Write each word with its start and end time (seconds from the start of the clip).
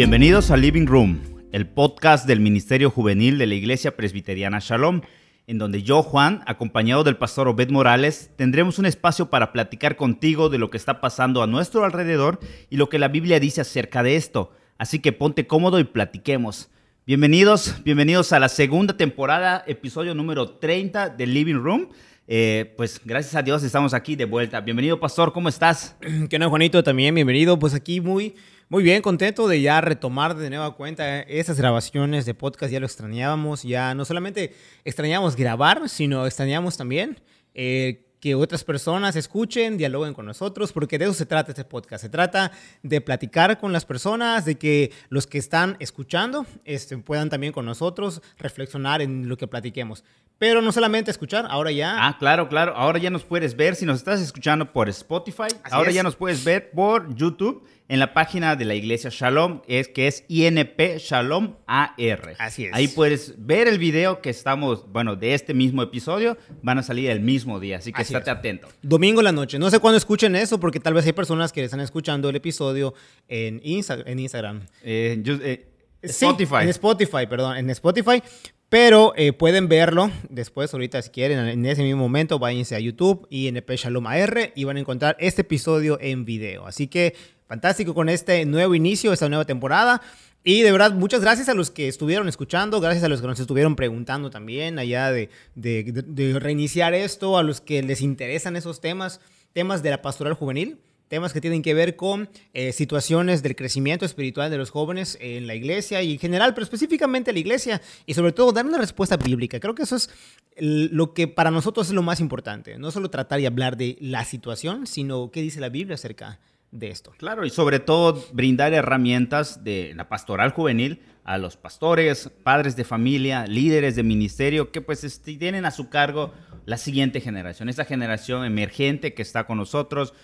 Bienvenidos 0.00 0.50
a 0.50 0.56
Living 0.56 0.86
Room, 0.86 1.20
el 1.52 1.66
podcast 1.66 2.26
del 2.26 2.40
Ministerio 2.40 2.88
Juvenil 2.88 3.36
de 3.36 3.46
la 3.46 3.54
Iglesia 3.54 3.98
Presbiteriana 3.98 4.58
Shalom, 4.58 5.02
en 5.46 5.58
donde 5.58 5.82
yo, 5.82 6.02
Juan, 6.02 6.40
acompañado 6.46 7.04
del 7.04 7.18
pastor 7.18 7.48
Obed 7.48 7.68
Morales, 7.68 8.30
tendremos 8.34 8.78
un 8.78 8.86
espacio 8.86 9.28
para 9.28 9.52
platicar 9.52 9.96
contigo 9.96 10.48
de 10.48 10.56
lo 10.56 10.70
que 10.70 10.78
está 10.78 11.02
pasando 11.02 11.42
a 11.42 11.46
nuestro 11.46 11.84
alrededor 11.84 12.40
y 12.70 12.78
lo 12.78 12.88
que 12.88 12.98
la 12.98 13.08
Biblia 13.08 13.40
dice 13.40 13.60
acerca 13.60 14.02
de 14.02 14.16
esto. 14.16 14.52
Así 14.78 15.00
que 15.00 15.12
ponte 15.12 15.46
cómodo 15.46 15.78
y 15.78 15.84
platiquemos. 15.84 16.70
Bienvenidos, 17.06 17.82
bienvenidos 17.84 18.32
a 18.32 18.40
la 18.40 18.48
segunda 18.48 18.96
temporada, 18.96 19.62
episodio 19.66 20.14
número 20.14 20.48
30 20.48 21.10
de 21.10 21.26
Living 21.26 21.56
Room. 21.56 21.88
Eh, 22.26 22.72
pues 22.76 23.02
gracias 23.04 23.34
a 23.34 23.42
Dios 23.42 23.62
estamos 23.64 23.92
aquí 23.92 24.16
de 24.16 24.24
vuelta. 24.24 24.62
Bienvenido, 24.62 24.98
pastor, 24.98 25.34
¿cómo 25.34 25.50
estás? 25.50 25.96
¿Qué 26.30 26.36
onda, 26.36 26.48
Juanito? 26.48 26.82
También 26.82 27.14
bienvenido. 27.14 27.58
Pues 27.58 27.74
aquí 27.74 28.00
muy, 28.00 28.34
muy 28.70 28.84
bien, 28.84 29.02
contento 29.02 29.48
de 29.48 29.60
ya 29.60 29.80
retomar 29.80 30.36
de 30.36 30.48
nueva 30.48 30.76
cuenta 30.76 31.22
esas 31.22 31.58
grabaciones 31.58 32.24
de 32.24 32.34
podcast. 32.34 32.72
Ya 32.72 32.78
lo 32.78 32.86
extrañábamos, 32.86 33.64
ya 33.64 33.96
no 33.96 34.04
solamente 34.04 34.54
extrañábamos 34.84 35.34
grabar, 35.34 35.88
sino 35.88 36.24
extrañábamos 36.24 36.76
también 36.76 37.20
eh, 37.52 38.06
que 38.20 38.36
otras 38.36 38.62
personas 38.62 39.16
escuchen, 39.16 39.76
dialoguen 39.76 40.14
con 40.14 40.24
nosotros, 40.24 40.70
porque 40.70 40.98
de 40.98 41.06
eso 41.06 41.14
se 41.14 41.26
trata 41.26 41.50
este 41.50 41.64
podcast. 41.64 42.02
Se 42.02 42.08
trata 42.08 42.52
de 42.84 43.00
platicar 43.00 43.58
con 43.58 43.72
las 43.72 43.84
personas, 43.84 44.44
de 44.44 44.54
que 44.54 44.92
los 45.08 45.26
que 45.26 45.38
están 45.38 45.76
escuchando 45.80 46.46
este, 46.64 46.96
puedan 46.98 47.28
también 47.28 47.52
con 47.52 47.66
nosotros 47.66 48.22
reflexionar 48.38 49.02
en 49.02 49.28
lo 49.28 49.36
que 49.36 49.48
platiquemos. 49.48 50.04
Pero 50.40 50.62
no 50.62 50.72
solamente 50.72 51.10
escuchar, 51.10 51.46
ahora 51.50 51.70
ya. 51.70 52.06
Ah, 52.08 52.16
claro, 52.18 52.48
claro. 52.48 52.74
Ahora 52.74 52.98
ya 52.98 53.10
nos 53.10 53.24
puedes 53.24 53.54
ver. 53.54 53.76
Si 53.76 53.84
nos 53.84 53.98
estás 53.98 54.22
escuchando 54.22 54.72
por 54.72 54.88
Spotify, 54.88 55.48
ahora 55.70 55.90
ya 55.90 56.02
nos 56.02 56.16
puedes 56.16 56.42
ver 56.44 56.70
por 56.70 57.14
YouTube 57.14 57.62
en 57.88 57.98
la 57.98 58.14
página 58.14 58.56
de 58.56 58.64
la 58.64 58.74
iglesia 58.74 59.10
Shalom, 59.12 59.60
es, 59.66 59.88
que 59.88 60.06
es 60.06 60.24
INP 60.28 60.96
Shalom 60.96 61.56
AR. 61.66 62.36
Así 62.38 62.64
es. 62.64 62.72
Ahí 62.72 62.88
puedes 62.88 63.34
ver 63.36 63.68
el 63.68 63.78
video 63.78 64.22
que 64.22 64.30
estamos, 64.30 64.90
bueno, 64.90 65.14
de 65.14 65.34
este 65.34 65.52
mismo 65.52 65.82
episodio, 65.82 66.38
van 66.62 66.78
a 66.78 66.82
salir 66.82 67.10
el 67.10 67.20
mismo 67.20 67.60
día, 67.60 67.76
así 67.76 67.92
que 67.92 68.00
estate 68.00 68.30
atento. 68.30 68.68
Domingo 68.80 69.20
en 69.20 69.24
la 69.24 69.32
noche. 69.32 69.58
No 69.58 69.68
sé 69.68 69.78
cuándo 69.78 69.98
escuchen 69.98 70.36
eso, 70.36 70.58
porque 70.58 70.80
tal 70.80 70.94
vez 70.94 71.04
hay 71.04 71.12
personas 71.12 71.52
que 71.52 71.62
están 71.64 71.80
escuchando 71.80 72.30
el 72.30 72.36
episodio 72.36 72.94
en, 73.28 73.60
en 73.62 74.18
Instagram. 74.18 74.62
Eh, 74.82 75.22
eh, 75.26 75.66
Spotify. 76.00 76.62
en 76.62 76.68
Spotify, 76.70 77.26
perdón, 77.28 77.58
en 77.58 77.68
Spotify. 77.68 78.22
Pero 78.70 79.12
eh, 79.16 79.32
pueden 79.32 79.68
verlo 79.68 80.12
después, 80.28 80.72
ahorita 80.72 81.02
si 81.02 81.10
quieren, 81.10 81.40
en 81.40 81.66
ese 81.66 81.82
mismo 81.82 81.98
momento, 81.98 82.38
váyanse 82.38 82.76
a 82.76 82.78
YouTube 82.78 83.26
y 83.28 83.48
en 83.48 83.56
Shalom 83.56 84.06
AR 84.06 84.52
y 84.54 84.62
van 84.62 84.76
a 84.76 84.80
encontrar 84.80 85.16
este 85.18 85.42
episodio 85.42 85.98
en 86.00 86.24
video. 86.24 86.66
Así 86.66 86.86
que 86.86 87.16
fantástico 87.48 87.94
con 87.94 88.08
este 88.08 88.46
nuevo 88.46 88.76
inicio, 88.76 89.12
esta 89.12 89.28
nueva 89.28 89.44
temporada. 89.44 90.00
Y 90.44 90.62
de 90.62 90.70
verdad, 90.70 90.92
muchas 90.92 91.20
gracias 91.20 91.48
a 91.48 91.54
los 91.54 91.72
que 91.72 91.88
estuvieron 91.88 92.28
escuchando, 92.28 92.80
gracias 92.80 93.02
a 93.02 93.08
los 93.08 93.20
que 93.20 93.26
nos 93.26 93.40
estuvieron 93.40 93.74
preguntando 93.74 94.30
también 94.30 94.78
allá 94.78 95.10
de, 95.10 95.30
de 95.56 96.36
reiniciar 96.38 96.94
esto, 96.94 97.38
a 97.38 97.42
los 97.42 97.60
que 97.60 97.82
les 97.82 98.00
interesan 98.00 98.54
esos 98.54 98.80
temas, 98.80 99.20
temas 99.52 99.82
de 99.82 99.90
la 99.90 100.00
pastoral 100.00 100.34
juvenil 100.34 100.78
temas 101.10 101.32
que 101.32 101.40
tienen 101.40 101.60
que 101.60 101.74
ver 101.74 101.96
con 101.96 102.30
eh, 102.54 102.72
situaciones 102.72 103.42
del 103.42 103.56
crecimiento 103.56 104.06
espiritual 104.06 104.48
de 104.48 104.56
los 104.56 104.70
jóvenes 104.70 105.18
en 105.20 105.48
la 105.48 105.56
iglesia 105.56 106.02
y 106.02 106.12
en 106.12 106.18
general, 106.20 106.54
pero 106.54 106.62
específicamente 106.62 107.32
la 107.32 107.40
iglesia 107.40 107.82
y 108.06 108.14
sobre 108.14 108.30
todo 108.30 108.52
dar 108.52 108.64
una 108.64 108.78
respuesta 108.78 109.16
bíblica. 109.16 109.58
Creo 109.58 109.74
que 109.74 109.82
eso 109.82 109.96
es 109.96 110.08
lo 110.56 111.12
que 111.12 111.26
para 111.26 111.50
nosotros 111.50 111.88
es 111.88 111.94
lo 111.94 112.02
más 112.02 112.20
importante, 112.20 112.78
no 112.78 112.92
solo 112.92 113.10
tratar 113.10 113.40
y 113.40 113.46
hablar 113.46 113.76
de 113.76 113.98
la 114.00 114.24
situación, 114.24 114.86
sino 114.86 115.32
qué 115.32 115.42
dice 115.42 115.58
la 115.58 115.68
Biblia 115.68 115.96
acerca 115.96 116.38
de 116.70 116.90
esto. 116.90 117.12
Claro, 117.18 117.44
y 117.44 117.50
sobre 117.50 117.80
todo 117.80 118.24
brindar 118.32 118.72
herramientas 118.72 119.64
de 119.64 119.92
la 119.96 120.08
pastoral 120.08 120.52
juvenil 120.52 121.02
a 121.24 121.38
los 121.38 121.56
pastores, 121.56 122.30
padres 122.44 122.76
de 122.76 122.84
familia, 122.84 123.46
líderes 123.48 123.96
de 123.96 124.04
ministerio 124.04 124.70
que 124.70 124.80
pues 124.80 125.02
este, 125.02 125.34
tienen 125.34 125.64
a 125.64 125.72
su 125.72 125.88
cargo 125.88 126.32
la 126.66 126.76
siguiente 126.76 127.20
generación, 127.20 127.68
esa 127.68 127.84
generación 127.84 128.44
emergente 128.44 129.12
que 129.12 129.22
está 129.22 129.44
con 129.44 129.58
nosotros, 129.58 130.14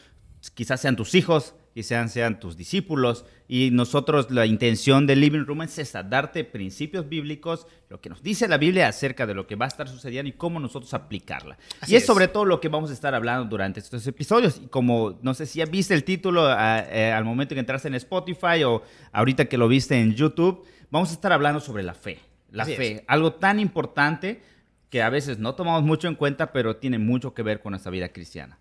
quizás 0.55 0.81
sean 0.81 0.97
tus 0.97 1.15
hijos, 1.15 1.55
quizás 1.75 2.13
sean 2.13 2.41
tus 2.41 2.57
discípulos. 2.57 3.25
Y 3.49 3.71
nosotros 3.71 4.31
la 4.31 4.47
intención 4.47 5.07
del 5.07 5.21
Living 5.21 5.45
Room 5.45 5.63
es 5.63 5.79
esa, 5.79 6.03
darte 6.03 6.45
principios 6.45 7.09
bíblicos, 7.09 7.67
lo 7.89 8.01
que 8.01 8.09
nos 8.09 8.23
dice 8.23 8.49
la 8.49 8.59
Biblia 8.59 8.89
acerca 8.89 9.27
de 9.27 9.35
lo 9.35 9.47
que 9.47 9.57
va 9.57 9.67
a 9.67 9.69
estar 9.69 9.89
sucediendo 9.89 10.29
y 10.29 10.33
cómo 10.33 10.59
nosotros 10.59 10.95
aplicarla. 10.95 11.59
y 11.87 11.95
es, 11.95 12.07
sobre 12.07 12.29
todo 12.29 12.45
lo 12.45 12.61
que 12.61 12.69
vamos 12.69 12.91
a 12.91 12.95
estar 12.95 13.15
hablando 13.15 13.49
durante 13.49 13.81
estos 13.81 14.07
episodios. 14.07 14.61
Y 14.65 14.69
como, 14.69 15.19
no 15.23 15.35
sé 15.35 15.47
si 15.47 15.59
ya 15.59 15.67
viste 15.67 15.95
el 15.95 16.05
título 16.05 16.51
eh, 16.51 17.13
al 17.13 17.25
momento 17.25 17.55
que 17.55 17.61
entraste 17.61 17.89
en 17.89 17.95
Spotify 17.95 18.65
o 18.65 18.83
ahorita 19.13 19.45
que 19.45 19.59
lo 19.59 19.69
viste 19.69 20.01
en 20.01 20.15
YouTube, 20.15 20.65
vamos 20.91 21.11
a 21.11 21.13
estar 21.13 21.33
hablando 21.33 21.61
sobre 21.61 21.83
la 21.83 21.95
fe. 21.95 22.21
La 22.53 22.65
fe, 22.65 23.05
algo 23.07 23.35
tan 23.35 23.61
importante 23.61 24.41
que 24.89 25.03
a 25.03 25.11
veces 25.11 25.39
no 25.39 25.55
tomamos 25.55 25.83
mucho 25.83 26.09
en 26.09 26.15
cuenta, 26.15 26.53
pero 26.53 26.77
tiene 26.77 26.99
mucho 26.99 27.35
que 27.35 27.43
ver 27.43 27.61
con 27.61 27.73
nuestra 27.73 27.91
vida 27.91 28.09
cristiana. 28.09 28.59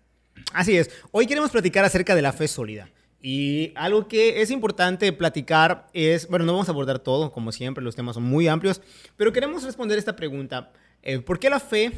Así 0.52 0.76
es. 0.76 0.90
Hoy 1.10 1.26
queremos 1.26 1.50
platicar 1.50 1.84
acerca 1.84 2.14
de 2.14 2.22
la 2.22 2.32
fe 2.32 2.48
sólida. 2.48 2.88
Y 3.28 3.72
algo 3.74 4.06
que 4.06 4.40
es 4.40 4.50
importante 4.50 5.12
platicar 5.12 5.88
es, 5.92 6.28
bueno, 6.28 6.44
no 6.44 6.52
vamos 6.52 6.68
a 6.68 6.70
abordar 6.70 6.98
todo, 6.98 7.32
como 7.32 7.50
siempre, 7.50 7.82
los 7.82 7.96
temas 7.96 8.14
son 8.14 8.22
muy 8.22 8.46
amplios, 8.46 8.80
pero 9.16 9.32
queremos 9.32 9.64
responder 9.64 9.98
esta 9.98 10.14
pregunta. 10.14 10.72
Eh, 11.02 11.18
¿Por 11.18 11.38
qué 11.38 11.50
la 11.50 11.58
fe 11.58 11.92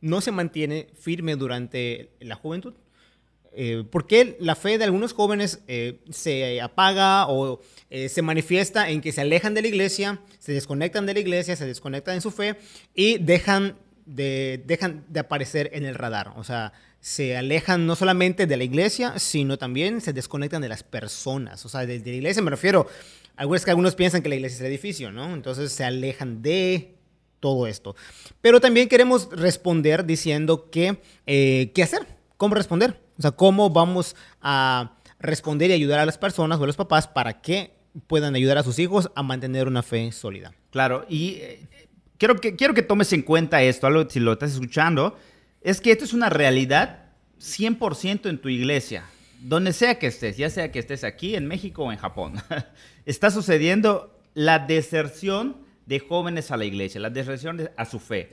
no 0.00 0.20
se 0.20 0.30
mantiene 0.30 0.88
firme 0.98 1.36
durante 1.36 2.10
la 2.20 2.36
juventud? 2.36 2.74
Eh, 3.52 3.84
¿Por 3.90 4.06
qué 4.06 4.36
la 4.40 4.54
fe 4.54 4.78
de 4.78 4.84
algunos 4.84 5.12
jóvenes 5.12 5.60
eh, 5.68 6.00
se 6.10 6.60
apaga 6.60 7.28
o 7.28 7.60
se 8.08 8.22
manifiesta 8.22 8.88
en 8.88 9.00
que 9.00 9.12
se 9.12 9.20
alejan 9.20 9.54
de 9.54 9.62
la 9.62 9.68
iglesia, 9.68 10.20
se 10.38 10.52
desconectan 10.52 11.06
de 11.06 11.14
la 11.14 11.20
iglesia, 11.20 11.56
se 11.56 11.66
desconectan 11.66 12.14
en 12.14 12.20
su 12.20 12.30
fe 12.30 12.56
y 12.94 13.18
dejan 13.18 13.76
de, 14.06 14.62
dejan 14.66 15.04
de 15.08 15.20
aparecer 15.20 15.70
en 15.74 15.84
el 15.84 15.94
radar? 15.94 16.32
O 16.36 16.42
sea, 16.42 16.72
se 17.04 17.36
alejan 17.36 17.84
no 17.84 17.96
solamente 17.96 18.46
de 18.46 18.56
la 18.56 18.64
iglesia, 18.64 19.18
sino 19.18 19.58
también 19.58 20.00
se 20.00 20.14
desconectan 20.14 20.62
de 20.62 20.70
las 20.70 20.82
personas. 20.82 21.62
O 21.66 21.68
sea, 21.68 21.84
de, 21.84 21.98
la 21.98 22.10
iglesia 22.10 22.42
me 22.42 22.50
refiero, 22.50 22.86
algunos 23.36 23.62
que 23.62 23.70
algunos 23.70 23.94
piensan 23.94 24.22
que 24.22 24.30
la 24.30 24.36
iglesia 24.36 24.54
es 24.54 24.60
el 24.62 24.68
edificio, 24.68 25.12
¿no? 25.12 25.34
Entonces 25.34 25.70
se 25.70 25.84
alejan 25.84 26.40
de 26.40 26.94
todo 27.40 27.66
esto. 27.66 27.94
Pero 28.40 28.58
también 28.58 28.88
queremos 28.88 29.28
responder 29.32 30.06
diciendo 30.06 30.70
que, 30.70 30.98
eh, 31.26 31.72
¿qué 31.74 31.82
hacer? 31.82 32.06
¿Cómo 32.38 32.54
responder? 32.54 32.98
O 33.18 33.20
sea, 33.20 33.32
¿cómo 33.32 33.68
vamos 33.68 34.16
a 34.40 34.96
responder 35.18 35.68
y 35.68 35.74
ayudar 35.74 36.00
a 36.00 36.06
las 36.06 36.16
personas 36.16 36.58
o 36.58 36.64
a 36.64 36.66
los 36.66 36.76
papás 36.76 37.06
para 37.06 37.42
que 37.42 37.74
puedan 38.06 38.34
ayudar 38.34 38.56
a 38.56 38.62
sus 38.62 38.78
hijos 38.78 39.10
a 39.14 39.22
mantener 39.22 39.68
una 39.68 39.82
fe 39.82 40.10
sólida? 40.10 40.54
Claro, 40.70 41.04
y 41.10 41.34
eh, 41.34 41.66
quiero, 42.16 42.36
que, 42.36 42.56
quiero 42.56 42.72
que 42.72 42.80
tomes 42.80 43.12
en 43.12 43.20
cuenta 43.20 43.62
esto, 43.62 43.86
algo 43.86 44.08
si 44.08 44.20
lo 44.20 44.32
estás 44.32 44.54
escuchando 44.54 45.18
es 45.64 45.80
que 45.80 45.90
esto 45.90 46.04
es 46.04 46.12
una 46.12 46.28
realidad 46.28 47.06
100% 47.40 48.28
en 48.28 48.38
tu 48.38 48.50
iglesia, 48.50 49.04
donde 49.40 49.72
sea 49.72 49.98
que 49.98 50.06
estés, 50.06 50.36
ya 50.36 50.50
sea 50.50 50.70
que 50.70 50.78
estés 50.78 51.02
aquí 51.04 51.34
en 51.34 51.46
México 51.46 51.84
o 51.84 51.90
en 51.90 51.98
Japón. 51.98 52.34
Está 53.06 53.30
sucediendo 53.30 54.16
la 54.34 54.58
deserción 54.58 55.56
de 55.86 56.00
jóvenes 56.00 56.50
a 56.50 56.58
la 56.58 56.66
iglesia, 56.66 57.00
la 57.00 57.10
deserción 57.10 57.70
a 57.76 57.84
su 57.86 57.98
fe. 57.98 58.32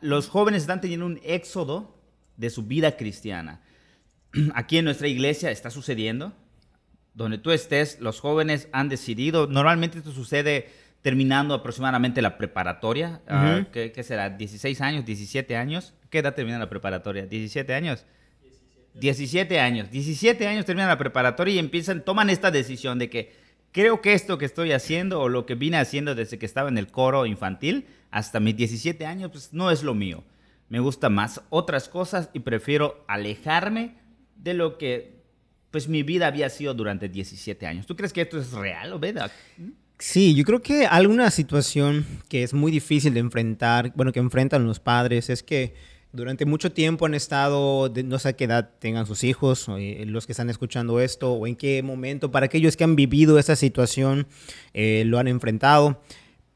los 0.00 0.28
jóvenes 0.28 0.62
están 0.62 0.80
teniendo 0.80 1.06
un 1.06 1.20
éxodo 1.24 1.98
de 2.36 2.50
su 2.50 2.64
vida 2.64 2.96
cristiana. 2.96 3.62
Aquí 4.54 4.78
en 4.78 4.84
nuestra 4.84 5.08
iglesia 5.08 5.50
está 5.50 5.70
sucediendo, 5.70 6.34
donde 7.14 7.38
tú 7.38 7.50
estés, 7.50 7.98
los 8.00 8.20
jóvenes 8.20 8.68
han 8.72 8.90
decidido, 8.90 9.46
normalmente 9.46 9.98
esto 9.98 10.12
sucede 10.12 10.68
terminando 11.02 11.54
aproximadamente 11.54 12.20
la 12.20 12.36
preparatoria, 12.36 13.20
ah, 13.28 13.64
¿qué, 13.72 13.92
será? 14.02 14.36
¿16 14.36 14.80
años, 14.80 15.04
17 15.04 15.56
años? 15.56 15.94
¿Qué 16.10 16.18
edad 16.18 16.34
termina 16.34 16.58
la 16.58 16.68
preparatoria? 16.68 17.28
¿17 17.28 17.72
años? 17.72 18.04
17. 18.94 19.60
años. 19.60 19.90
17 19.90 20.46
años 20.46 20.64
terminan 20.64 20.88
la 20.88 20.98
preparatoria 20.98 21.54
y 21.54 21.58
empiezan, 21.58 22.04
toman 22.04 22.30
esta 22.30 22.50
decisión 22.50 22.98
de 22.98 23.10
que 23.10 23.34
creo 23.72 24.00
que 24.00 24.14
esto 24.14 24.38
que 24.38 24.46
estoy 24.46 24.72
haciendo 24.72 25.20
o 25.20 25.28
lo 25.28 25.46
que 25.46 25.54
vine 25.54 25.76
haciendo 25.76 26.14
desde 26.14 26.38
que 26.38 26.46
estaba 26.46 26.68
en 26.68 26.78
el 26.78 26.88
coro 26.88 27.26
infantil 27.26 27.86
hasta 28.10 28.40
mis 28.40 28.56
17 28.56 29.04
años, 29.04 29.30
pues 29.30 29.52
no 29.52 29.70
es 29.70 29.82
lo 29.82 29.94
mío. 29.94 30.24
Me 30.68 30.80
gusta 30.80 31.08
más 31.08 31.42
otras 31.50 31.88
cosas 31.88 32.30
y 32.32 32.40
prefiero 32.40 33.04
alejarme 33.06 33.94
de 34.36 34.54
lo 34.54 34.78
que 34.78 35.16
pues 35.70 35.88
mi 35.88 36.02
vida 36.02 36.26
había 36.26 36.48
sido 36.48 36.72
durante 36.72 37.08
17 37.08 37.66
años. 37.66 37.86
¿Tú 37.86 37.96
crees 37.96 38.12
que 38.12 38.22
esto 38.22 38.38
es 38.38 38.52
real 38.52 38.94
o 38.94 38.98
verdad? 38.98 39.30
Sí, 39.98 40.34
yo 40.34 40.44
creo 40.44 40.60
que 40.60 40.86
alguna 40.86 41.30
situación 41.30 42.04
que 42.28 42.42
es 42.42 42.52
muy 42.52 42.70
difícil 42.70 43.14
de 43.14 43.20
enfrentar, 43.20 43.92
bueno, 43.96 44.12
que 44.12 44.20
enfrentan 44.20 44.66
los 44.66 44.78
padres, 44.78 45.30
es 45.30 45.42
que 45.42 45.74
durante 46.12 46.44
mucho 46.44 46.70
tiempo 46.70 47.06
han 47.06 47.14
estado, 47.14 47.90
no 48.04 48.18
sé 48.18 48.36
qué 48.36 48.44
edad 48.44 48.70
tengan 48.78 49.06
sus 49.06 49.24
hijos, 49.24 49.66
eh, 49.78 50.04
los 50.06 50.26
que 50.26 50.32
están 50.32 50.50
escuchando 50.50 51.00
esto, 51.00 51.32
o 51.32 51.46
en 51.46 51.56
qué 51.56 51.82
momento, 51.82 52.30
para 52.30 52.46
aquellos 52.46 52.76
que 52.76 52.84
han 52.84 52.94
vivido 52.94 53.38
esa 53.38 53.56
situación, 53.56 54.26
eh, 54.74 55.04
lo 55.06 55.18
han 55.18 55.28
enfrentado, 55.28 56.02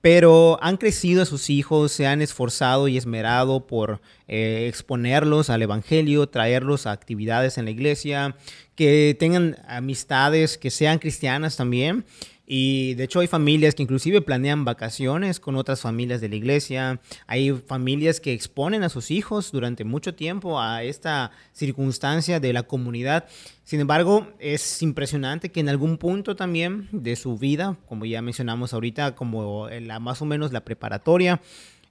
pero 0.03 0.59
han 0.63 0.77
crecido 0.77 1.23
a 1.23 1.27
sus 1.27 1.49
hijos, 1.51 1.93
se 1.93 2.07
han 2.07 2.21
esforzado 2.23 2.89
y 2.89 2.97
esmerado 2.99 3.67
por 3.67 4.01
eh, 4.29 4.67
exponerlos 4.69 5.51
al 5.51 5.63
Evangelio, 5.63 6.29
traerlos 6.29 6.87
a 6.87 6.93
actividades 6.93 7.59
en 7.59 7.67
la 7.67 7.71
iglesia, 7.71 8.37
que 8.75 9.17
tengan 9.19 9.57
amistades 9.67 10.57
que 10.57 10.71
sean 10.71 10.99
cristianas 10.99 11.57
también. 11.57 12.05
Y 12.53 12.95
de 12.95 13.05
hecho 13.05 13.21
hay 13.21 13.29
familias 13.29 13.77
que 13.77 13.85
inclusive 13.85 14.23
planean 14.23 14.65
vacaciones 14.65 15.39
con 15.39 15.55
otras 15.55 15.83
familias 15.83 16.21
de 16.21 16.29
la 16.29 16.35
iglesia. 16.35 17.01
Hay 17.29 17.53
familias 17.53 18.19
que 18.19 18.33
exponen 18.33 18.83
a 18.83 18.89
sus 18.89 19.13
hijos 19.13 19.53
durante 19.53 19.85
mucho 19.85 20.17
tiempo 20.17 20.61
a 20.61 20.83
esta 20.83 21.31
circunstancia 21.53 22.41
de 22.41 22.53
la 22.53 22.65
comunidad. 22.65 23.27
Sin 23.63 23.79
embargo, 23.79 24.27
es 24.41 24.83
impresionante 24.83 25.53
que 25.53 25.61
en 25.61 25.69
algún 25.69 25.97
punto 25.97 26.35
también 26.35 26.89
de 26.91 27.15
su 27.15 27.39
vida, 27.39 27.77
como 27.89 28.05
ya 28.05 28.21
mencionamos 28.21 28.75
ahorita, 28.75 29.15
como 29.15 29.69
la, 29.69 30.01
más 30.01 30.21
o 30.21 30.25
menos 30.25 30.53
la 30.53 30.65
preparatoria, 30.65 31.41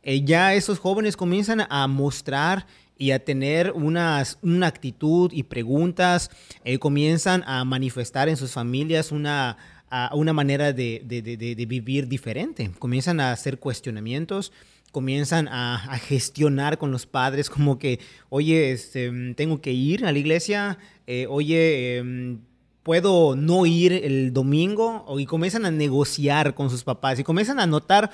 eh, 0.03 0.25
ya 0.25 0.55
esos 0.55 0.77
jóvenes 0.77 1.15
comienzan 1.15 1.67
a 1.69 1.87
mostrar 1.87 2.67
y 2.97 3.11
a 3.11 3.23
tener 3.23 3.71
unas, 3.71 4.37
una 4.41 4.67
actitud 4.67 5.31
y 5.31 5.43
preguntas, 5.43 6.29
eh, 6.65 6.79
comienzan 6.79 7.45
a 7.47 7.63
manifestar 7.63 8.27
en 8.27 8.35
sus 8.35 8.51
familias 8.51 9.13
una 9.13 9.57
a 9.89 10.15
una 10.15 10.33
manera 10.33 10.73
de, 10.73 11.01
de, 11.05 11.21
de, 11.21 11.65
vivir 11.65 12.07
diferente. 12.07 12.71
Comienzan 12.79 13.19
a 13.19 13.31
hacer 13.31 13.59
cuestionamientos, 13.59 14.51
comienzan 14.91 15.47
a, 15.47 15.97
gestionar 15.99 16.77
con 16.77 16.91
los 16.91 17.05
padres 17.05 17.49
como 17.49 17.79
que, 17.79 17.99
oye, 18.29 18.71
este, 18.71 19.11
tengo 19.35 19.61
que 19.61 19.71
ir 19.71 20.05
a 20.05 20.11
la 20.11 20.19
iglesia, 20.19 20.77
eh, 21.07 21.25
oye, 21.29 21.97
em, 21.97 22.39
puedo 22.83 23.35
no 23.35 23.65
ir 23.65 23.93
el 23.93 24.33
domingo, 24.33 25.05
y 25.17 25.25
comienzan 25.25 25.65
a 25.65 25.71
negociar 25.71 26.55
con 26.55 26.69
sus 26.69 26.83
papás 26.83 27.19
y 27.19 27.23
comienzan 27.23 27.59
a 27.59 27.67
notar 27.67 28.11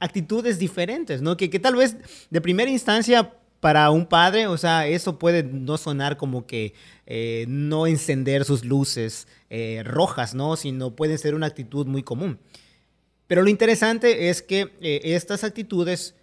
actitudes 0.00 0.58
diferentes, 0.58 1.22
¿no? 1.22 1.36
Que, 1.36 1.50
que 1.50 1.58
tal 1.58 1.76
vez 1.76 1.96
de 2.30 2.40
primera 2.40 2.70
instancia 2.70 3.32
para 3.64 3.88
un 3.88 4.04
padre, 4.04 4.46
o 4.46 4.58
sea, 4.58 4.86
eso 4.86 5.18
puede 5.18 5.42
no 5.42 5.78
sonar 5.78 6.18
como 6.18 6.46
que 6.46 6.74
eh, 7.06 7.46
no 7.48 7.86
encender 7.86 8.44
sus 8.44 8.62
luces 8.62 9.26
eh, 9.48 9.80
rojas, 9.86 10.34
¿no? 10.34 10.56
Sino 10.56 10.94
puede 10.94 11.16
ser 11.16 11.34
una 11.34 11.46
actitud 11.46 11.86
muy 11.86 12.02
común. 12.02 12.38
Pero 13.26 13.40
lo 13.40 13.48
interesante 13.48 14.28
es 14.28 14.42
que 14.42 14.70
eh, 14.82 15.00
estas 15.04 15.44
actitudes 15.44 16.14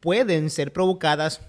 pueden 0.00 0.48
ser 0.48 0.72
provocadas 0.72 1.42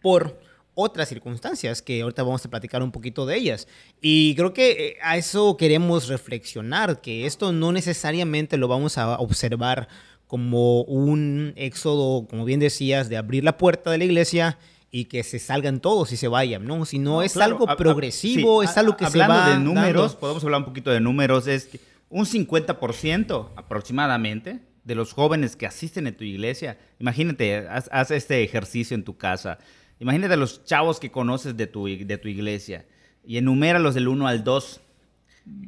por 0.00 0.40
otras 0.74 1.10
circunstancias 1.10 1.82
que 1.82 2.00
ahorita 2.00 2.22
vamos 2.22 2.42
a 2.46 2.48
platicar 2.48 2.82
un 2.82 2.92
poquito 2.92 3.26
de 3.26 3.36
ellas. 3.36 3.68
Y 4.00 4.34
creo 4.36 4.54
que 4.54 4.96
a 5.02 5.18
eso 5.18 5.58
queremos 5.58 6.08
reflexionar, 6.08 7.02
que 7.02 7.26
esto 7.26 7.52
no 7.52 7.72
necesariamente 7.72 8.56
lo 8.56 8.68
vamos 8.68 8.96
a 8.96 9.18
observar 9.18 9.88
como 10.32 10.80
un 10.84 11.52
éxodo, 11.56 12.26
como 12.26 12.46
bien 12.46 12.58
decías, 12.58 13.10
de 13.10 13.18
abrir 13.18 13.44
la 13.44 13.58
puerta 13.58 13.90
de 13.90 13.98
la 13.98 14.04
iglesia 14.04 14.58
y 14.90 15.04
que 15.04 15.24
se 15.24 15.38
salgan 15.38 15.78
todos 15.78 16.10
y 16.10 16.16
se 16.16 16.26
vayan, 16.26 16.64
¿no? 16.64 16.86
Si 16.86 16.98
no, 16.98 17.20
es 17.20 17.36
algo 17.36 17.66
progresivo, 17.76 18.62
es 18.62 18.78
algo 18.78 18.96
que 18.96 19.04
se 19.08 19.18
va 19.18 19.50
de 19.50 19.58
números, 19.58 20.16
podemos 20.16 20.42
hablar 20.42 20.60
un 20.60 20.64
poquito 20.64 20.90
de 20.90 21.00
números, 21.00 21.46
es 21.48 21.66
que 21.66 21.80
un 22.08 22.24
50% 22.24 23.50
aproximadamente 23.56 24.60
de 24.84 24.94
los 24.94 25.12
jóvenes 25.12 25.54
que 25.54 25.66
asisten 25.66 26.06
a 26.06 26.12
tu 26.12 26.24
iglesia, 26.24 26.78
imagínate, 26.98 27.68
haz, 27.68 28.10
este 28.10 28.42
ejercicio 28.42 28.94
en 28.94 29.04
tu 29.04 29.18
casa, 29.18 29.58
imagínate 30.00 30.38
los 30.38 30.64
chavos 30.64 30.98
que 30.98 31.10
conoces 31.10 31.58
de 31.58 31.66
tu, 31.66 31.84
de 31.84 32.16
tu 32.16 32.28
iglesia 32.28 32.86
y 33.22 33.36
enuméralos 33.36 33.92
del 33.92 34.08
1 34.08 34.26
al 34.26 34.44
2. 34.44 34.80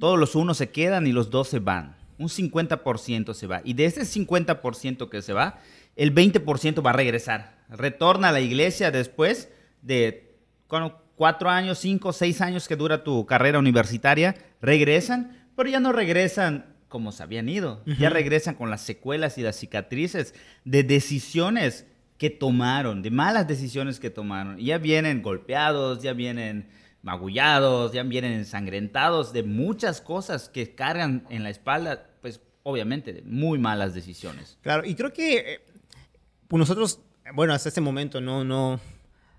Todos 0.00 0.19
los 0.19 0.34
unos 0.34 0.56
se 0.56 0.70
quedan 0.70 1.06
y 1.06 1.12
los 1.12 1.28
dos 1.28 1.49
se 1.49 1.58
van 1.58 2.02
un 2.19 2.28
50% 2.28 3.34
se 3.34 3.46
va. 3.46 3.61
Y 3.64 3.75
de 3.75 3.87
ese 3.87 4.02
50% 4.02 5.08
que 5.08 5.22
se 5.22 5.32
va, 5.32 5.58
el 5.96 6.14
20% 6.14 6.84
va 6.84 6.90
a 6.90 6.94
regresar. 6.94 7.64
Retorna 7.69 8.28
a 8.28 8.32
la 8.32 8.40
iglesia 8.40 8.90
después 8.90 9.49
de 9.82 10.34
cuatro 11.16 11.50
años, 11.50 11.78
cinco, 11.78 12.12
seis 12.12 12.40
años 12.40 12.69
que 12.69 12.76
dura 12.76 13.05
tu 13.05 13.26
carrera 13.26 13.58
universitaria. 13.58 14.34
Regresan, 14.61 15.49
pero 15.56 15.70
ya 15.70 15.81
no 15.81 15.93
regresan 15.93 16.75
como 16.88 17.11
se 17.11 17.22
habían 17.22 17.49
ido. 17.49 17.82
Ya 17.99 18.08
regresan 18.11 18.55
con 18.55 18.70
las 18.70 18.82
secuelas 18.82 19.37
y 19.38 19.43
las 19.43 19.56
cicatrices 19.56 20.34
de 20.64 20.84
decisiones 20.84 21.87
que 22.19 22.31
tomaron, 22.31 23.02
de 23.02 23.10
malas 23.10 23.49
decisiones 23.49 23.99
que 23.99 24.10
tomaron. 24.10 24.58
ya 24.58 24.78
vienen 24.78 25.20
golpeados, 25.20 26.02
ya 26.02 26.12
vienen 26.12 26.69
magullados, 27.04 27.92
ya 27.92 28.02
vienen 28.02 28.32
ensangrentados 28.32 29.32
de 29.32 29.42
muchas 29.42 30.00
cosas 30.00 30.48
que 30.48 30.74
cargan 30.74 31.26
en 31.28 31.42
la 31.42 31.50
espalda, 31.50 32.08
pues 32.22 32.40
obviamente 32.62 33.12
de 33.12 33.22
muy 33.22 33.58
malas 33.58 33.94
decisiones. 33.94 34.58
Claro, 34.62 34.84
y 34.86 34.94
creo 34.94 35.12
que 35.12 35.36
eh, 35.36 35.60
pues 36.48 36.58
nosotros, 36.58 37.00
bueno, 37.34 37.52
hasta 37.52 37.68
este 37.68 37.82
momento 37.82 38.22
no, 38.22 38.42
no, 38.42 38.80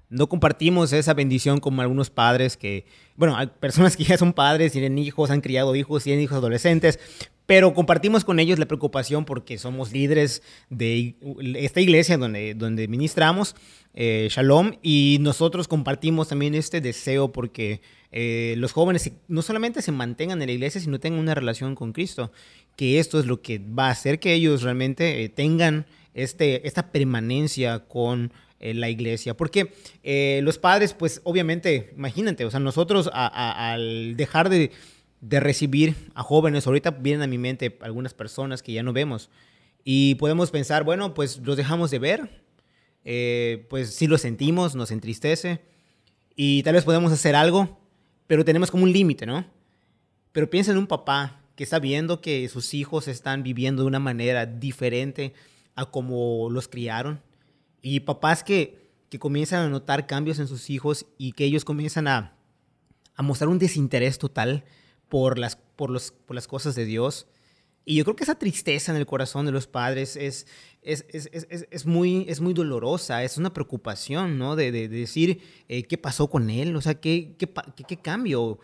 no 0.09 0.27
compartimos 0.27 0.93
esa 0.93 1.13
bendición 1.13 1.59
como 1.59 1.81
algunos 1.81 2.09
padres 2.09 2.57
que, 2.57 2.85
bueno, 3.15 3.35
hay 3.37 3.47
personas 3.47 3.97
que 3.97 4.03
ya 4.05 4.17
son 4.17 4.33
padres, 4.33 4.71
tienen 4.71 4.97
hijos, 4.97 5.31
han 5.31 5.41
criado 5.41 5.75
hijos, 5.75 6.03
tienen 6.03 6.23
hijos 6.23 6.37
adolescentes, 6.37 6.99
pero 7.45 7.73
compartimos 7.73 8.25
con 8.25 8.39
ellos 8.39 8.57
la 8.57 8.65
preocupación 8.65 9.25
porque 9.25 9.57
somos 9.57 9.91
líderes 9.91 10.41
de 10.69 11.15
esta 11.55 11.79
iglesia 11.79 12.17
donde, 12.17 12.55
donde 12.55 12.87
ministramos, 12.87 13.55
eh, 13.93 14.27
Shalom, 14.31 14.73
y 14.81 15.19
nosotros 15.21 15.67
compartimos 15.67 16.27
también 16.27 16.55
este 16.55 16.81
deseo 16.81 17.31
porque 17.31 17.81
eh, 18.11 18.55
los 18.57 18.71
jóvenes 18.71 19.11
no 19.27 19.41
solamente 19.41 19.81
se 19.81 19.91
mantengan 19.91 20.41
en 20.41 20.47
la 20.47 20.53
iglesia, 20.53 20.81
sino 20.81 20.99
tengan 20.99 21.19
una 21.19 21.35
relación 21.35 21.75
con 21.75 21.93
Cristo, 21.93 22.31
que 22.75 22.99
esto 22.99 23.19
es 23.19 23.25
lo 23.25 23.41
que 23.41 23.59
va 23.59 23.87
a 23.87 23.91
hacer 23.91 24.19
que 24.19 24.33
ellos 24.33 24.63
realmente 24.63 25.23
eh, 25.23 25.29
tengan 25.29 25.85
este, 26.15 26.67
esta 26.67 26.91
permanencia 26.91 27.79
con 27.79 28.31
la 28.73 28.89
iglesia. 28.89 29.37
Porque 29.37 29.73
los 30.41 30.57
padres, 30.57 30.93
pues 30.93 31.21
obviamente, 31.23 31.93
imagínate, 31.95 32.45
o 32.45 32.51
sea, 32.51 32.59
nosotros 32.59 33.09
al 33.13 34.15
dejar 34.15 34.49
de 34.49 34.71
de 35.27 35.39
recibir 35.39 35.95
a 36.13 36.23
jóvenes. 36.23 36.67
Ahorita 36.67 36.91
vienen 36.91 37.23
a 37.23 37.27
mi 37.27 37.37
mente 37.37 37.77
algunas 37.81 38.13
personas 38.13 38.61
que 38.61 38.73
ya 38.73 38.83
no 38.83 38.93
vemos. 38.93 39.29
Y 39.83 40.15
podemos 40.15 40.51
pensar, 40.51 40.83
bueno, 40.83 41.13
pues 41.13 41.39
los 41.43 41.57
dejamos 41.57 41.91
de 41.91 41.99
ver. 41.99 42.43
Eh, 43.03 43.65
pues 43.69 43.93
sí 43.93 44.07
lo 44.07 44.17
sentimos, 44.17 44.75
nos 44.75 44.91
entristece. 44.91 45.61
Y 46.35 46.63
tal 46.63 46.75
vez 46.75 46.83
podemos 46.83 47.11
hacer 47.11 47.35
algo, 47.35 47.79
pero 48.27 48.45
tenemos 48.45 48.69
como 48.69 48.83
un 48.83 48.91
límite, 48.91 49.25
¿no? 49.25 49.45
Pero 50.31 50.49
piensa 50.49 50.71
en 50.71 50.77
un 50.77 50.87
papá 50.87 51.41
que 51.55 51.63
está 51.63 51.79
viendo 51.79 52.21
que 52.21 52.47
sus 52.49 52.73
hijos 52.73 53.07
están 53.07 53.41
viviendo 53.41 53.83
de 53.83 53.87
una 53.87 53.99
manera 53.99 54.45
diferente 54.45 55.33
a 55.75 55.85
como 55.85 56.49
los 56.51 56.67
criaron. 56.67 57.21
Y 57.87 57.99
papás 57.99 58.43
que, 58.43 58.89
que 59.09 59.19
comienzan 59.19 59.63
a 59.63 59.69
notar 59.69 60.07
cambios 60.07 60.39
en 60.39 60.47
sus 60.47 60.71
hijos 60.71 61.05
y 61.19 61.33
que 61.33 61.45
ellos 61.45 61.63
comienzan 61.63 62.07
a, 62.07 62.35
a 63.13 63.21
mostrar 63.21 63.47
un 63.47 63.59
desinterés 63.59 64.17
total 64.17 64.65
por 65.07 65.37
las, 65.37 65.55
por 65.55 65.91
los, 65.91 66.09
por 66.11 66.33
las 66.33 66.47
cosas 66.47 66.73
de 66.73 66.85
Dios. 66.85 67.27
Y 67.85 67.93
yo 67.93 68.03
creo 68.03 68.15
que 68.15 68.23
esa 68.23 68.39
tristeza 68.39 68.91
en 68.91 68.97
el 68.97 69.05
corazón 69.05 69.45
de 69.45 69.51
los 69.51 69.67
padres 69.67 70.15
es, 70.15 70.47
es, 70.81 71.05
es, 71.09 71.29
es 71.69 71.85
muy, 71.85 72.25
es 72.27 72.41
muy 72.41 72.55
dolorosa, 72.55 73.23
es 73.23 73.37
una 73.37 73.53
preocupación, 73.53 74.39
¿no? 74.39 74.55
De, 74.55 74.71
de, 74.71 74.87
decir 74.87 75.41
eh, 75.69 75.83
qué 75.83 75.99
pasó 75.99 76.27
con 76.27 76.49
él, 76.49 76.75
o 76.75 76.81
sea, 76.81 76.95
qué, 76.95 77.35
qué, 77.37 77.47
qué, 77.87 77.97
cambio, 77.97 78.57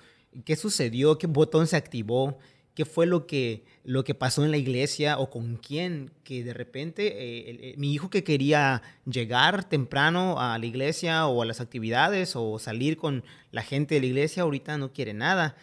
qué 0.46 0.56
sucedió, 0.56 1.20
qué 1.20 1.28
botón 1.28 1.68
se 1.68 1.76
activó, 1.78 2.40
qué 2.82 2.86
fue 2.86 3.06
lo 3.06 3.28
que, 3.28 3.62
lo 3.84 4.04
que 4.04 4.16
pasó 4.16 4.44
en 4.44 4.50
la 4.50 4.58
iglesia 4.58 5.20
o 5.20 5.30
con 5.30 5.58
quién, 5.58 6.10
que 6.24 6.44
de 6.44 6.52
repente 6.52 7.06
eh, 7.10 7.60
eh, 7.62 7.74
mi 7.78 7.94
hijo 7.94 8.10
que 8.10 8.24
quería 8.24 8.82
llegar 9.06 9.70
temprano 9.70 10.40
a 10.40 10.58
la 10.58 10.66
iglesia 10.66 11.28
o 11.28 11.44
a 11.44 11.46
las 11.46 11.62
actividades 11.62 12.36
o 12.36 12.58
salir 12.58 12.98
con 12.98 13.24
la 13.52 13.62
gente 13.62 13.94
de 13.94 14.02
la 14.02 14.08
iglesia, 14.08 14.42
ahorita 14.42 14.80
no 14.80 14.94
quiere 14.94 15.14
nada 15.14 15.56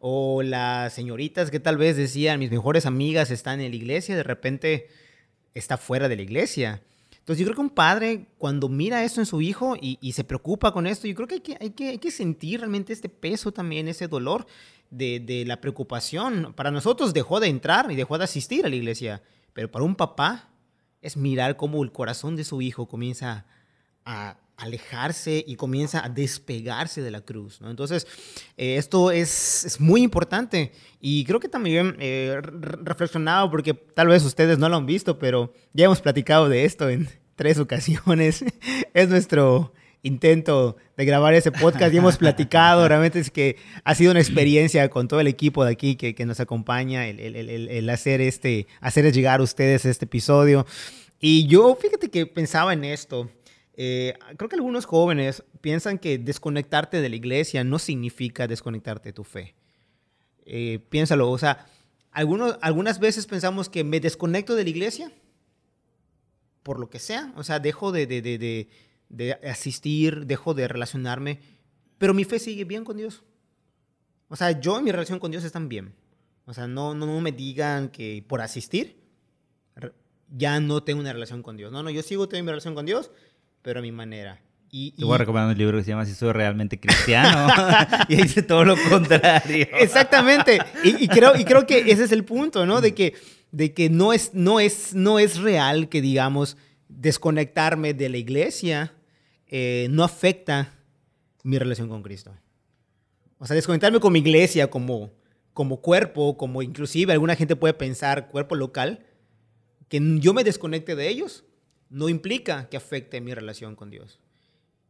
o 0.00 0.42
las 0.42 0.92
señoritas 0.92 1.52
que 1.52 1.60
tal 1.60 1.76
vez 1.76 1.96
decían, 1.96 2.40
mis 2.40 2.50
mejores 2.50 2.86
amigas 2.86 3.30
están 3.30 3.60
en 3.60 3.70
la 3.70 3.76
iglesia, 3.76 4.16
de 4.16 4.24
repente 4.24 4.88
está 5.54 5.76
fuera 5.76 6.08
de 6.08 6.16
la 6.16 6.22
iglesia. 6.22 6.82
Entonces 7.24 7.38
yo 7.40 7.46
creo 7.46 7.54
que 7.54 7.62
un 7.62 7.70
padre 7.70 8.26
cuando 8.36 8.68
mira 8.68 9.02
eso 9.02 9.18
en 9.18 9.24
su 9.24 9.40
hijo 9.40 9.78
y, 9.80 10.12
se 10.12 10.24
preocupa 10.24 10.72
con 10.72 10.86
esto, 10.86 11.06
yo 11.06 11.14
creo 11.14 11.26
que 11.26 11.34
hay, 11.34 11.40
que 11.40 11.74
que 11.74 11.88
hay 11.88 11.98
que 11.98 12.10
sentir 12.10 12.60
realmente 12.60 12.92
este 12.92 13.08
peso 13.08 13.50
también, 13.50 13.88
ese 13.88 14.08
dolor 14.08 14.46
de, 14.90 15.20
de 15.20 15.46
la 15.46 15.58
preocupación. 15.58 16.52
Para 16.54 16.70
nosotros 16.70 17.14
dejó 17.14 17.40
de 17.40 17.46
entrar 17.46 17.90
y 17.90 17.96
dejó 17.96 18.18
de 18.18 18.24
asistir 18.24 18.66
a 18.66 18.68
la 18.68 18.76
iglesia, 18.76 19.22
pero 19.54 19.70
para 19.70 19.86
un 19.86 19.94
papá 19.94 20.50
es 21.00 21.16
mirar 21.16 21.56
cómo 21.56 21.82
el 21.82 21.92
corazón 21.92 22.36
de 22.36 22.44
su 22.44 22.60
hijo 22.60 22.88
comienza 22.88 23.46
a, 24.04 24.36
alejarse 24.56 25.44
y 25.46 25.56
comienza 25.56 26.04
a 26.04 26.08
despegarse 26.08 27.02
de 27.02 27.10
la 27.10 27.20
cruz. 27.20 27.60
¿no? 27.60 27.70
Entonces, 27.70 28.06
eh, 28.56 28.76
esto 28.76 29.10
es, 29.10 29.64
es, 29.64 29.80
muy 29.80 30.02
importante 30.02 30.72
y 31.00 31.24
creo 31.24 31.40
que 31.40 31.48
también 31.48 31.96
eh, 31.98 32.40
reflexionado, 32.42 33.50
porque 33.50 33.74
tal 33.74 34.08
vez 34.08 34.24
ustedes 34.24 34.58
no 34.58 34.68
lo 34.68 34.76
han 34.76 34.86
visto, 34.86 35.18
pero 35.18 35.52
ya 35.72 35.86
hemos 35.86 36.00
platicado 36.00 36.48
de 36.48 36.64
esto 36.64 36.88
en 36.88 37.08
tres 37.36 37.58
ocasiones. 37.58 38.44
es 38.94 39.08
nuestro 39.08 39.72
intento 40.02 40.76
de 40.96 41.04
grabar 41.06 41.34
ese 41.34 41.50
podcast 41.50 41.92
y 41.92 41.96
hemos 41.96 42.18
platicado, 42.18 42.86
realmente 42.88 43.18
es 43.18 43.30
que 43.30 43.56
ha 43.82 43.94
sido 43.94 44.10
una 44.12 44.20
experiencia 44.20 44.88
con 44.90 45.08
todo 45.08 45.18
el 45.20 45.26
equipo 45.26 45.64
de 45.64 45.72
aquí 45.72 45.96
que, 45.96 46.14
que 46.14 46.26
nos 46.26 46.40
acompaña, 46.40 47.08
el, 47.08 47.18
el, 47.18 47.36
el, 47.36 47.68
el, 47.68 47.90
hacer 47.90 48.20
este, 48.20 48.66
hacer 48.80 49.10
llegar 49.12 49.40
a 49.40 49.42
ustedes 49.42 49.84
este 49.86 50.04
episodio. 50.04 50.66
Y 51.18 51.46
yo, 51.46 51.74
fíjate 51.74 52.10
que 52.10 52.26
pensaba 52.26 52.74
en 52.74 52.84
esto, 52.84 53.30
eh, 53.76 54.14
creo 54.36 54.48
que 54.48 54.56
algunos 54.56 54.84
jóvenes 54.84 55.42
piensan 55.60 55.98
que 55.98 56.18
desconectarte 56.18 57.00
de 57.00 57.08
la 57.08 57.16
iglesia 57.16 57.64
no 57.64 57.78
significa 57.78 58.46
desconectarte 58.46 59.10
de 59.10 59.12
tu 59.12 59.24
fe. 59.24 59.54
Eh, 60.46 60.78
piénsalo, 60.90 61.30
o 61.30 61.38
sea, 61.38 61.66
algunos, 62.10 62.58
algunas 62.60 63.00
veces 63.00 63.26
pensamos 63.26 63.68
que 63.68 63.82
me 63.82 64.00
desconecto 64.00 64.54
de 64.54 64.64
la 64.64 64.70
iglesia 64.70 65.12
por 66.62 66.80
lo 66.80 66.88
que 66.88 66.98
sea, 66.98 67.32
o 67.36 67.44
sea, 67.44 67.60
dejo 67.60 67.92
de, 67.92 68.06
de, 68.06 68.22
de, 68.22 68.68
de 69.08 69.32
asistir, 69.48 70.24
dejo 70.26 70.54
de 70.54 70.66
relacionarme, 70.66 71.40
pero 71.98 72.14
mi 72.14 72.24
fe 72.24 72.38
sigue 72.38 72.64
bien 72.64 72.84
con 72.84 72.96
Dios. 72.96 73.22
O 74.28 74.36
sea, 74.36 74.58
yo 74.58 74.80
y 74.80 74.82
mi 74.82 74.90
relación 74.90 75.18
con 75.18 75.30
Dios 75.30 75.44
están 75.44 75.68
bien. 75.68 75.94
O 76.46 76.54
sea, 76.54 76.66
no, 76.66 76.94
no, 76.94 77.06
no 77.06 77.20
me 77.20 77.32
digan 77.32 77.90
que 77.90 78.24
por 78.26 78.40
asistir 78.40 79.04
ya 80.36 80.58
no 80.60 80.82
tengo 80.82 81.00
una 81.00 81.12
relación 81.12 81.42
con 81.42 81.56
Dios. 81.56 81.70
No, 81.70 81.82
no, 81.82 81.90
yo 81.90 82.02
sigo 82.02 82.28
teniendo 82.28 82.50
mi 82.50 82.52
relación 82.52 82.74
con 82.74 82.86
Dios, 82.86 83.10
pero 83.64 83.78
a 83.78 83.82
mi 83.82 83.90
manera. 83.90 84.38
Y, 84.70 84.90
Te 84.92 85.04
voy 85.04 85.14
a 85.14 85.18
recomendar 85.18 85.50
un 85.50 85.56
libro 85.56 85.78
que 85.78 85.84
se 85.84 85.90
llama 85.90 86.04
Si 86.04 86.14
soy 86.14 86.32
realmente 86.32 86.78
cristiano. 86.78 87.48
y 88.08 88.16
dice 88.16 88.42
todo 88.42 88.64
lo 88.64 88.76
contrario. 88.90 89.66
Exactamente. 89.78 90.58
Y, 90.82 91.08
creo, 91.08 91.34
y 91.34 91.44
creo 91.44 91.66
que 91.66 91.78
ese 91.90 92.04
es 92.04 92.12
el 92.12 92.24
punto, 92.24 92.66
¿no? 92.66 92.80
De 92.80 92.92
que, 92.92 93.14
de 93.52 93.72
que 93.72 93.88
no, 93.88 94.12
es, 94.12 94.34
no, 94.34 94.60
es, 94.60 94.94
no 94.94 95.18
es 95.18 95.38
real 95.38 95.88
que, 95.88 96.02
digamos, 96.02 96.58
desconectarme 96.88 97.94
de 97.94 98.08
la 98.10 98.18
iglesia 98.18 98.92
eh, 99.46 99.86
no 99.90 100.04
afecta 100.04 100.74
mi 101.42 101.58
relación 101.58 101.88
con 101.88 102.02
Cristo. 102.02 102.36
O 103.38 103.46
sea, 103.46 103.54
desconectarme 103.54 104.00
con 104.00 104.12
mi 104.12 104.18
iglesia 104.18 104.68
como, 104.68 105.10
como 105.54 105.80
cuerpo, 105.80 106.36
como 106.36 106.60
inclusive 106.60 107.12
alguna 107.14 107.36
gente 107.36 107.56
puede 107.56 107.72
pensar 107.72 108.28
cuerpo 108.28 108.56
local, 108.56 109.06
que 109.88 110.00
yo 110.18 110.34
me 110.34 110.44
desconecte 110.44 110.96
de 110.96 111.08
ellos, 111.08 111.44
no 111.94 112.08
implica 112.08 112.68
que 112.68 112.76
afecte 112.76 113.20
mi 113.20 113.32
relación 113.34 113.76
con 113.76 113.88
Dios. 113.88 114.18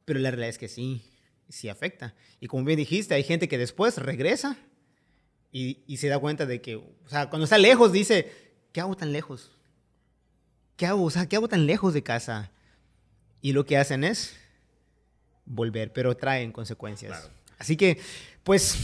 Pero 0.07 0.21
la 0.21 0.31
realidad 0.31 0.49
es 0.49 0.59
que 0.59 0.69
sí, 0.69 1.05
sí 1.51 1.69
afecta. 1.69 2.15
Y 2.41 2.47
como 2.47 2.65
bien 2.65 2.79
dijiste, 2.79 3.15
hay 3.15 3.23
gente 3.23 3.47
que 3.47 3.59
después 3.59 3.99
regresa 3.99 4.57
y, 5.53 5.83
y 5.87 5.99
se 5.99 6.09
da 6.09 6.19
cuenta 6.19 6.47
de 6.47 6.63
que, 6.63 6.77
o 6.77 6.95
sea, 7.07 7.29
cuando 7.29 7.45
está 7.45 7.59
lejos 7.59 7.93
dice, 7.93 8.33
¿qué 8.73 8.81
hago 8.81 8.97
tan 8.97 9.13
lejos? 9.13 9.51
¿Qué 10.79 10.87
hago? 10.87 11.05
O 11.05 11.11
sea, 11.11 11.29
¿qué 11.29 11.37
hago 11.37 11.47
tan 11.47 11.67
lejos 11.67 11.93
de 11.93 12.03
casa? 12.03 12.51
Y 13.43 13.53
lo 13.53 13.67
que 13.67 13.77
hacen 13.77 14.03
es 14.03 14.35
volver, 15.45 15.93
pero 15.93 16.17
traen 16.17 16.53
consecuencias. 16.53 17.31
Así 17.59 17.77
que, 17.77 18.01
pues, 18.43 18.79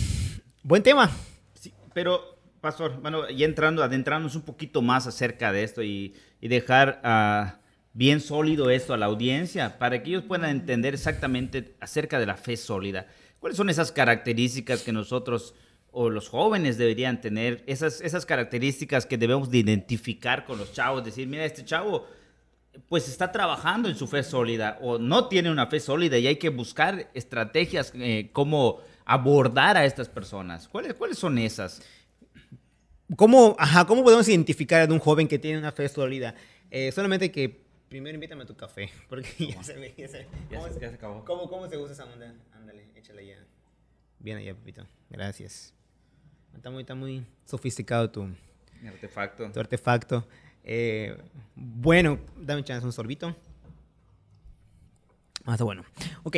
buen 0.63 0.83
tema. 0.83 1.11
Sí, 1.55 1.73
pero, 1.95 2.39
Pastor, 2.61 3.01
bueno, 3.01 3.31
ya 3.31 3.47
entrando, 3.47 3.83
adentrarnos 3.83 4.37
un 4.37 4.43
poquito 4.43 4.83
más 4.83 5.07
acerca 5.07 5.53
de 5.53 5.63
esto 5.63 5.83
y, 5.83 6.15
y 6.39 6.49
dejar 6.49 7.01
a 7.03 7.60
bien 7.93 8.21
sólido 8.21 8.71
esto 8.71 8.95
a 8.95 8.97
la 8.97 9.07
audiencia 9.07 9.79
para 9.79 10.03
que 10.03 10.11
ellos 10.11 10.25
puedan 10.25 10.51
entender 10.51 10.95
exactamente 10.95 11.75
acerca 11.81 12.19
de 12.19 12.27
la 12.27 12.37
fe 12.37 12.57
sólida. 12.57 13.07
¿Cuáles 13.41 13.57
son 13.57 13.71
esas 13.71 13.91
características 13.93 14.83
que 14.83 14.93
nosotros 14.93 15.55
o 15.93 16.11
los 16.11 16.29
jóvenes 16.29 16.79
deberían 16.79 17.21
tener? 17.21 17.65
Esas, 17.67 18.01
esas 18.01 18.27
características 18.27 19.07
que 19.07 19.19
debemos 19.19 19.51
de 19.51 19.59
identificar 19.59 20.45
con 20.45 20.59
los 20.59 20.73
chavos. 20.73 21.05
Decir, 21.05 21.27
mira, 21.27 21.45
este 21.45 21.65
chavo 21.65 22.07
pues 22.89 23.09
está 23.09 23.33
trabajando 23.33 23.89
en 23.89 23.97
su 23.97 24.07
fe 24.07 24.23
sólida 24.23 24.79
o 24.81 24.99
no 24.99 25.27
tiene 25.29 25.51
una 25.51 25.67
fe 25.67 25.81
sólida 25.81 26.19
y 26.19 26.27
hay 26.27 26.37
que 26.37 26.51
buscar 26.51 27.11
estrategias 27.15 27.93
eh, 27.97 28.31
como 28.33 28.81
abordar 29.05 29.77
a 29.77 29.85
estas 29.85 30.09
personas. 30.09 30.69
¿Cuáles, 30.69 30.95
¿Cuáles 30.95 31.19
son 31.19 31.39
esas? 31.39 31.83
¿Cómo, 33.17 33.57
ajá, 33.59 33.87
¿Cómo 33.87 34.05
podemos 34.05 34.29
identificar 34.29 34.89
a 34.89 34.93
un 34.93 35.01
joven 35.01 35.27
que 35.27 35.39
tiene 35.39 35.59
una 35.59 35.73
fe 35.73 35.89
sólida? 35.89 36.37
Eh, 36.71 36.93
solamente 36.93 37.33
que 37.33 37.70
Primero 37.91 38.15
invítame 38.15 38.45
a 38.45 38.47
tu 38.47 38.55
café, 38.55 38.89
porque 39.09 39.29
ya 39.49 39.65
se 39.65 39.75
ve, 39.75 39.93
ya 39.99 40.07
se, 40.07 40.25
¿Cómo, 40.49 40.69
ya 40.69 40.73
se, 40.73 40.81
ya 40.81 40.89
se 40.91 40.95
acabó. 40.95 41.25
¿cómo, 41.25 41.51
¿Cómo 41.51 41.69
se 41.69 41.77
usa 41.77 41.93
esa 41.93 42.05
onda? 42.05 42.33
Ándale, 42.53 42.87
échale 42.95 43.27
ya. 43.27 43.45
Bien 44.21 44.39
allá, 44.39 44.55
Pepito. 44.55 44.87
Gracias. 45.11 45.75
Está 46.55 46.71
muy, 46.71 46.83
está 46.83 46.95
muy 46.95 47.27
sofisticado 47.45 48.09
tu 48.09 48.29
artefacto. 48.87 49.51
Tu 49.51 49.59
artefacto. 49.59 50.25
Eh, 50.63 51.17
bueno, 51.57 52.21
dame 52.37 52.63
chance 52.63 52.87
un 52.87 52.93
sorbito. 52.93 53.35
Ah, 55.45 55.53
está 55.55 55.65
bueno. 55.65 55.85
Ok. 56.23 56.37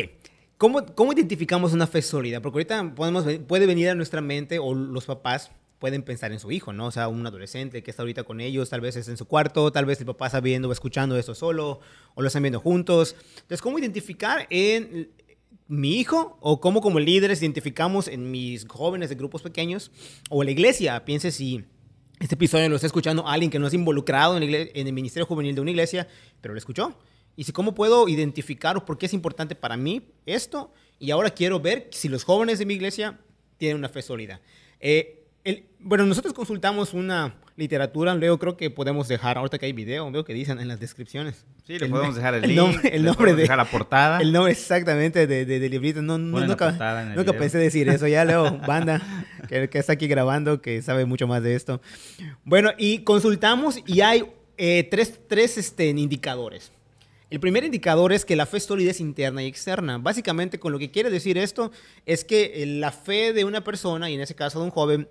¿Cómo, 0.57 0.83
¿Cómo 0.95 1.13
identificamos 1.13 1.71
una 1.71 1.85
fe 1.85 2.01
sólida? 2.01 2.41
Porque 2.41 2.55
ahorita 2.55 2.95
podemos, 2.95 3.25
puede 3.47 3.67
venir 3.67 3.89
a 3.89 3.95
nuestra 3.95 4.21
mente 4.21 4.57
o 4.57 4.73
los 4.73 5.05
papás 5.05 5.51
pueden 5.83 6.03
pensar 6.03 6.31
en 6.31 6.39
su 6.39 6.49
hijo, 6.49 6.71
¿no? 6.71 6.85
O 6.85 6.91
sea, 6.91 7.09
un 7.09 7.27
adolescente 7.27 7.83
que 7.83 7.91
está 7.91 8.03
ahorita 8.03 8.23
con 8.23 8.39
ellos, 8.39 8.69
tal 8.69 8.79
vez 8.79 8.95
es 8.95 9.09
en 9.09 9.17
su 9.17 9.25
cuarto, 9.25 9.69
tal 9.69 9.83
vez 9.83 9.99
el 9.99 10.05
papá 10.05 10.27
está 10.27 10.39
viendo 10.39 10.69
o 10.69 10.71
escuchando 10.71 11.17
esto 11.17 11.35
solo, 11.35 11.81
o 12.15 12.21
lo 12.21 12.27
están 12.27 12.41
viendo 12.41 12.61
juntos. 12.61 13.17
Entonces, 13.33 13.61
¿cómo 13.61 13.79
identificar 13.79 14.47
en 14.49 15.11
mi 15.67 15.99
hijo 15.99 16.37
o 16.39 16.61
cómo 16.61 16.79
como 16.79 17.01
líderes 17.01 17.41
identificamos 17.41 18.07
en 18.07 18.31
mis 18.31 18.65
jóvenes 18.65 19.09
de 19.09 19.15
grupos 19.15 19.41
pequeños 19.41 19.91
o 20.29 20.41
en 20.41 20.45
la 20.45 20.51
iglesia? 20.53 21.03
Piense 21.03 21.33
si 21.33 21.65
este 22.17 22.35
episodio 22.35 22.69
lo 22.69 22.75
está 22.75 22.87
escuchando 22.87 23.27
alguien 23.27 23.51
que 23.51 23.59
no 23.59 23.67
es 23.67 23.73
involucrado 23.73 24.37
en, 24.37 24.43
el 24.43 24.93
ministerio 24.93 25.25
juvenil 25.25 25.53
de 25.53 25.59
una 25.59 25.71
iglesia, 25.71 26.07
pero 26.39 26.53
lo 26.53 26.59
escuchó. 26.59 26.97
Y 27.35 27.43
si 27.43 27.51
cómo 27.51 27.75
puedo 27.75 28.07
identificar 28.07 28.77
o 28.77 28.85
por 28.85 28.97
qué 28.97 29.07
es 29.07 29.13
importante 29.13 29.53
para 29.53 29.75
mí 29.75 30.01
esto. 30.25 30.71
Y 30.97 31.11
ahora 31.11 31.31
quiero 31.31 31.59
ver 31.59 31.89
si 31.91 32.07
los 32.07 32.23
jóvenes 32.23 32.57
de 32.57 32.65
mi 32.65 32.75
iglesia 32.75 33.19
tienen 33.57 33.75
una 33.75 33.89
fe 33.89 34.01
sólida. 34.01 34.39
Eh, 34.79 35.22
bueno, 35.79 36.05
nosotros 36.05 36.33
consultamos 36.33 36.93
una 36.93 37.35
literatura, 37.55 38.15
luego 38.15 38.39
creo 38.39 38.57
que 38.57 38.69
podemos 38.69 39.07
dejar, 39.07 39.37
ahorita 39.37 39.59
que 39.59 39.65
hay 39.65 39.73
video, 39.73 40.09
veo 40.11 40.23
que 40.23 40.33
dicen 40.33 40.59
en 40.59 40.67
las 40.67 40.79
descripciones. 40.79 41.45
Sí, 41.65 41.77
le 41.77 41.87
podemos 41.87 42.15
dejar 42.15 42.35
el, 42.35 42.41
link, 42.43 42.57
nombre, 42.57 42.95
el 42.95 43.03
nombre 43.03 43.35
de, 43.35 43.41
dejar 43.41 43.57
la 43.57 43.65
portada. 43.65 44.21
El 44.21 44.31
nombre 44.31 44.53
exactamente 44.53 45.27
de, 45.27 45.45
de, 45.45 45.69
librito. 45.69 46.01
No, 46.01 46.17
nunca, 46.17 46.71
nunca 47.15 47.33
pensé 47.33 47.57
decir 47.57 47.89
eso. 47.89 48.07
Ya 48.07 48.23
leo, 48.23 48.57
banda, 48.67 49.25
que, 49.49 49.69
que, 49.69 49.77
está 49.77 49.93
aquí 49.93 50.07
grabando, 50.07 50.61
que 50.61 50.81
sabe 50.81 51.05
mucho 51.05 51.27
más 51.27 51.43
de 51.43 51.55
esto. 51.55 51.81
Bueno, 52.45 52.71
y 52.77 52.99
consultamos 52.99 53.79
y 53.85 54.01
hay 54.01 54.23
eh, 54.57 54.87
tres, 54.89 55.19
tres 55.27 55.57
este, 55.57 55.89
indicadores. 55.89 56.71
El 57.29 57.39
primer 57.39 57.63
indicador 57.63 58.13
es 58.13 58.25
que 58.25 58.35
la 58.35 58.45
fe 58.45 58.57
es 58.57 58.65
solidez 58.65 58.99
interna 58.99 59.41
y 59.41 59.47
externa. 59.47 59.97
Básicamente, 59.97 60.59
con 60.59 60.71
lo 60.71 60.79
que 60.79 60.91
quiere 60.91 61.09
decir 61.09 61.37
esto, 61.37 61.71
es 62.05 62.23
que 62.23 62.61
eh, 62.61 62.65
la 62.67 62.91
fe 62.91 63.33
de 63.33 63.43
una 63.43 63.63
persona, 63.63 64.09
y 64.09 64.13
en 64.13 64.21
ese 64.21 64.35
caso 64.35 64.59
de 64.59 64.65
un 64.65 64.71
joven, 64.71 65.09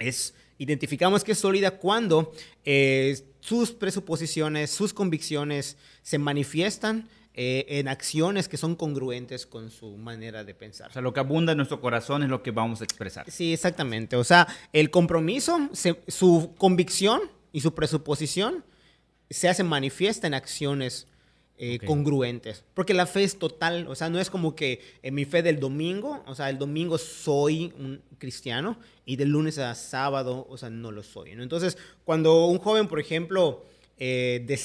es, 0.00 0.34
identificamos 0.58 1.24
que 1.24 1.32
es 1.32 1.38
sólida 1.38 1.72
cuando 1.72 2.32
eh, 2.64 3.18
sus 3.40 3.72
presuposiciones, 3.72 4.70
sus 4.70 4.92
convicciones 4.92 5.76
se 6.02 6.18
manifiestan 6.18 7.08
eh, 7.34 7.64
en 7.68 7.88
acciones 7.88 8.48
que 8.48 8.56
son 8.56 8.74
congruentes 8.74 9.46
con 9.46 9.70
su 9.70 9.96
manera 9.96 10.42
de 10.44 10.54
pensar. 10.54 10.90
O 10.90 10.92
sea, 10.92 11.00
lo 11.00 11.12
que 11.12 11.20
abunda 11.20 11.52
en 11.52 11.58
nuestro 11.58 11.80
corazón 11.80 12.22
es 12.22 12.28
lo 12.28 12.42
que 12.42 12.50
vamos 12.50 12.80
a 12.80 12.84
expresar. 12.84 13.30
Sí, 13.30 13.52
exactamente. 13.52 14.16
O 14.16 14.24
sea, 14.24 14.48
el 14.72 14.90
compromiso, 14.90 15.70
su 16.08 16.54
convicción 16.58 17.20
y 17.52 17.60
su 17.60 17.74
presuposición 17.74 18.64
se 19.30 19.48
hace 19.48 19.62
manifiesta 19.62 20.26
en 20.26 20.34
acciones 20.34 21.06
eh, 21.62 21.78
congruentes. 21.84 22.64
Porque 22.72 22.94
la 22.94 23.04
fe 23.04 23.22
es 23.22 23.38
total, 23.38 23.86
o 23.86 23.94
sea, 23.94 24.08
no 24.08 24.18
es 24.18 24.30
como 24.30 24.56
que 24.56 24.80
en 25.02 25.14
mi 25.14 25.26
fe 25.26 25.42
del 25.42 25.60
domingo, 25.60 26.24
o 26.26 26.34
sea, 26.34 26.48
el 26.48 26.56
domingo 26.56 26.96
soy 26.96 27.74
un 27.78 28.00
cristiano 28.16 28.78
y 29.04 29.16
del 29.16 29.28
lunes 29.28 29.58
a 29.58 29.74
sábado, 29.74 30.46
o 30.48 30.56
sea, 30.56 30.70
no 30.70 30.90
lo 30.90 31.02
soy. 31.02 31.34
¿no? 31.34 31.42
Entonces, 31.42 31.76
cuando 32.06 32.46
un 32.46 32.60
joven, 32.60 32.88
por 32.88 32.98
ejemplo, 32.98 33.66
eh, 33.98 34.58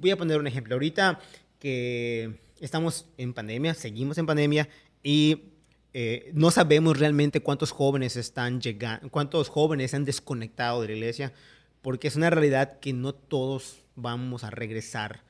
voy 0.00 0.10
a 0.10 0.16
poner 0.16 0.40
un 0.40 0.48
ejemplo, 0.48 0.74
ahorita 0.74 1.20
que 1.60 2.40
estamos 2.58 3.06
en 3.16 3.32
pandemia, 3.32 3.72
seguimos 3.74 4.18
en 4.18 4.26
pandemia 4.26 4.68
y 5.04 5.52
eh, 5.92 6.32
no 6.34 6.50
sabemos 6.50 6.98
realmente 6.98 7.42
cuántos 7.42 7.70
jóvenes 7.70 8.16
están 8.16 8.60
llegando, 8.60 9.08
cuántos 9.08 9.48
jóvenes 9.48 9.94
han 9.94 10.04
desconectado 10.04 10.82
de 10.82 10.88
la 10.88 10.94
iglesia, 10.94 11.32
porque 11.80 12.08
es 12.08 12.16
una 12.16 12.30
realidad 12.30 12.80
que 12.80 12.92
no 12.92 13.14
todos 13.14 13.84
vamos 13.94 14.42
a 14.42 14.50
regresar 14.50 15.22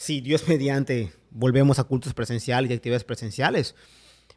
si 0.00 0.22
Dios 0.22 0.48
mediante 0.48 1.12
volvemos 1.30 1.78
a 1.78 1.84
cultos 1.84 2.14
presenciales 2.14 2.70
y 2.70 2.74
actividades 2.74 3.04
presenciales, 3.04 3.74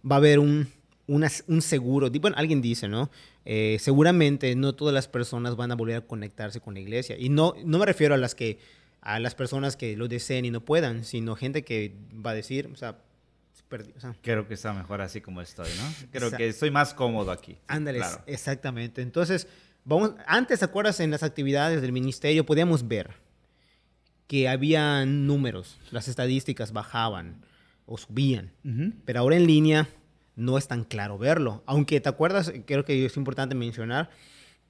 va 0.06 0.18
a 0.18 0.20
haber 0.20 0.40
un, 0.40 0.68
un 1.08 1.62
seguro. 1.62 2.12
Bueno, 2.12 2.36
alguien 2.38 2.62
dice, 2.62 2.90
¿no? 2.90 3.10
Eh, 3.46 3.78
seguramente 3.80 4.54
no 4.58 4.76
todas 4.76 4.94
las 4.94 5.08
personas 5.08 5.56
van 5.56 5.72
a 5.72 5.76
volver 5.76 5.96
a 5.96 6.02
conectarse 6.02 6.60
con 6.60 6.74
la 6.74 6.82
iglesia. 6.82 7.16
Y 7.18 7.30
no, 7.30 7.56
no 7.64 7.80
me 7.80 7.86
refiero 7.86 8.14
a 8.14 8.18
las 8.18 8.36
que 8.36 8.60
a 9.00 9.22
las 9.22 9.36
personas 9.36 9.78
que 9.78 9.96
lo 9.96 10.10
deseen 10.10 10.44
y 10.44 10.52
no 10.52 10.66
puedan, 10.66 11.06
sino 11.06 11.34
gente 11.38 11.64
que 11.64 11.96
va 12.14 12.32
a 12.32 12.36
decir, 12.36 12.70
o 12.72 12.76
sea, 12.76 12.98
Creo 14.22 14.48
que 14.48 14.54
está 14.54 14.72
mejor 14.72 15.02
así 15.02 15.20
como 15.20 15.42
estoy, 15.42 15.70
¿no? 15.78 16.08
Creo 16.12 16.30
que 16.30 16.50
estoy 16.50 16.70
más 16.70 16.94
cómodo 16.94 17.32
aquí. 17.32 17.58
Ándale, 17.68 18.02
exactamente. 18.28 19.02
Entonces, 19.02 19.48
vamos, 19.84 20.12
antes, 20.28 20.60
¿te 20.60 20.66
acuerdas? 20.66 21.00
En 21.00 21.10
las 21.10 21.24
actividades 21.24 21.82
del 21.82 21.92
ministerio 21.92 22.46
podíamos 22.46 22.88
ver 22.88 23.23
que 24.28 24.48
había 24.48 25.06
números, 25.06 25.78
las 25.92 26.08
estadísticas 26.08 26.72
bajaban 26.74 27.42
o 27.86 27.98
subían, 27.98 28.52
pero 29.06 29.20
ahora 29.20 29.36
en 29.36 29.48
línea 29.48 29.90
no 30.36 30.58
es 30.58 30.68
tan 30.68 30.84
claro 30.84 31.18
verlo. 31.18 31.64
Aunque 31.66 32.00
te 32.00 32.10
acuerdas, 32.10 32.52
creo 32.66 32.86
que 32.86 33.06
es 33.06 33.18
importante 33.18 33.56
mencionar 33.56 34.10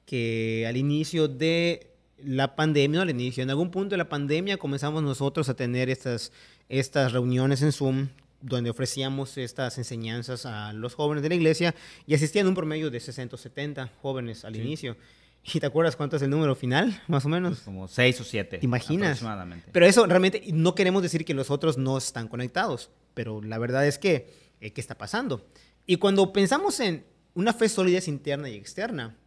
que 0.06 0.66
al 0.68 0.78
inicio 0.78 1.28
de 1.28 1.92
la 2.18 2.56
pandemia, 2.56 3.02
al 3.02 3.10
inicio, 3.10 3.44
en 3.44 3.50
algún 3.50 3.72
punto 3.72 3.92
de 3.92 3.98
la 3.98 4.10
pandemia 4.10 4.58
comenzamos 4.58 5.04
nosotros 5.04 5.50
a 5.50 5.56
tener 5.56 5.90
estas, 5.90 6.32
estas 6.70 7.12
reuniones 7.12 7.62
en 7.62 7.72
Zoom 7.72 8.08
donde 8.42 8.70
ofrecíamos 8.70 9.38
estas 9.38 9.78
enseñanzas 9.78 10.46
a 10.46 10.74
los 10.74 10.96
jóvenes 10.96 11.24
de 11.24 11.30
la 11.30 11.36
iglesia 11.36 11.74
y 12.06 12.14
asistían 12.14 12.48
un 12.48 12.56
promedio 12.56 12.92
de 12.92 13.00
60 13.00 13.38
70 13.38 13.90
jóvenes 14.02 14.44
al 14.44 14.58
inicio. 14.58 14.98
¿Y 15.44 15.60
te 15.60 15.66
acuerdas 15.66 15.96
cuánto 15.96 16.16
es 16.16 16.22
el 16.22 16.30
número 16.30 16.56
final, 16.56 17.02
más 17.08 17.26
o 17.26 17.30
menos? 17.30 17.56
Pues 17.56 17.62
como 17.64 17.88
seis 17.88 18.20
o 18.22 18.24
siete. 18.24 18.60
¿Te 18.60 18.66
imaginas? 18.66 19.10
Aproximadamente. 19.10 19.70
Pero 19.72 19.86
eso 19.86 20.06
realmente 20.06 20.42
no 20.54 20.74
queremos 20.74 21.04
decir 21.04 21.26
que 21.26 21.34
los 21.34 21.52
otros 21.52 21.78
no 21.78 21.98
están 21.98 22.28
conectados, 22.30 22.90
pero 23.14 23.42
la 23.42 23.58
verdad 23.58 23.86
es 23.86 23.98
que, 23.98 24.34
eh, 24.62 24.72
¿qué 24.72 24.80
está 24.80 24.98
pasando? 24.98 25.46
Y 25.86 25.98
cuando 25.98 26.32
pensamos 26.32 26.80
en 26.80 27.06
una 27.34 27.54
fe 27.54 27.68
sólida 27.68 27.98
es 27.98 28.08
interna 28.08 28.50
y 28.50 28.56
externa, 28.56 29.18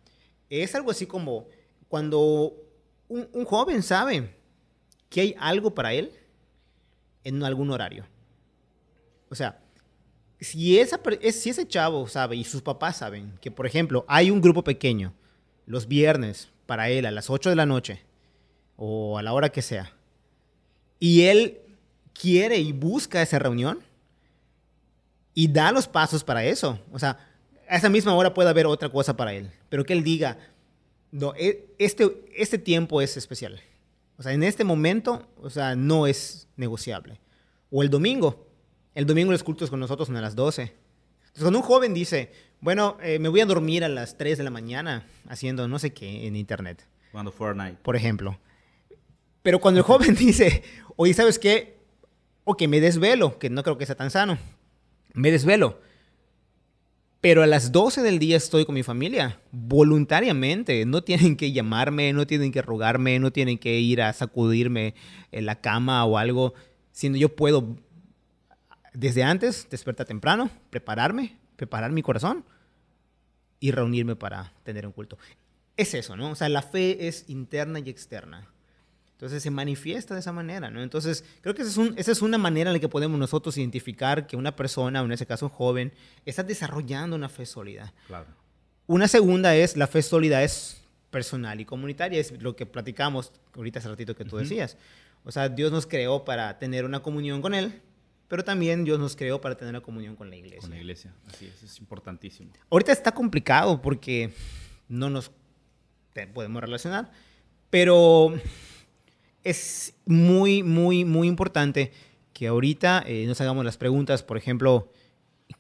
es 0.49 0.75
algo 0.75 0.91
así 0.91 1.07
como 1.07 1.49
cuando 1.89 2.55
un, 3.09 3.29
un 3.33 3.45
joven 3.45 3.83
sabe 3.83 4.35
que 5.11 5.21
hay 5.21 5.37
algo 5.39 5.75
para 5.75 5.93
él 5.93 6.13
en 7.25 7.43
algún 7.43 7.71
horario. 7.71 8.07
O 9.29 9.35
sea, 9.35 9.61
si, 10.41 10.79
esa, 10.79 11.01
si 11.33 11.51
ese 11.51 11.67
chavo 11.67 12.07
sabe 12.09 12.37
y 12.37 12.45
sus 12.45 12.63
papás 12.63 12.99
saben 12.99 13.33
que, 13.41 13.51
por 13.51 13.67
ejemplo, 13.67 14.05
hay 14.09 14.31
un 14.31 14.41
grupo 14.41 14.63
pequeño 14.63 15.13
los 15.67 15.89
viernes 15.89 16.49
para 16.67 16.89
él 16.89 17.07
a 17.07 17.11
las 17.11 17.31
8 17.31 17.51
de 17.51 17.57
la 17.57 17.67
noche 17.67 18.03
o 18.77 19.19
a 19.19 19.23
la 19.23 19.33
hora 19.33 19.51
que 19.51 19.63
sea, 19.63 19.93
y 20.99 21.23
él 21.23 21.61
quiere 22.13 22.59
y 22.59 22.73
busca 22.73 23.21
esa 23.21 23.39
reunión 23.39 23.81
y 25.35 25.49
da 25.49 25.73
los 25.73 25.87
pasos 25.87 26.25
para 26.25 26.45
eso, 26.45 26.79
o 26.93 26.99
sea, 26.99 27.19
a 27.69 27.77
esa 27.77 27.89
misma 27.89 28.15
hora 28.15 28.33
puede 28.33 28.49
haber 28.49 28.67
otra 28.67 28.89
cosa 28.89 29.17
para 29.17 29.35
él, 29.35 29.51
pero 29.69 29.85
que 29.85 29.93
él 29.93 30.03
diga, 30.03 30.39
no, 31.11 31.35
e- 31.37 31.67
este, 31.79 32.25
este 32.35 32.59
tiempo 32.59 33.01
es 33.01 33.17
especial. 33.17 33.61
O 34.19 34.23
sea, 34.23 34.33
en 34.33 34.43
este 34.43 34.65
momento, 34.65 35.27
o 35.43 35.51
sea, 35.51 35.77
no 35.77 36.07
es 36.07 36.49
negociable. 36.57 37.21
O 37.71 37.83
el 37.83 37.91
domingo. 37.91 38.47
El 38.95 39.07
domingo 39.07 39.33
los 39.33 39.43
cultos 39.43 39.69
con 39.69 39.81
nosotros 39.81 40.09
son 40.09 40.17
a 40.17 40.23
las 40.23 40.35
12. 40.35 40.63
Entonces, 40.63 41.43
cuando 41.43 41.59
un 41.59 41.65
joven 41.65 41.93
dice, 41.93 42.33
bueno, 42.61 42.97
eh, 43.03 43.19
me 43.19 43.29
voy 43.29 43.41
a 43.41 43.47
dormir 43.47 43.85
a 43.85 43.89
las 43.89 44.17
3 44.19 44.39
de 44.39 44.45
la 44.45 44.51
mañana 44.51 45.07
haciendo 45.29 45.69
no 45.69 45.79
sé 45.79 45.93
qué 45.93 46.27
en 46.27 46.37
internet, 46.37 46.87
Cuando 47.13 47.33
Fortnite. 47.33 47.79
por 47.83 47.97
ejemplo. 47.97 48.39
Pero 49.43 49.61
cuando 49.61 49.79
el 49.81 49.85
joven 49.85 50.15
dice, 50.19 50.63
oye, 50.97 51.15
¿sabes 51.15 51.39
qué? 51.39 51.77
Ok, 52.45 52.63
me 52.69 52.81
desvelo, 52.81 53.39
que 53.39 53.51
no 53.51 53.63
creo 53.63 53.79
que 53.79 53.87
sea 53.87 53.95
tan 53.97 54.11
sano. 54.11 54.39
Me 55.13 55.31
desvelo. 55.31 55.81
Pero 57.21 57.43
a 57.43 57.47
las 57.47 57.73
12 57.73 58.03
del 58.03 58.19
día 58.19 58.37
estoy 58.37 58.65
con 58.65 58.75
mi 58.75 58.83
familia, 58.83 59.41
voluntariamente. 59.51 60.85
No 60.87 61.03
tienen 61.03 61.37
que 61.37 61.51
llamarme, 61.51 62.13
no 62.13 62.27
tienen 62.27 62.53
que 62.53 62.63
rogarme, 62.63 63.19
no 63.19 63.33
tienen 63.33 63.59
que 63.59 63.81
ir 63.81 64.01
a 64.03 64.13
sacudirme 64.13 64.95
en 65.33 65.47
la 65.47 65.61
cama 65.61 66.05
o 66.05 66.19
algo, 66.19 66.55
sino 66.93 67.17
yo 67.17 67.35
puedo 67.35 67.77
desde 68.93 69.25
antes 69.25 69.69
despertar 69.71 70.07
temprano, 70.07 70.51
prepararme, 70.71 71.37
preparar 71.57 71.91
mi 71.93 72.03
corazón 72.03 72.45
y 73.61 73.71
reunirme 73.71 74.17
para 74.17 74.53
tener 74.63 74.87
un 74.87 74.93
culto. 74.93 75.19
Es 75.77 75.95
eso, 75.95 76.17
¿no? 76.17 76.31
O 76.31 76.35
sea, 76.35 76.49
la 76.49 76.63
fe 76.63 77.09
es 77.09 77.25
interna 77.29 77.79
y 77.81 77.89
externa. 77.91 78.47
Entonces 79.13 79.43
se 79.43 79.51
manifiesta 79.51 80.13
de 80.15 80.21
esa 80.21 80.33
manera, 80.33 80.71
¿no? 80.71 80.83
Entonces 80.83 81.25
creo 81.41 81.55
que 81.55 81.63
esa 81.63 81.71
es, 81.71 81.77
un- 81.79 81.95
esa 81.97 82.13
es 82.13 82.21
una 82.21 82.37
manera 82.37 82.71
en 82.71 82.75
la 82.75 82.81
que 82.81 82.89
podemos 82.89 83.19
nosotros 83.19 83.57
identificar 83.57 84.27
que 84.27 84.37
una 84.37 84.55
persona, 84.57 85.01
en 85.01 85.11
ese 85.13 85.25
caso 85.27 85.47
un 85.47 85.53
joven, 85.53 85.93
está 86.27 86.43
desarrollando 86.43 87.17
una 87.17 87.31
fe 87.31 87.47
sólida. 87.47 87.95
Claro. 88.09 88.27
Una 88.87 89.09
segunda 89.09 89.57
es 89.57 89.77
la 89.77 89.87
fe 89.87 90.03
sólida 90.03 90.43
es 90.43 90.83
personal 91.11 91.59
y 91.61 91.65
comunitaria, 91.65 92.21
es 92.21 92.43
lo 92.43 92.55
que 92.57 92.67
platicamos 92.67 93.33
ahorita 93.55 93.79
hace 93.79 93.89
ratito 93.89 94.15
que 94.15 94.25
tú 94.27 94.37
decías. 94.37 94.77
O 95.25 95.33
sea, 95.33 95.49
Dios 95.49 95.73
nos 95.73 95.87
creó 95.87 96.25
para 96.27 96.59
tener 96.59 96.85
una 96.85 97.01
comunión 97.01 97.41
con 97.41 97.55
Él, 97.55 97.81
pero 98.29 98.45
también 98.45 98.85
Dios 98.85 98.99
nos 98.99 99.17
creó 99.17 99.41
para 99.41 99.57
tener 99.57 99.71
una 99.71 99.81
comunión 99.81 100.17
con 100.17 100.31
la 100.31 100.37
iglesia. 100.37 100.61
Con 100.61 100.71
la 100.71 100.79
iglesia. 100.79 101.15
Así 101.29 101.47
es, 101.47 101.63
es 101.63 101.79
importantísimo. 101.79 102.51
Ahorita 102.71 102.93
está 102.93 103.13
complicado 103.13 103.81
porque 103.81 104.33
no 104.89 105.11
nos 105.11 105.31
podemos 106.33 106.63
relacionar, 106.63 107.11
pero 107.71 108.33
es 109.45 109.95
muy, 110.07 110.63
muy, 110.63 111.05
muy 111.05 111.29
importante 111.29 111.93
que 112.33 112.49
ahorita 112.49 113.05
eh, 113.07 113.25
nos 113.27 113.41
hagamos 113.41 113.65
las 113.65 113.77
preguntas, 113.77 114.23
por 114.23 114.37
ejemplo, 114.37 114.91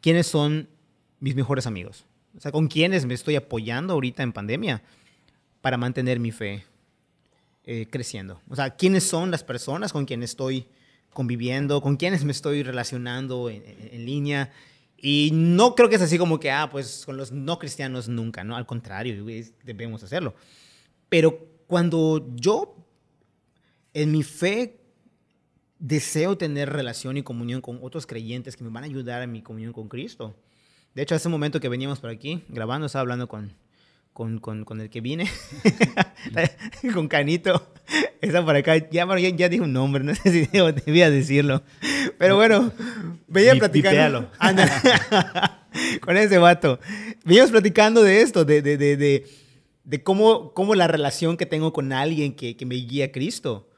¿quiénes 0.00 0.26
son 0.26 0.68
mis 1.20 1.35
mejores 1.35 1.66
amigos? 1.66 2.05
O 2.37 2.40
sea, 2.40 2.52
¿con 2.52 2.68
quiénes 2.68 3.07
me 3.07 3.14
estoy 3.14 3.37
apoyando 3.37 3.94
ahorita 3.94 4.22
en 4.22 4.33
pandemia 4.33 4.83
para 5.61 5.76
mantener 5.76 6.20
mi 6.20 6.33
fe 6.33 6.64
eh, 7.64 7.87
creciendo? 7.90 8.42
O 8.48 8.57
sea, 8.57 8.76
¿quiénes 8.76 9.05
son 9.05 9.31
las 9.31 9.42
personas 9.42 9.92
con 9.92 10.05
quienes 10.05 10.31
estoy 10.31 10.66
conviviendo? 11.16 11.81
¿Con 11.81 11.96
quiénes 11.96 12.22
me 12.24 12.31
estoy 12.31 12.62
relacionando 12.62 13.50
en, 13.50 13.64
en- 13.66 13.88
en 13.94 14.07
línea? 14.07 14.52
Y 14.96 15.31
no 15.35 15.74
creo 15.74 15.88
que 15.88 15.96
es 15.96 16.02
así 16.02 16.16
como 16.18 16.38
que, 16.38 16.50
ah, 16.52 16.68
pues 16.70 17.05
con 17.05 17.16
los 17.16 17.33
no 17.33 17.59
cristianos 17.59 18.09
nunca, 18.09 18.44
¿no? 18.44 18.55
Al 18.57 18.66
contrario, 18.66 19.24
debemos 19.64 20.02
hacerlo. 20.05 20.35
Pero 21.09 21.38
cuando 21.66 22.29
yo 22.37 22.76
en 23.94 24.12
mi 24.12 24.22
fe 24.22 24.79
deseo 25.79 26.38
tener 26.38 26.70
relación 26.72 27.16
y 27.16 27.22
comunión 27.22 27.61
con 27.61 27.79
otros 27.83 28.07
creyentes 28.07 28.57
que 28.57 28.64
me 28.64 28.70
van 28.70 28.85
a 28.85 28.87
ayudar 28.87 29.22
en 29.22 29.33
mi 29.33 29.42
comunión 29.42 29.72
con 29.72 29.88
Cristo. 29.88 30.35
De 30.94 31.02
hecho, 31.02 31.14
hace 31.14 31.29
un 31.29 31.33
momento 31.33 31.61
que 31.61 31.68
veníamos 31.68 31.98
por 32.00 32.09
aquí 32.11 32.42
grabando, 32.48 32.87
estaba 32.87 33.02
hablando 33.02 33.29
con, 33.29 33.52
con, 34.16 34.38
con, 34.38 34.64
con 34.64 34.81
el 34.81 34.88
que 34.88 35.02
vine, 35.02 35.29
con 36.94 37.07
Canito. 37.07 37.70
Está 38.22 38.42
por 38.42 38.57
acá. 38.57 38.76
Ya, 38.90 39.05
bueno, 39.05 39.20
ya, 39.20 39.29
ya 39.29 39.50
dije 39.50 39.62
un 39.62 39.74
nombre, 39.74 40.02
no 40.02 40.14
sé 40.14 40.31
si 40.33 40.46
debo- 40.52 40.72
debía 40.72 41.11
decirlo. 41.11 41.62
Pero 42.16 42.37
bueno, 42.37 42.72
venía 43.29 43.52
Vi- 43.52 43.59
platicando. 43.59 44.31
con 46.00 46.16
ese 46.16 46.38
vato. 46.38 46.81
Veníamos 47.26 47.50
platicando 47.50 48.02
de 48.02 48.22
esto, 48.22 48.46
de, 48.46 48.62
de, 48.62 48.79
de, 48.79 48.96
de, 48.96 49.26
de 49.85 50.02
cómo, 50.02 50.55
cómo 50.55 50.74
la 50.74 50.87
relación 50.88 51.37
que 51.37 51.44
tengo 51.44 51.74
con 51.74 51.92
alguien 51.92 52.35
que, 52.35 52.57
que 52.57 52.64
me 52.64 52.76
guía 52.76 53.05
a 53.07 53.12
Cristo. 53.12 53.68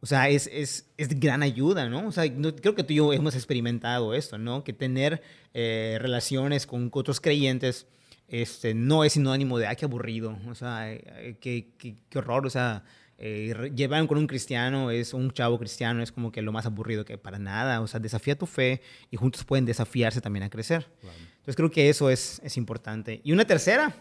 O 0.00 0.06
sea, 0.06 0.28
es, 0.28 0.48
es, 0.52 0.86
es 0.98 1.08
de 1.08 1.14
gran 1.16 1.42
ayuda, 1.42 1.88
¿no? 1.88 2.06
O 2.08 2.12
sea, 2.12 2.24
no- 2.30 2.54
creo 2.54 2.74
que 2.74 2.84
tú 2.84 2.92
y 2.92 2.96
yo 2.96 3.12
hemos 3.14 3.34
experimentado 3.34 4.12
esto, 4.12 4.36
¿no? 4.36 4.64
Que 4.64 4.74
tener 4.74 5.22
eh, 5.54 5.96
relaciones 5.98 6.66
con 6.66 6.90
otros 6.92 7.20
creyentes 7.22 7.86
este, 8.28 8.74
no 8.74 9.04
es 9.04 9.14
sinónimo 9.14 9.58
de, 9.58 9.66
ay, 9.66 9.76
qué 9.76 9.86
aburrido, 9.86 10.38
o 10.48 10.54
sea, 10.54 10.92
eh, 10.92 11.36
qué, 11.40 11.70
qué, 11.78 11.96
qué 12.08 12.18
horror, 12.18 12.46
o 12.46 12.50
sea, 12.50 12.84
eh, 13.20 13.72
llevar 13.74 14.06
con 14.06 14.16
un 14.16 14.26
cristiano, 14.26 14.90
es 14.90 15.12
un 15.12 15.32
chavo 15.32 15.58
cristiano, 15.58 16.02
es 16.02 16.12
como 16.12 16.30
que 16.30 16.40
lo 16.40 16.52
más 16.52 16.66
aburrido 16.66 17.04
que 17.04 17.18
para 17.18 17.38
nada, 17.38 17.80
o 17.80 17.86
sea, 17.88 17.98
desafía 17.98 18.36
tu 18.36 18.46
fe 18.46 18.80
y 19.10 19.16
juntos 19.16 19.44
pueden 19.44 19.64
desafiarse 19.64 20.20
también 20.20 20.44
a 20.44 20.50
crecer. 20.50 20.86
Entonces 21.02 21.56
creo 21.56 21.70
que 21.70 21.88
eso 21.88 22.10
es, 22.10 22.40
es 22.44 22.56
importante. 22.56 23.20
Y 23.24 23.32
una 23.32 23.44
tercera, 23.44 23.92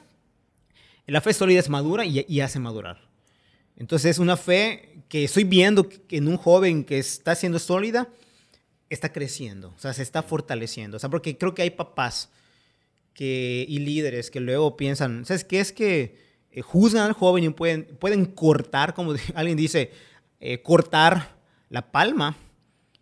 la 1.08 1.22
fe 1.22 1.34
sólida 1.34 1.60
es 1.60 1.70
madura 1.70 2.06
y, 2.06 2.26
y 2.28 2.42
hace 2.42 2.60
madurar. 2.60 3.08
Entonces 3.76 4.12
es 4.12 4.20
una 4.20 4.38
fe 4.38 5.04
que 5.10 5.24
estoy 5.24 5.46
viendo 5.46 5.88
que 5.90 6.18
en 6.18 6.28
un 6.28 6.38
joven 6.38 6.84
que 6.84 7.00
está 7.00 7.34
siendo 7.34 7.58
sólida, 7.58 8.10
está 8.90 9.12
creciendo, 9.12 9.74
o 9.76 9.80
sea, 9.80 9.94
se 9.94 10.04
está 10.04 10.22
fortaleciendo. 10.22 10.98
O 10.98 11.00
sea, 11.00 11.10
porque 11.10 11.38
creo 11.38 11.56
que 11.56 11.62
hay 11.62 11.72
papás 11.72 12.30
y 13.26 13.80
líderes 13.80 14.30
que 14.32 14.40
luego 14.40 14.78
piensan, 14.78 15.26
¿sabes 15.26 15.44
qué? 15.44 15.60
Es 15.60 15.72
que 15.72 16.16
eh, 16.52 16.62
juzgan 16.62 17.04
al 17.04 17.14
joven 17.14 17.44
y 17.44 17.50
pueden, 17.50 17.86
pueden 18.00 18.26
cortar, 18.26 18.94
como 18.94 19.14
alguien 19.36 19.58
dice, 19.58 19.92
eh, 20.40 20.62
cortar 20.62 21.38
la 21.70 21.92
palma 21.92 22.36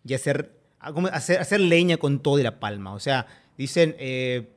y 0.04 0.14
hacer, 0.14 0.58
ah, 0.80 0.92
hacer, 1.12 1.40
hacer 1.40 1.60
leña 1.60 1.96
con 1.96 2.20
todo 2.20 2.38
y 2.38 2.42
la 2.42 2.60
palma. 2.60 2.92
O 2.92 3.00
sea, 3.00 3.26
dicen 3.56 3.96
eh, 3.98 4.50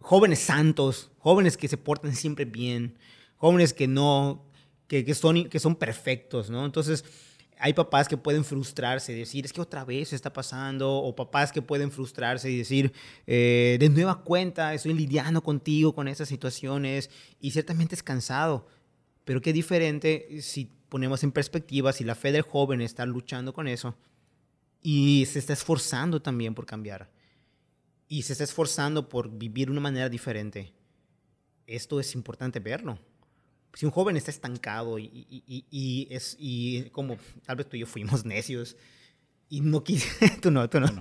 jóvenes 0.00 0.38
santos, 0.38 1.10
jóvenes 1.18 1.56
que 1.56 1.68
se 1.68 1.76
portan 1.76 2.14
siempre 2.14 2.46
bien, 2.46 2.96
jóvenes 3.36 3.74
que 3.74 3.86
no, 3.86 4.46
que, 4.86 5.04
que 5.04 5.14
son, 5.14 5.48
que 5.48 5.58
son 5.58 5.76
perfectos, 5.76 6.48
¿no? 6.48 6.64
Entonces, 6.64 7.04
hay 7.60 7.72
papás 7.72 8.08
que 8.08 8.16
pueden 8.16 8.44
frustrarse 8.44 9.12
y 9.12 9.18
decir, 9.18 9.44
es 9.44 9.52
que 9.52 9.60
otra 9.60 9.84
vez 9.84 10.12
está 10.12 10.32
pasando, 10.32 10.90
o 10.90 11.14
papás 11.14 11.52
que 11.52 11.62
pueden 11.62 11.90
frustrarse 11.90 12.50
y 12.50 12.58
decir, 12.58 12.92
eh, 13.26 13.76
de 13.80 13.88
nueva 13.88 14.22
cuenta, 14.22 14.74
estoy 14.74 14.94
lidiando 14.94 15.42
contigo 15.42 15.94
con 15.94 16.08
esas 16.08 16.28
situaciones 16.28 17.10
y 17.40 17.50
ciertamente 17.50 17.94
es 17.94 18.02
cansado, 18.02 18.66
pero 19.24 19.40
qué 19.40 19.52
diferente 19.52 20.40
si 20.40 20.66
ponemos 20.88 21.22
en 21.22 21.32
perspectiva, 21.32 21.92
si 21.92 22.04
la 22.04 22.14
fe 22.14 22.32
del 22.32 22.42
joven 22.42 22.80
está 22.80 23.04
luchando 23.06 23.52
con 23.52 23.68
eso 23.68 23.96
y 24.80 25.26
se 25.26 25.38
está 25.38 25.52
esforzando 25.52 26.22
también 26.22 26.54
por 26.54 26.66
cambiar 26.66 27.10
y 28.08 28.22
se 28.22 28.32
está 28.32 28.44
esforzando 28.44 29.08
por 29.08 29.30
vivir 29.30 29.66
de 29.66 29.72
una 29.72 29.80
manera 29.80 30.08
diferente. 30.08 30.72
Esto 31.66 32.00
es 32.00 32.14
importante 32.14 32.58
verlo. 32.58 32.98
Si 33.78 33.86
un 33.86 33.92
joven 33.92 34.16
está 34.16 34.32
estancado 34.32 34.98
y, 34.98 35.04
y- 35.30 35.64
y- 35.70 36.08
es 36.10 36.34
y 36.36 36.90
como 36.90 37.16
tal 37.46 37.54
vez 37.58 37.68
tú 37.68 37.76
y 37.76 37.80
yo 37.80 37.86
fuimos 37.86 38.24
necios 38.24 38.76
y 39.48 39.60
no 39.60 39.84
quis 39.84 40.04
tú 40.42 40.50
no, 40.50 40.68
tú 40.68 40.80
no. 40.80 40.88
Bueno, 40.88 41.00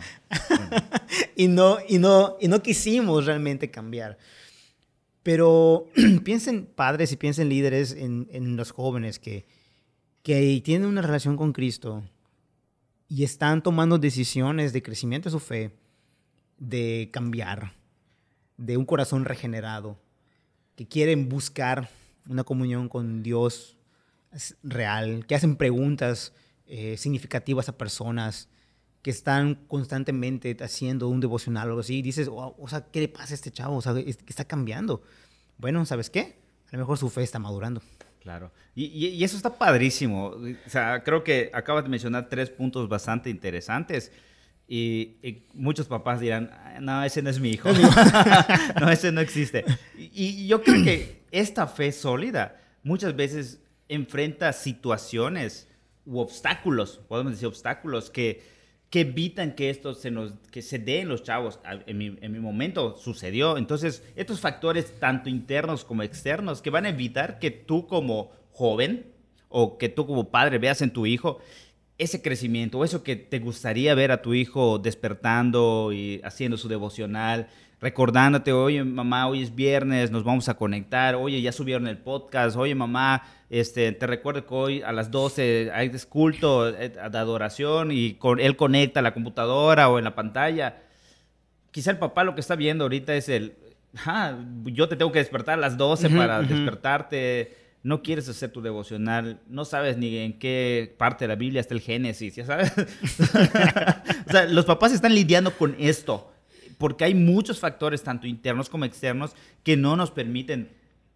bueno. 0.70 0.86
y 1.36 1.48
no 1.48 1.80
y 1.90 1.98
no 1.98 2.38
y 2.40 2.48
no 2.48 2.62
quisimos 2.62 3.26
realmente 3.26 3.72
cambiar. 3.72 4.20
Pero 5.24 5.88
piensen 6.24 6.68
padres 6.68 7.12
y 7.12 7.16
piensen 7.16 7.50
líderes 7.50 7.94
en, 7.94 8.28
en 8.32 8.56
los 8.56 8.70
jóvenes 8.70 9.18
que, 9.18 9.48
que 10.22 10.62
tienen 10.64 10.88
una 10.88 11.02
relación 11.02 11.36
con 11.36 11.54
Cristo 11.54 12.04
y 13.10 13.24
están 13.24 13.64
tomando 13.64 13.98
decisiones 13.98 14.72
de 14.72 14.84
crecimiento 14.84 15.30
de 15.30 15.32
su 15.32 15.40
fe, 15.40 15.72
de 16.60 17.10
cambiar, 17.12 17.74
de 18.56 18.78
un 18.78 18.86
corazón 18.86 19.26
regenerado, 19.26 19.98
que 20.76 20.88
quieren 20.88 21.28
buscar 21.28 21.90
una 22.28 22.44
comunión 22.44 22.90
con 22.90 23.24
Dios 23.24 23.78
real, 24.64 25.26
que 25.26 25.36
hacen 25.36 25.56
preguntas 25.56 26.34
eh, 26.66 26.98
significativas 26.98 27.70
a 27.70 27.78
personas, 27.78 28.50
que 29.02 29.12
están 29.12 29.56
constantemente 29.68 30.56
haciendo 30.60 31.08
un 31.08 31.20
devocional 31.20 31.68
o 31.68 31.72
algo 31.72 31.80
así, 31.82 32.00
y 32.00 32.02
dices, 32.02 32.30
o 32.32 32.68
sea, 32.68 32.86
¿qué 32.92 33.02
le 33.02 33.08
pasa 33.08 33.34
a 33.34 33.36
este 33.36 33.52
chavo? 33.52 33.78
O 33.78 33.82
sea, 33.82 33.94
está 33.98 34.46
cambiando. 34.46 35.02
Bueno, 35.58 35.86
¿sabes 35.86 36.10
qué? 36.10 36.40
A 36.68 36.76
lo 36.76 36.80
mejor 36.80 36.98
su 36.98 37.10
fe 37.10 37.24
está 37.24 37.40
madurando. 37.40 37.82
Claro. 38.22 38.52
Y, 38.76 38.86
y, 38.86 39.24
eso 39.24 39.38
está 39.38 39.58
padrísimo. 39.58 40.28
O 40.28 40.70
sea, 40.70 41.02
creo 41.04 41.24
que 41.24 41.50
acabas 41.54 41.86
de 41.86 41.90
mencionar 41.90 42.28
tres 42.28 42.50
puntos 42.50 42.90
bastante 42.90 43.30
interesantes. 43.30 44.12
Y, 44.68 45.46
muchos 45.54 45.88
papás 45.88 46.20
dirán, 46.20 46.52
no, 46.82 47.02
ese 47.04 47.22
no 47.22 47.30
es 47.30 47.40
mi 47.40 47.52
hijo. 47.52 47.70
no, 48.82 48.90
ese 48.92 49.14
no 49.14 49.22
existe. 49.22 49.64
Y, 49.98 50.46
yo 50.48 50.62
creo 50.62 50.84
que 50.84 51.24
esta 51.32 51.68
fe 51.68 51.92
sólida 51.92 52.62
muchas 52.84 53.16
veces 53.16 53.62
enfrenta 53.90 54.54
situaciones 54.54 55.68
u 56.06 56.20
obstáculos, 56.20 57.02
podemos 57.08 57.34
decir 57.34 57.48
obstáculos, 57.48 58.10
que, 58.10 58.42
que 58.90 59.02
evitan 59.02 59.54
que 59.54 59.70
esto 59.70 59.94
se 59.94 60.10
nos 60.12 60.34
que 60.52 60.62
se 60.62 60.80
dé 60.80 61.02
en 61.02 61.10
los 61.10 61.24
chavos. 61.24 61.60
En 61.86 61.98
mi, 61.98 62.18
en 62.22 62.32
mi, 62.32 62.40
momento 62.40 62.98
sucedió. 62.98 63.58
Entonces, 63.58 64.04
estos 64.16 64.40
factores, 64.40 65.00
tanto 65.00 65.30
internos 65.30 65.84
como 65.84 66.04
externos, 66.04 66.62
que 66.62 66.70
van 66.70 66.86
a 66.86 66.90
evitar 66.90 67.40
que 67.40 67.52
tú 67.52 67.88
como 67.88 68.32
joven 68.52 69.12
o 69.50 69.78
que 69.78 69.90
tú 69.90 70.08
como 70.08 70.30
padre 70.30 70.58
veas 70.58 70.82
en 70.82 70.92
tu 70.92 71.06
hijo 71.06 71.40
ese 71.98 72.22
crecimiento, 72.22 72.84
eso 72.84 73.04
que 73.04 73.16
te 73.16 73.40
gustaría 73.40 73.96
ver 73.96 74.12
a 74.12 74.22
tu 74.22 74.34
hijo 74.34 74.78
despertando 74.78 75.92
y 75.92 76.22
haciendo 76.24 76.58
su 76.58 76.68
devocional, 76.68 77.48
recordándote, 77.80 78.52
oye 78.52 78.84
mamá, 78.84 79.28
hoy 79.28 79.44
es 79.44 79.54
viernes, 79.54 80.12
nos 80.12 80.24
vamos 80.24 80.50
a 80.50 80.56
conectar, 80.56 81.16
oye, 81.16 81.42
ya 81.42 81.52
subieron 81.52 81.88
el 81.88 81.98
podcast, 81.98 82.58
oye 82.58 82.74
mamá, 82.74 83.24
este, 83.50 83.92
te 83.92 84.08
recuerdo 84.08 84.46
que 84.46 84.54
hoy 84.54 84.82
a 84.82 84.92
las 84.92 85.12
12 85.12 85.72
hay 85.74 85.92
culto 86.10 86.68
eh, 86.70 86.90
de 86.90 87.18
adoración 87.18 87.92
y 87.92 88.14
con, 88.16 88.40
él 88.40 88.56
conecta 88.56 89.00
a 89.00 89.04
la 89.04 89.14
computadora 89.14 89.90
o 89.90 89.98
en 89.98 90.06
la 90.06 90.16
pantalla. 90.16 90.82
Quizá 91.72 91.92
el 91.92 91.98
papá 91.98 92.24
lo 92.24 92.34
que 92.34 92.42
está 92.42 92.56
viendo 92.56 92.86
ahorita 92.86 93.14
es 93.14 93.30
el, 93.30 93.54
ah, 94.06 94.36
yo 94.64 94.90
te 94.90 94.96
tengo 94.96 95.12
que 95.12 95.20
despertar 95.20 95.56
a 95.56 95.62
las 95.62 95.78
12 95.78 96.10
para 96.10 96.42
despertarte 96.42 97.68
no 97.84 98.02
quieres 98.02 98.28
hacer 98.28 98.52
tu 98.52 98.62
devocional, 98.62 99.40
no 99.48 99.64
sabes 99.64 99.98
ni 99.98 100.18
en 100.18 100.38
qué 100.40 100.94
parte 100.98 101.24
de 101.24 101.30
la 101.30 101.36
Biblia 101.36 101.62
está 101.62 101.74
el 101.74 101.80
Génesis, 101.80 102.36
ya 102.36 102.46
sabes. 102.46 102.74
o 104.28 104.32
sea, 104.32 104.46
los 104.46 104.66
papás 104.66 104.92
están 104.92 105.16
lidiando 105.16 105.52
con 105.52 105.74
esto, 105.80 106.30
porque 106.78 107.06
hay 107.06 107.16
muchos 107.16 107.60
factores, 107.60 108.04
tanto 108.04 108.28
internos 108.28 108.70
como 108.70 108.86
externos, 108.86 109.36
que 109.64 109.78
no 109.78 109.96
nos 109.96 110.12
permiten 110.12 110.70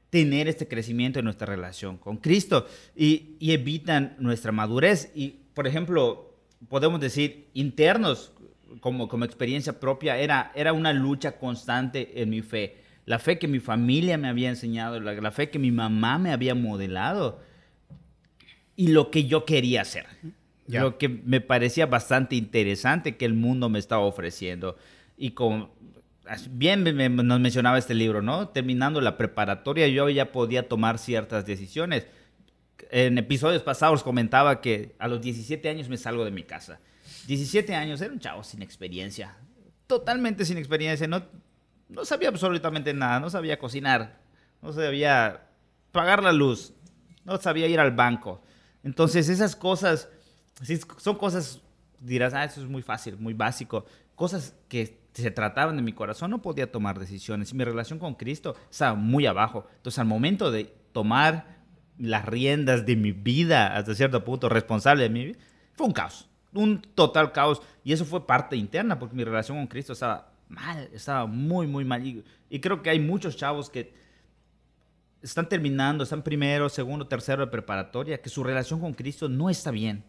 tener 0.09 0.47
este 0.47 0.67
crecimiento 0.67 1.19
en 1.19 1.25
nuestra 1.25 1.47
relación 1.47 1.97
con 1.97 2.17
Cristo 2.17 2.67
y, 2.95 3.37
evitan 3.39 4.15
nuestra 4.19 4.51
madurez. 4.51 5.11
Y, 5.15 5.35
por 5.53 5.67
ejemplo, 5.67 6.35
podemos 6.67 6.99
decir 6.99 7.47
internos, 7.53 8.33
como, 8.79 9.07
como 9.07 9.25
experiencia 9.25 9.79
propia, 9.79 10.17
era, 10.17 10.51
era 10.55 10.73
una 10.73 10.93
lucha 10.93 11.37
constante 11.37 12.21
en 12.21 12.29
mi 12.29 12.41
fe 12.41 12.81
la 13.05 13.19
fe 13.19 13.39
que 13.39 13.47
mi 13.47 13.59
familia 13.59 14.17
me 14.17 14.27
había 14.27 14.49
enseñado, 14.49 14.99
la, 14.99 15.31
fe 15.31 15.49
que 15.49 15.59
mi 15.59 15.71
mamá 15.71 16.17
me 16.17 16.31
había 16.31 16.55
modelado 16.55 17.41
y 18.75 18.87
lo 18.87 19.11
que 19.11 19.25
yo 19.25 19.45
quería 19.45 19.81
hacer. 19.81 20.05
Lo 20.67 20.97
que 20.97 21.09
me 21.09 21.41
parecía 21.41 21.85
bastante 21.85 22.35
interesante 22.35 23.17
que 23.17 23.25
el 23.25 23.33
mundo 23.33 23.67
me 23.67 23.79
estaba 23.79 24.03
ofreciendo. 24.03 24.77
Y 25.21 25.31
como 25.31 25.69
bien 26.49 26.83
nos 27.15 27.39
mencionaba 27.39 27.77
este 27.77 27.93
libro, 27.93 28.23
¿no? 28.23 28.49
Terminando 28.49 29.01
la 29.01 29.17
preparatoria 29.17 29.87
yo 29.87 30.09
ya 30.09 30.31
podía 30.31 30.67
tomar 30.67 30.97
ciertas 30.97 31.45
decisiones. 31.45 32.07
En 32.89 33.17
episodios 33.19 33.61
pasados 33.61 34.01
comentaba 34.01 34.61
que 34.61 34.95
a 34.97 35.07
los 35.07 35.21
17 35.21 35.69
años 35.69 35.89
me 35.89 35.97
salgo 35.97 36.25
de 36.25 36.31
mi 36.31 36.41
casa. 36.41 36.79
17 37.27 37.75
años, 37.75 38.01
era 38.01 38.11
un 38.11 38.19
chavo 38.19 38.43
sin 38.43 38.63
experiencia, 38.63 39.37
totalmente 39.85 40.43
sin 40.43 40.57
experiencia, 40.57 41.07
no 41.07 41.23
no 41.91 42.05
sabía 42.05 42.29
absolutamente 42.29 42.93
nada, 42.93 43.19
no 43.19 43.29
sabía 43.29 43.59
cocinar, 43.59 44.21
no 44.61 44.71
sabía 44.71 45.49
pagar 45.91 46.23
la 46.23 46.31
luz, 46.31 46.73
no 47.25 47.37
sabía 47.37 47.67
ir 47.67 47.79
al 47.79 47.91
banco. 47.91 48.41
Entonces 48.83 49.29
esas 49.29 49.55
cosas, 49.55 50.09
son 50.97 51.17
cosas, 51.17 51.61
dirás, 51.99 52.33
ah, 52.33 52.45
eso 52.45 52.61
es 52.61 52.67
muy 52.67 52.81
fácil, 52.81 53.17
muy 53.17 53.33
básico, 53.33 53.85
cosas 54.15 54.55
que 54.69 55.00
se 55.13 55.31
trataban 55.31 55.75
de 55.75 55.81
mi 55.81 55.93
corazón, 55.93 56.31
no 56.31 56.41
podía 56.41 56.71
tomar 56.71 56.99
decisiones. 56.99 57.51
Y 57.51 57.55
mi 57.55 57.63
relación 57.63 57.99
con 57.99 58.15
Cristo 58.15 58.55
estaba 58.69 58.95
muy 58.95 59.25
abajo. 59.25 59.67
Entonces 59.77 59.99
al 59.99 60.07
momento 60.07 60.51
de 60.51 60.73
tomar 60.93 61.61
las 61.97 62.25
riendas 62.25 62.85
de 62.85 62.95
mi 62.95 63.11
vida, 63.11 63.75
hasta 63.75 63.93
cierto 63.93 64.23
punto, 64.23 64.49
responsable 64.49 65.03
de 65.03 65.09
mi 65.09 65.25
vida, 65.25 65.39
fue 65.73 65.87
un 65.87 65.93
caos, 65.93 66.29
un 66.53 66.81
total 66.95 67.31
caos. 67.31 67.61
Y 67.83 67.93
eso 67.93 68.05
fue 68.05 68.25
parte 68.25 68.55
interna, 68.55 68.97
porque 68.99 69.15
mi 69.15 69.23
relación 69.23 69.57
con 69.57 69.67
Cristo 69.67 69.93
estaba 69.93 70.31
mal, 70.47 70.89
estaba 70.93 71.25
muy, 71.25 71.67
muy 71.67 71.85
mal. 71.85 72.05
Y, 72.05 72.59
creo 72.59 72.81
que 72.81 72.89
hay 72.89 72.99
muchos 72.99 73.35
chavos 73.35 73.69
que 73.69 73.93
están 75.21 75.47
terminando, 75.47 76.03
están 76.03 76.23
primero, 76.23 76.69
segundo, 76.69 77.07
tercero 77.07 77.45
de 77.45 77.51
preparatoria, 77.51 78.21
que 78.21 78.29
su 78.29 78.43
relación 78.43 78.79
con 78.79 78.93
Cristo 78.93 79.29
no 79.29 79.49
está 79.49 79.71
bien. 79.71 80.03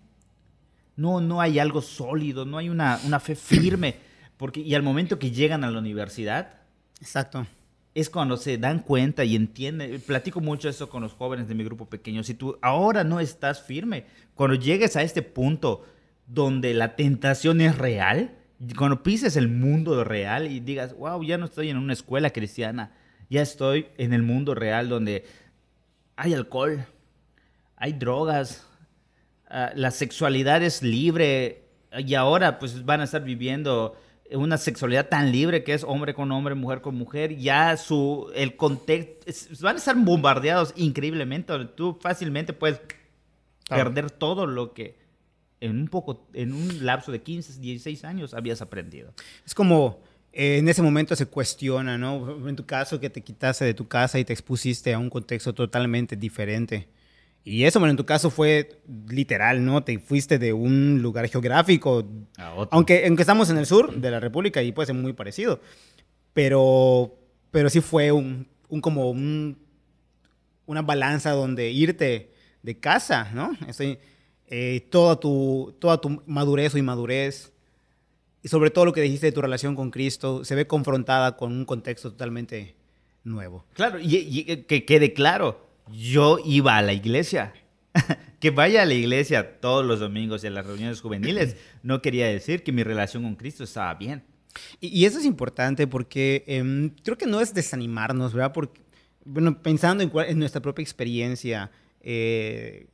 No, 0.96 1.20
no 1.20 1.40
hay 1.40 1.58
algo 1.58 1.80
sólido, 1.80 2.44
no 2.44 2.58
hay 2.58 2.68
una, 2.68 3.00
una 3.04 3.18
fe 3.18 3.34
firme. 3.34 4.11
Porque, 4.42 4.58
y 4.58 4.74
al 4.74 4.82
momento 4.82 5.20
que 5.20 5.30
llegan 5.30 5.62
a 5.62 5.70
la 5.70 5.78
universidad, 5.78 6.54
Exacto. 7.00 7.46
es 7.94 8.10
cuando 8.10 8.36
se 8.36 8.58
dan 8.58 8.80
cuenta 8.80 9.22
y 9.22 9.36
entienden. 9.36 10.00
Platico 10.00 10.40
mucho 10.40 10.68
eso 10.68 10.88
con 10.88 11.00
los 11.00 11.12
jóvenes 11.12 11.46
de 11.46 11.54
mi 11.54 11.62
grupo 11.62 11.86
pequeño. 11.86 12.24
Si 12.24 12.34
tú 12.34 12.58
ahora 12.60 13.04
no 13.04 13.20
estás 13.20 13.62
firme, 13.62 14.04
cuando 14.34 14.56
llegues 14.56 14.96
a 14.96 15.02
este 15.04 15.22
punto 15.22 15.86
donde 16.26 16.74
la 16.74 16.96
tentación 16.96 17.60
es 17.60 17.78
real, 17.78 18.32
cuando 18.76 19.04
pises 19.04 19.36
el 19.36 19.46
mundo 19.46 20.02
real 20.02 20.50
y 20.50 20.58
digas, 20.58 20.92
wow, 20.96 21.22
ya 21.22 21.38
no 21.38 21.44
estoy 21.44 21.70
en 21.70 21.76
una 21.76 21.92
escuela 21.92 22.30
cristiana, 22.30 22.90
ya 23.30 23.42
estoy 23.42 23.86
en 23.96 24.12
el 24.12 24.24
mundo 24.24 24.56
real 24.56 24.88
donde 24.88 25.24
hay 26.16 26.34
alcohol, 26.34 26.84
hay 27.76 27.92
drogas, 27.92 28.66
ah, 29.48 29.70
la 29.76 29.92
sexualidad 29.92 30.64
es 30.64 30.82
libre 30.82 31.62
y 31.96 32.14
ahora 32.14 32.58
pues 32.58 32.84
van 32.84 33.02
a 33.02 33.04
estar 33.04 33.22
viviendo 33.22 33.96
una 34.34 34.58
sexualidad 34.58 35.08
tan 35.08 35.32
libre 35.32 35.64
que 35.64 35.74
es 35.74 35.84
hombre 35.84 36.14
con 36.14 36.30
hombre, 36.32 36.54
mujer 36.54 36.80
con 36.80 36.94
mujer, 36.94 37.36
ya 37.36 37.76
su, 37.76 38.30
el 38.34 38.56
contexto, 38.56 39.26
van 39.60 39.76
a 39.76 39.78
estar 39.78 39.96
bombardeados 39.96 40.72
increíblemente, 40.76 41.52
tú 41.76 41.98
fácilmente 42.00 42.52
puedes 42.52 42.80
perder 43.68 44.10
todo 44.10 44.46
lo 44.46 44.72
que 44.72 45.00
en 45.60 45.78
un 45.78 45.88
poco, 45.88 46.26
en 46.32 46.52
un 46.52 46.84
lapso 46.84 47.12
de 47.12 47.22
15, 47.22 47.60
16 47.60 48.04
años 48.04 48.34
habías 48.34 48.60
aprendido. 48.60 49.14
Es 49.46 49.54
como 49.54 50.00
eh, 50.32 50.58
en 50.58 50.68
ese 50.68 50.82
momento 50.82 51.14
se 51.14 51.26
cuestiona, 51.26 51.98
¿no? 51.98 52.48
En 52.48 52.56
tu 52.56 52.64
caso 52.64 52.98
que 52.98 53.10
te 53.10 53.20
quitaste 53.20 53.64
de 53.64 53.74
tu 53.74 53.86
casa 53.86 54.18
y 54.18 54.24
te 54.24 54.32
expusiste 54.32 54.92
a 54.92 54.98
un 54.98 55.10
contexto 55.10 55.54
totalmente 55.54 56.16
diferente. 56.16 56.88
Y 57.44 57.64
eso, 57.64 57.80
bueno, 57.80 57.90
en 57.90 57.96
tu 57.96 58.06
caso 58.06 58.30
fue 58.30 58.80
literal, 59.08 59.64
¿no? 59.64 59.82
Te 59.82 59.98
fuiste 59.98 60.38
de 60.38 60.52
un 60.52 61.02
lugar 61.02 61.28
geográfico, 61.28 62.04
aunque, 62.70 63.04
aunque 63.06 63.22
estamos 63.22 63.50
en 63.50 63.58
el 63.58 63.66
sur 63.66 63.94
de 63.96 64.10
la 64.10 64.20
República 64.20 64.62
y 64.62 64.70
puede 64.72 64.86
ser 64.86 64.94
muy 64.94 65.12
parecido, 65.12 65.60
pero, 66.32 67.14
pero 67.50 67.68
sí 67.68 67.80
fue 67.80 68.12
un, 68.12 68.48
un 68.68 68.80
como 68.80 69.10
un, 69.10 69.58
una 70.66 70.82
balanza 70.82 71.32
donde 71.32 71.70
irte 71.70 72.32
de 72.62 72.78
casa, 72.78 73.30
¿no? 73.34 73.50
Estoy, 73.66 73.98
eh, 74.46 74.86
toda, 74.90 75.18
tu, 75.18 75.74
toda 75.80 76.00
tu 76.00 76.22
madurez 76.26 76.74
o 76.74 76.78
inmadurez, 76.78 77.52
y 78.42 78.48
sobre 78.48 78.70
todo 78.70 78.84
lo 78.84 78.92
que 78.92 79.00
dijiste 79.00 79.26
de 79.26 79.32
tu 79.32 79.40
relación 79.40 79.74
con 79.74 79.90
Cristo, 79.90 80.44
se 80.44 80.54
ve 80.54 80.66
confrontada 80.66 81.36
con 81.36 81.52
un 81.52 81.64
contexto 81.64 82.10
totalmente 82.10 82.76
nuevo. 83.24 83.64
Claro, 83.74 83.98
y, 84.00 84.64
que 84.64 84.84
quede 84.84 85.12
claro, 85.12 85.71
yo 85.90 86.38
iba 86.44 86.76
a 86.76 86.82
la 86.82 86.92
iglesia. 86.92 87.54
que 88.40 88.50
vaya 88.50 88.82
a 88.82 88.86
la 88.86 88.94
iglesia 88.94 89.60
todos 89.60 89.84
los 89.84 90.00
domingos 90.00 90.42
y 90.42 90.48
a 90.48 90.50
las 90.50 90.66
reuniones 90.66 91.00
juveniles 91.00 91.56
no 91.82 92.02
quería 92.02 92.26
decir 92.26 92.64
que 92.64 92.72
mi 92.72 92.82
relación 92.82 93.22
con 93.22 93.36
Cristo 93.36 93.64
estaba 93.64 93.94
bien. 93.94 94.24
Y, 94.80 95.04
eso 95.04 95.18
es 95.18 95.24
importante 95.24 95.86
porque 95.86 96.44
em, 96.46 96.90
creo 97.02 97.16
que 97.16 97.26
no 97.26 97.40
es 97.40 97.54
desanimarnos, 97.54 98.34
¿verdad? 98.34 98.52
Porque, 98.52 98.80
bueno, 99.24 99.62
pensando 99.62 100.02
en, 100.02 100.10
en 100.28 100.38
nuestra 100.38 100.60
propia 100.60 100.82
experiencia, 100.82 101.70
eh, 102.00 102.86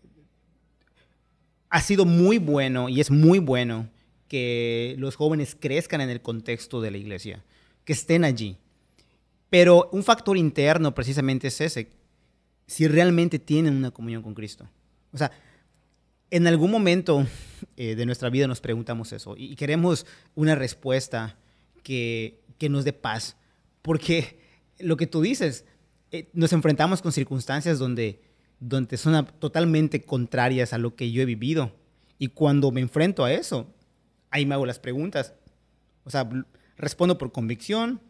ha 1.71 1.81
sido 1.81 2.05
muy 2.05 2.39
bueno 2.39 2.89
y 2.89 3.01
es 3.01 3.11
muy 3.11 3.39
bueno 3.39 3.89
que 4.29 4.95
los 4.99 5.17
jóvenes 5.17 5.57
crezcan 5.59 6.01
en 6.01 6.11
el 6.11 6.21
contexto 6.21 6.81
de 6.81 6.91
la 6.91 6.99
iglesia, 6.99 7.43
que 7.85 7.95
estén 7.95 8.25
allí. 8.25 8.59
Pero 9.51 9.89
un 9.93 10.05
factor 10.05 10.37
interno 10.37 10.95
precisamente 10.95 11.49
es 11.49 11.61
ese, 11.61 11.89
si 12.69 12.87
realmente 12.87 13.39
tienen 13.39 13.75
una 13.75 13.91
comunión 13.91 14.23
con 14.23 14.35
Cristo. 14.35 14.69
O 15.13 15.19
sea, 15.19 15.33
en 16.31 16.47
algún 16.47 16.71
momento 16.71 17.27
eh, 17.77 17.97
de 17.97 18.07
nuestra 18.07 18.29
vida 18.29 18.47
nos 18.47 18.61
preguntamos 18.61 19.13
eso 19.13 19.35
y 19.37 19.57
queremos 19.57 20.07
una 20.35 20.55
respuesta 20.55 21.37
que, 21.83 22.39
que 22.59 22.69
nos 22.69 22.85
dé 22.85 22.93
paz, 22.93 23.37
porque 23.81 24.39
lo 24.79 24.99
que 24.99 25.07
tú 25.07 25.23
dices, 25.23 25.65
eh, 26.13 26.29
nos 26.35 26.53
enfrentamos 26.53 27.01
con 27.01 27.11
circunstancias 27.11 27.79
donde, 27.79 28.21
donde 28.61 28.99
son 28.99 29.27
totalmente 29.39 30.03
contrarias 30.03 30.75
a 30.75 30.79
lo 30.79 30.95
que 30.95 31.11
yo 31.11 31.23
he 31.23 31.27
vivido. 31.27 31.73
Y 32.19 32.29
cuando 32.29 32.71
me 32.71 32.83
enfrento 32.83 33.25
a 33.25 33.33
eso, 33.33 33.73
ahí 34.31 34.45
me 34.45 34.55
hago 34.55 34.67
las 34.67 34.79
preguntas. 34.79 35.33
O 36.05 36.11
sea, 36.11 36.29
respondo 36.77 37.17
por 37.17 37.33
convicción, 37.33 38.01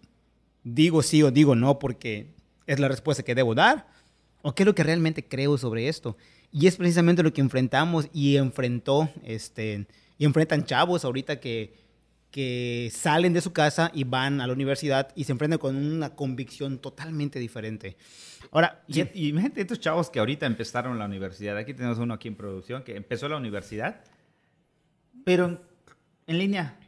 digo 0.64 1.02
sí 1.02 1.22
o 1.22 1.30
digo 1.30 1.54
no 1.54 1.78
porque 1.78 2.34
es 2.66 2.80
la 2.80 2.88
respuesta 2.88 3.22
que 3.22 3.36
debo 3.36 3.54
dar, 3.54 3.86
o 4.42 4.54
qué 4.54 4.62
es 4.62 4.66
lo 4.66 4.74
que 4.74 4.82
realmente 4.82 5.26
creo 5.26 5.58
sobre 5.58 5.88
esto. 5.88 6.16
Y 6.50 6.66
es 6.66 6.76
precisamente 6.76 7.22
lo 7.22 7.32
que 7.32 7.40
enfrentamos 7.40 8.08
y 8.12 8.36
enfrentó, 8.36 9.10
este, 9.24 9.86
y 10.16 10.24
enfrentan 10.24 10.64
chavos 10.64 11.04
ahorita 11.04 11.40
que, 11.40 11.74
que 12.30 12.90
salen 12.92 13.32
de 13.32 13.40
su 13.40 13.52
casa 13.52 13.90
y 13.94 14.04
van 14.04 14.40
a 14.40 14.46
la 14.46 14.52
universidad 14.52 15.12
y 15.14 15.24
se 15.24 15.32
enfrentan 15.32 15.58
con 15.58 15.76
una 15.76 16.14
convicción 16.14 16.78
totalmente 16.78 17.38
diferente. 17.38 17.96
Ahora, 18.50 18.82
y, 18.86 19.28
imagínate 19.28 19.60
estos 19.60 19.80
chavos 19.80 20.10
que 20.10 20.18
ahorita 20.18 20.46
empezaron 20.46 20.98
la 20.98 21.04
universidad. 21.04 21.56
Aquí 21.56 21.74
tenemos 21.74 21.98
uno 21.98 22.14
aquí 22.14 22.28
en 22.28 22.36
producción 22.36 22.82
que 22.82 22.96
empezó 22.96 23.28
la 23.28 23.36
universidad, 23.36 24.04
pero 25.24 25.60
en 26.26 26.38
línea. 26.38 26.78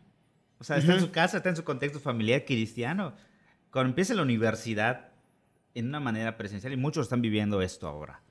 O 0.59 0.65
sea, 0.65 0.77
está 0.77 0.95
en 0.95 1.01
su 1.01 1.11
casa, 1.11 1.39
está 1.39 1.49
en 1.49 1.57
su 1.57 1.65
contexto 1.65 2.01
familiar 2.01 2.45
cristiano. 2.45 3.15
Cuando 3.71 3.91
empieza 3.91 4.15
la 4.15 4.23
universidad 4.23 5.10
en 5.75 5.89
una 5.89 6.01
manera 6.01 6.37
presencial, 6.37 6.73
y 6.73 6.77
muchos 6.77 7.07
están 7.07 7.23
viviendo 7.23 7.63
esto 7.63 7.87
ahora. 7.87 8.23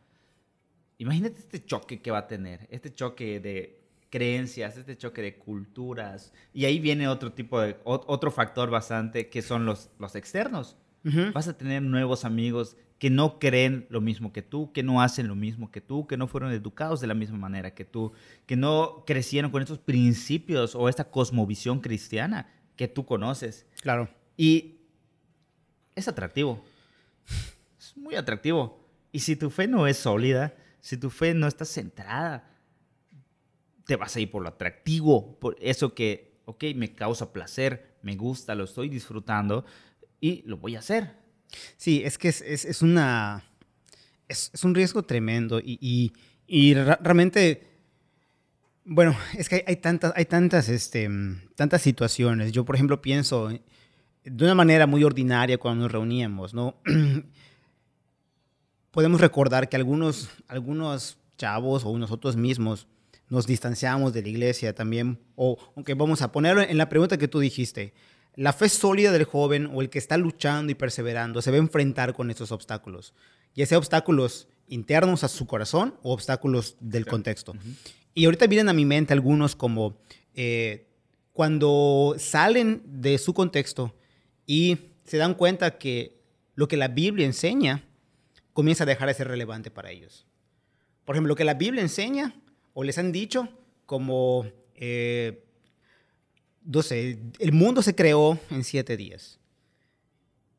Imagínate 0.97 1.39
este 1.39 1.63
choque 1.63 2.02
que 2.02 2.12
va 2.12 2.19
a 2.19 2.28
tener, 2.28 2.67
este 2.69 2.93
choque 2.93 3.39
de 3.39 3.80
creencias, 4.10 4.78
este 4.78 4.97
choque 4.97 5.21
de 5.21 5.38
culturas. 5.38 6.34
Y 6.54 6.65
ahí 6.65 6.80
viene 6.80 7.08
otro 7.08 7.32
tipo 7.32 7.62
de, 7.62 7.78
otro 7.84 8.32
factor 8.32 8.69
bastante 8.69 9.30
que 9.30 9.41
son 9.41 9.65
los, 9.65 9.89
los 9.99 10.15
externos. 10.15 10.75
Vas 11.34 11.47
a 11.47 11.58
tener 11.58 11.82
nuevos 11.82 12.25
amigos 12.25 12.75
que 12.99 13.10
no 13.10 13.39
creen 13.39 13.88
lo 13.89 14.02
mismo 14.02 14.34
que 14.34 14.41
tú, 14.41 14.73
que 14.73 14.84
no 14.84 15.02
hacen 15.02 15.30
lo 15.30 15.36
mismo 15.36 15.71
que 15.71 15.80
tú, 15.80 16.06
que 16.06 16.17
no 16.17 16.28
fueron 16.28 16.52
educados 16.52 16.99
de 16.99 17.08
la 17.08 17.13
misma 17.13 17.38
manera 17.38 17.73
que 17.73 17.86
tú, 17.86 18.12
que 18.45 18.58
no 18.58 19.06
crecieron 19.08 19.49
con 19.49 19.62
estos 19.62 19.80
principios 19.80 20.75
o 20.75 20.89
esta 20.89 21.10
cosmovisión 21.10 21.80
cristiana 21.80 22.52
que 22.75 22.89
tú 22.89 23.06
conoces. 23.06 23.65
Claro. 23.82 24.10
Y 24.36 24.82
es 25.95 26.10
atractivo. 26.10 26.62
Es 27.89 27.97
muy 27.97 28.15
atractivo. 28.15 28.86
Y 29.12 29.19
si 29.19 29.36
tu 29.36 29.49
fe 29.49 29.67
no 29.67 29.88
es 29.88 29.97
sólida, 29.97 30.54
si 30.80 30.97
tu 30.97 31.10
fe 31.10 31.34
no 31.34 31.47
está 31.47 31.65
centrada, 31.65 32.47
te 33.86 33.95
vas 33.95 34.15
a 34.15 34.19
ir 34.19 34.30
por 34.30 34.43
lo 34.43 34.49
atractivo, 34.49 35.39
por 35.39 35.56
eso 35.60 35.95
que, 35.95 36.39
ok, 36.45 36.65
me 36.75 36.93
causa 36.93 37.34
placer, 37.34 37.97
me 38.04 38.15
gusta, 38.15 38.54
lo 38.54 38.65
estoy 38.65 38.89
disfrutando 38.89 39.65
y 40.21 40.43
lo 40.45 40.58
voy 40.58 40.75
a 40.75 40.80
hacer. 40.80 41.15
Sí, 41.78 42.04
es 42.06 42.19
que 42.19 42.28
es, 42.28 42.41
es, 42.41 42.82
una. 42.84 43.43
Es, 44.28 44.52
un 44.63 44.75
riesgo 44.75 45.02
tremendo 45.02 45.60
y, 45.60 46.13
y, 46.45 46.73
realmente. 46.75 47.67
Bueno, 48.86 49.17
es 49.36 49.49
que 49.49 49.63
hay, 49.65 49.78
tantas, 49.78 50.13
hay 50.15 50.25
tantas, 50.25 50.69
este, 50.69 51.10
tantas 51.56 51.82
situaciones. 51.82 52.52
Yo, 52.52 52.65
por 52.65 52.75
ejemplo, 52.75 53.02
pienso 53.02 53.49
de 54.23 54.43
una 54.45 54.54
manera 54.54 54.86
muy 54.86 55.04
ordinaria 55.04 55.58
cuando 55.58 55.84
nos 55.84 55.91
reuníamos, 55.91 56.54
¿no? 56.54 56.75
Podemos 58.91 59.21
recordar 59.21 59.69
que 59.69 59.75
algunos, 59.75 60.30
algunos 60.47 61.17
chavos 61.38 61.84
o 61.86 61.97
nosotros 61.97 62.36
mismos 62.36 62.88
nos 63.30 63.45
distanciamos 63.45 64.13
de 64.13 64.23
la 64.23 64.30
iglesia 64.30 64.73
también, 64.73 65.19
o 65.36 65.58
aunque 65.75 65.93
vamos 65.93 66.21
a 66.21 66.32
ponerlo 66.32 66.62
en 66.62 66.78
la 66.78 66.89
pregunta 66.89 67.17
que 67.17 67.28
tú 67.28 67.39
dijiste, 67.39 67.93
la 68.36 68.54
fe 68.54 68.69
sólida 68.69 69.12
del 69.12 69.25
joven 69.25 69.69
o 69.73 69.82
el 69.82 69.89
que 69.89 69.99
está 69.99 70.17
luchando 70.17 70.71
y 70.71 70.75
perseverando 70.75 71.41
se 71.41 71.52
va 71.52 71.58
a 71.58 71.60
enfrentar 71.60 72.13
con 72.13 72.32
esos 72.32 72.52
obstáculos, 72.52 73.13
ya 73.54 73.65
sea 73.65 73.78
obstáculos 73.78 74.47
internos 74.67 75.23
a 75.23 75.28
su 75.28 75.45
corazón 75.45 75.95
o 76.04 76.13
obstáculos 76.13 76.75
del 76.80 77.06
contexto. 77.06 77.54
Y 78.13 78.25
ahorita 78.25 78.47
vienen 78.47 78.69
a 78.69 78.73
mi 78.73 78.86
mente 78.86 79.13
algunos 79.13 79.56
como 79.56 79.97
eh, 80.34 80.88
cuando 81.34 82.15
salen 82.17 82.82
de 82.86 83.17
su 83.17 83.34
contexto 83.34 83.95
y 84.45 84.78
se 85.04 85.17
dan 85.17 85.34
cuenta 85.34 85.78
que 85.78 86.19
lo 86.56 86.67
que 86.67 86.78
la 86.78 86.88
Biblia 86.88 87.25
enseña 87.25 87.84
comienza 88.60 88.84
a 88.84 88.88
dejar 88.88 89.08
de 89.08 89.13
ser 89.13 89.30
relevante 89.30 89.72
para 89.72 89.89
ellos. 89.89 90.28
Por 91.06 91.15
ejemplo, 91.15 91.30
lo 91.30 91.36
que 91.38 91.45
la 91.45 91.54
Biblia 91.54 91.82
enseña 91.82 92.36
o 92.74 92.84
les 92.84 92.98
han 92.98 93.13
dicho 93.13 93.48
como 93.86 94.45
eh, 94.76 95.45
no 96.65 96.82
sé, 96.82 97.19
el 97.39 97.54
mundo 97.54 97.82
se 97.82 97.95
creó 97.95 98.38
en 98.52 98.65
siete 98.65 98.98
días. 98.98 99.39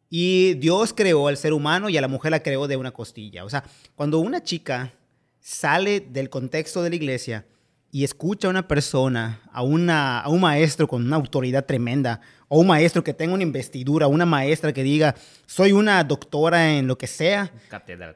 Y 0.09 0.55
Dios 0.55 0.95
creó 0.95 1.29
al 1.29 1.37
ser 1.37 1.53
humano 1.53 1.91
y 1.91 1.99
a 1.99 2.01
la 2.01 2.09
mujer 2.09 2.31
la 2.31 2.43
creó 2.43 2.67
de 2.67 2.79
una 2.79 2.91
costilla. 2.91 3.45
O 3.45 3.51
sea, 3.51 3.65
cuando 3.95 4.19
una 4.19 4.43
chica 4.43 4.95
sale 5.41 6.01
del 6.01 6.31
contexto 6.31 6.83
de 6.83 6.89
la 6.89 6.97
iglesia 6.97 7.45
y 7.93 8.05
escucha 8.05 8.47
a 8.47 8.51
una 8.51 8.69
persona, 8.69 9.41
a, 9.53 9.63
una, 9.63 10.21
a 10.21 10.29
un 10.29 10.41
maestro 10.41 10.87
con 10.87 11.05
una 11.05 11.17
autoridad 11.17 11.65
tremenda, 11.65 12.21
o 12.49 12.61
un 12.61 12.67
maestro 12.67 13.05
que 13.05 13.15
tenga 13.15 13.35
una 13.35 13.43
investidura, 13.43 14.07
una 14.07 14.27
maestra 14.27 14.73
que 14.73 14.83
diga, 14.83 15.15
soy 15.47 15.73
una 15.73 16.03
doctora 16.05 16.75
en 16.75 16.87
lo 16.87 16.99
que 16.99 17.07
sea, 17.07 17.53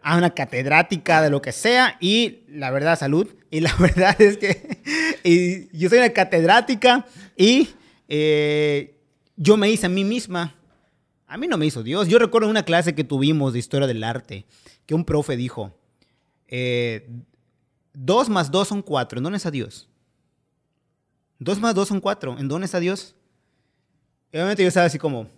a 0.02 0.16
una 0.16 0.30
catedrática 0.30 1.22
de 1.22 1.30
lo 1.30 1.40
que 1.40 1.52
sea, 1.52 1.96
y 2.00 2.40
la 2.48 2.70
verdad, 2.70 2.98
salud, 2.98 3.28
y 3.50 3.60
la 3.60 3.74
verdad 3.78 4.20
es 4.20 4.36
que 4.38 4.78
y 5.24 5.76
yo 5.76 5.88
soy 5.88 5.98
una 5.98 6.10
catedrática 6.10 7.06
y 7.34 7.70
eh, 8.08 8.94
yo 9.36 9.56
me 9.56 9.70
hice 9.70 9.86
a 9.86 9.88
mí 9.88 10.04
misma. 10.04 10.54
A 11.26 11.38
mí 11.38 11.48
no 11.48 11.56
me 11.56 11.66
hizo 11.66 11.82
Dios. 11.82 12.06
Yo 12.06 12.18
recuerdo 12.18 12.48
una 12.48 12.64
clase 12.64 12.94
que 12.94 13.02
tuvimos 13.02 13.54
de 13.54 13.58
historia 13.58 13.88
del 13.88 14.04
arte, 14.04 14.44
que 14.86 14.94
un 14.94 15.04
profe 15.04 15.36
dijo, 15.36 15.74
eh, 16.46 17.08
dos 17.94 18.28
más 18.28 18.50
dos 18.50 18.68
son 18.68 18.82
cuatro, 18.82 19.18
¿en 19.18 19.24
dónde 19.24 19.38
está 19.38 19.50
Dios? 19.50 19.88
Dos 21.38 21.58
más 21.58 21.74
dos 21.74 21.88
son 21.88 22.00
cuatro, 22.00 22.36
¿en 22.38 22.48
dónde 22.48 22.66
está 22.66 22.80
Dios? 22.80 23.14
obviamente 24.32 24.62
yo 24.62 24.68
estaba 24.68 24.86
así 24.86 24.98
como, 24.98 25.28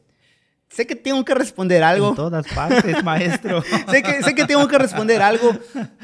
sé 0.68 0.86
que 0.86 0.96
tengo 0.96 1.22
que 1.22 1.34
responder 1.34 1.82
algo. 1.82 2.10
En 2.10 2.14
todas 2.16 2.46
partes, 2.48 3.04
maestro. 3.04 3.62
sé, 3.90 4.02
que, 4.02 4.22
sé 4.22 4.34
que 4.34 4.46
tengo 4.46 4.66
que 4.68 4.78
responder 4.78 5.20
algo, 5.20 5.54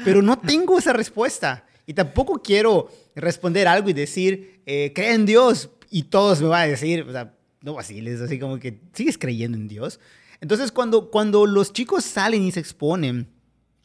pero 0.05 0.21
no 0.21 0.37
tengo 0.37 0.77
esa 0.77 0.93
respuesta. 0.93 1.65
Y 1.85 1.93
tampoco 1.93 2.41
quiero 2.41 2.89
responder 3.15 3.67
algo 3.67 3.89
y 3.89 3.93
decir, 3.93 4.61
eh, 4.65 4.91
cree 4.93 5.13
en 5.13 5.25
Dios, 5.25 5.69
y 5.89 6.03
todos 6.03 6.41
me 6.41 6.47
van 6.47 6.61
a 6.61 6.67
decir, 6.67 7.01
o 7.01 7.11
sea, 7.11 7.33
no 7.61 7.73
vaciles, 7.73 8.21
así 8.21 8.39
como 8.39 8.59
que 8.59 8.79
sigues 8.93 9.17
creyendo 9.17 9.57
en 9.57 9.67
Dios. 9.67 9.99
Entonces, 10.39 10.71
cuando, 10.71 11.09
cuando 11.09 11.45
los 11.45 11.73
chicos 11.73 12.03
salen 12.03 12.43
y 12.43 12.51
se 12.51 12.59
exponen 12.59 13.27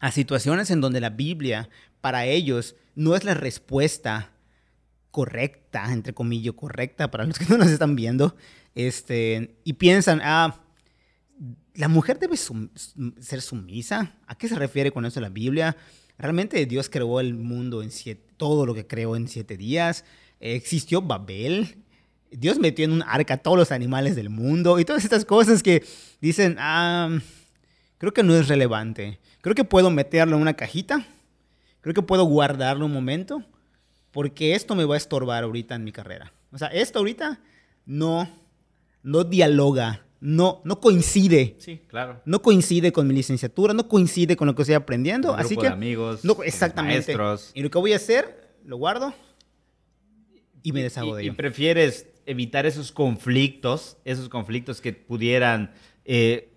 a 0.00 0.11
situaciones 0.12 0.70
en 0.70 0.81
donde 0.81 1.00
la 1.00 1.11
Biblia, 1.11 1.68
para 2.01 2.27
ellos, 2.27 2.77
no 2.95 3.15
es 3.15 3.25
la 3.25 3.35
respuesta 3.35 4.33
correcta, 5.11 5.93
entre 5.93 6.15
comillas, 6.15 6.55
correcta 6.55 7.11
para 7.11 7.25
los 7.25 7.39
que 7.39 7.47
no 7.47 7.59
nos 7.59 7.69
están 7.69 7.97
viendo, 7.97 8.37
este, 8.75 9.57
y 9.65 9.75
piensan, 9.75 10.21
ah, 10.23 10.61
la 11.75 11.89
mujer 11.89 12.19
debe 12.19 12.37
ser 12.37 13.41
sumisa. 13.41 14.17
¿A 14.27 14.37
qué 14.37 14.49
se 14.49 14.57
refiere 14.57 14.91
con 14.91 15.07
eso 15.07 15.21
la 15.21 15.29
Biblia? 15.29 15.77
Realmente 16.19 16.67
Dios 16.67 16.89
creó 16.89 17.21
el 17.21 17.35
mundo 17.35 17.83
en 17.83 17.93
siete, 17.93 18.33
todo 18.37 18.67
lo 18.67 18.75
que 18.75 18.87
creó 18.87 19.15
en 19.15 19.29
siete 19.29 19.57
días. 19.57 20.05
existió 20.41 21.03
Babel, 21.03 21.79
Dios 22.31 22.59
metió 22.59 22.85
en 22.85 22.93
un 22.93 23.03
arca 23.03 23.35
a 23.35 23.37
todos 23.39 23.57
los 23.57 23.73
animales 23.73 24.17
del 24.17 24.29
mundo 24.29 24.79
y 24.79 24.85
todas 24.85 25.05
estas 25.05 25.25
cosas 25.25 25.63
que 25.63 25.85
dicen, 26.21 26.57
ah, 26.59 27.19
creo 27.99 28.13
que 28.13 28.23
no 28.23 28.35
es 28.35 28.49
relevante. 28.49 29.19
Creo 29.41 29.55
que 29.55 29.65
puedo 29.65 29.91
meterlo 29.91 30.37
en 30.37 30.43
una 30.43 30.55
cajita. 30.55 31.07
Creo 31.81 31.95
que 31.95 32.03
puedo 32.03 32.25
guardarlo 32.25 32.87
un 32.87 32.93
momento 32.93 33.43
porque 34.11 34.55
esto 34.55 34.75
me 34.75 34.85
va 34.85 34.95
a 34.95 34.99
estorbar 34.99 35.45
ahorita 35.45 35.75
en 35.75 35.85
mi 35.85 35.93
carrera. 35.93 36.33
O 36.53 36.59
sea, 36.59 36.69
esto 36.69 36.99
ahorita 36.99 37.41
no, 37.87 38.29
no 39.03 39.25
dialoga, 39.25 40.05
no, 40.21 40.61
no 40.64 40.81
coincide. 40.81 41.57
Sí, 41.59 41.83
claro. 41.87 42.21
No 42.25 42.43
coincide 42.43 42.93
con 42.93 43.07
mi 43.07 43.14
licenciatura, 43.14 43.75
no 43.75 43.88
coincide 43.88 44.37
con 44.37 44.47
lo 44.47 44.55
que 44.55 44.62
estoy 44.62 44.75
aprendiendo. 44.75 45.35
así 45.35 45.57
que, 45.57 45.67
amigos, 45.67 46.25
no, 46.25 46.43
exactamente. 46.43 47.17
Y 47.55 47.62
lo 47.62 47.71
que 47.71 47.79
voy 47.79 47.93
a 47.93 47.97
hacer, 47.97 48.57
lo 48.64 48.77
guardo 48.77 49.14
y 50.62 50.73
me 50.73 50.83
deshago 50.83 51.14
de 51.14 51.23
ello. 51.23 51.33
Y 51.33 51.35
prefieres 51.35 52.07
evitar 52.27 52.67
esos 52.67 52.93
conflictos, 52.93 53.97
esos 54.05 54.29
conflictos 54.29 54.81
que 54.81 54.93
pudieran, 54.93 55.73
eh, 56.05 56.53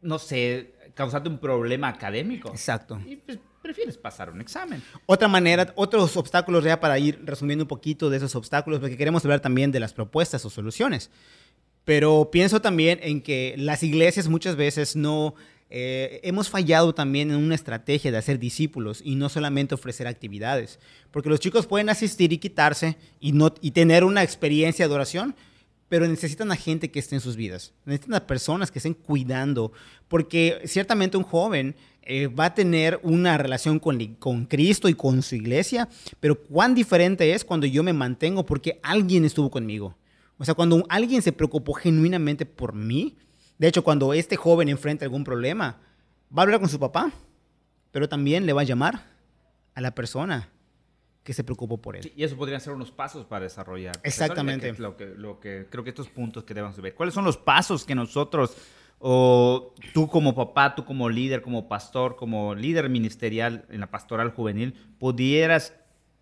no 0.00 0.18
sé, 0.18 0.74
causarte 0.94 1.28
un 1.28 1.38
problema 1.38 1.88
académico. 1.88 2.50
Exacto. 2.50 3.00
Y 3.06 3.16
pues, 3.16 3.38
prefieres 3.66 3.98
pasar 3.98 4.30
un 4.30 4.40
examen. 4.40 4.80
Otra 5.06 5.26
manera, 5.26 5.72
otros 5.74 6.16
obstáculos 6.16 6.64
ya 6.64 6.78
para 6.78 6.98
ir 6.98 7.20
resumiendo 7.24 7.64
un 7.64 7.68
poquito 7.68 8.08
de 8.08 8.18
esos 8.18 8.36
obstáculos, 8.36 8.78
porque 8.78 8.96
queremos 8.96 9.24
hablar 9.24 9.40
también 9.40 9.72
de 9.72 9.80
las 9.80 9.92
propuestas 9.92 10.44
o 10.44 10.50
soluciones. 10.50 11.10
Pero 11.84 12.30
pienso 12.30 12.60
también 12.60 13.00
en 13.02 13.20
que 13.20 13.54
las 13.58 13.82
iglesias 13.82 14.28
muchas 14.28 14.54
veces 14.54 14.94
no 14.94 15.34
eh, 15.68 16.20
hemos 16.22 16.48
fallado 16.48 16.94
también 16.94 17.30
en 17.30 17.38
una 17.38 17.56
estrategia 17.56 18.12
de 18.12 18.18
hacer 18.18 18.38
discípulos 18.38 19.02
y 19.04 19.16
no 19.16 19.28
solamente 19.28 19.74
ofrecer 19.74 20.06
actividades, 20.06 20.78
porque 21.10 21.28
los 21.28 21.40
chicos 21.40 21.66
pueden 21.66 21.88
asistir 21.88 22.32
y 22.32 22.38
quitarse 22.38 22.96
y, 23.18 23.32
no, 23.32 23.52
y 23.60 23.72
tener 23.72 24.04
una 24.04 24.22
experiencia 24.22 24.86
de 24.86 24.94
oración, 24.94 25.34
pero 25.88 26.06
necesitan 26.08 26.50
a 26.50 26.56
gente 26.56 26.90
que 26.90 26.98
esté 26.98 27.14
en 27.14 27.20
sus 27.20 27.36
vidas. 27.36 27.72
Necesitan 27.84 28.14
a 28.14 28.26
personas 28.26 28.70
que 28.70 28.78
estén 28.78 28.94
cuidando, 28.94 29.72
porque 30.08 30.60
ciertamente 30.64 31.16
un 31.16 31.22
joven 31.22 31.76
eh, 32.02 32.26
va 32.28 32.46
a 32.46 32.54
tener 32.54 33.00
una 33.02 33.38
relación 33.38 33.78
con, 33.78 33.98
con 34.14 34.46
Cristo 34.46 34.88
y 34.88 34.94
con 34.94 35.22
su 35.22 35.34
iglesia, 35.34 35.88
pero 36.20 36.40
cuán 36.40 36.74
diferente 36.74 37.32
es 37.32 37.44
cuando 37.44 37.66
yo 37.66 37.82
me 37.82 37.92
mantengo 37.92 38.46
porque 38.46 38.80
alguien 38.82 39.24
estuvo 39.24 39.50
conmigo. 39.50 39.96
O 40.38 40.44
sea, 40.44 40.54
cuando 40.54 40.84
alguien 40.88 41.22
se 41.22 41.32
preocupó 41.32 41.72
genuinamente 41.72 42.46
por 42.46 42.74
mí. 42.74 43.16
De 43.58 43.68
hecho, 43.68 43.82
cuando 43.82 44.12
este 44.12 44.36
joven 44.36 44.68
enfrenta 44.68 45.04
algún 45.04 45.24
problema, 45.24 45.80
va 46.36 46.42
a 46.42 46.44
hablar 46.44 46.60
con 46.60 46.68
su 46.68 46.78
papá, 46.78 47.10
pero 47.90 48.08
también 48.08 48.44
le 48.44 48.52
va 48.52 48.60
a 48.60 48.64
llamar 48.64 49.06
a 49.74 49.80
la 49.80 49.94
persona 49.94 50.50
que 51.26 51.32
se 51.32 51.42
preocupó 51.42 51.76
por 51.76 51.96
él. 51.96 52.12
y 52.14 52.22
eso 52.22 52.36
podrían 52.36 52.60
ser 52.60 52.72
unos 52.72 52.92
pasos 52.92 53.26
para 53.26 53.42
desarrollar. 53.42 53.98
Exactamente. 54.04 54.72
lo, 54.78 54.96
que, 54.96 55.06
lo 55.06 55.40
que 55.40 55.66
creo 55.68 55.82
que 55.82 55.90
estos 55.90 56.08
puntos 56.08 56.44
que 56.44 56.54
debemos 56.54 56.80
ver. 56.80 56.94
¿Cuáles 56.94 57.16
son 57.16 57.24
los 57.24 57.36
pasos 57.36 57.84
que 57.84 57.96
nosotros, 57.96 58.56
o 59.00 59.74
tú 59.92 60.06
como 60.06 60.36
papá, 60.36 60.76
tú 60.76 60.84
como 60.84 61.08
líder, 61.08 61.42
como 61.42 61.66
pastor, 61.66 62.14
como 62.14 62.54
líder 62.54 62.88
ministerial 62.88 63.66
en 63.70 63.80
la 63.80 63.90
pastoral 63.90 64.30
juvenil, 64.30 64.74
pudieras 65.00 65.74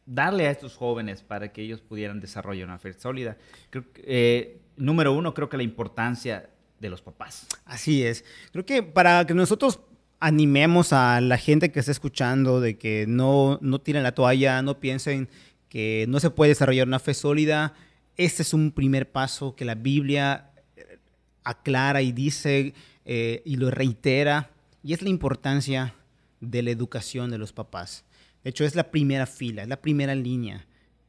darle 0.06 0.46
a 0.46 0.50
estos 0.50 0.74
jóvenes 0.74 1.22
para 1.22 1.52
que 1.52 1.60
ellos 1.60 1.82
pudieran 1.82 2.18
desarrollar 2.18 2.66
una 2.66 2.78
fe 2.78 2.94
sólida? 2.94 3.36
Creo 3.68 3.84
eh, 3.96 4.62
número 4.78 5.12
uno, 5.12 5.34
creo 5.34 5.50
que 5.50 5.58
la 5.58 5.64
importancia 5.64 6.48
de 6.80 6.88
los 6.88 7.02
papás. 7.02 7.46
Así 7.66 8.02
es. 8.02 8.24
Creo 8.52 8.64
que 8.64 8.82
para 8.82 9.26
que 9.26 9.34
nosotros 9.34 9.80
animemos 10.20 10.92
a 10.92 11.20
la 11.20 11.38
gente 11.38 11.70
que 11.70 11.80
está 11.80 11.92
escuchando 11.92 12.60
de 12.60 12.78
que 12.78 13.06
no, 13.06 13.58
no 13.60 13.80
tiren 13.80 14.02
la 14.02 14.14
toalla, 14.14 14.62
no 14.62 14.80
piensen 14.80 15.28
que 15.68 16.06
no 16.08 16.20
se 16.20 16.30
puede 16.30 16.50
desarrollar 16.50 16.86
una 16.86 16.98
fe 16.98 17.14
sólida. 17.14 17.74
Este 18.16 18.42
es 18.42 18.54
un 18.54 18.70
primer 18.70 19.10
paso 19.10 19.54
que 19.56 19.64
la 19.64 19.74
Biblia 19.74 20.50
eh, 20.76 20.98
aclara 21.42 22.00
y 22.00 22.12
dice 22.12 22.74
eh, 23.04 23.42
y 23.44 23.56
lo 23.56 23.70
reitera, 23.70 24.50
y 24.82 24.94
es 24.94 25.02
la 25.02 25.10
importancia 25.10 25.94
de 26.40 26.62
la 26.62 26.70
educación 26.70 27.30
de 27.30 27.38
los 27.38 27.52
papás. 27.52 28.04
De 28.42 28.50
hecho, 28.50 28.64
es 28.64 28.74
la 28.74 28.90
primera 28.90 29.26
fila, 29.26 29.62
es 29.62 29.68
la 29.68 29.80
primera 29.80 30.14
línea. 30.14 30.66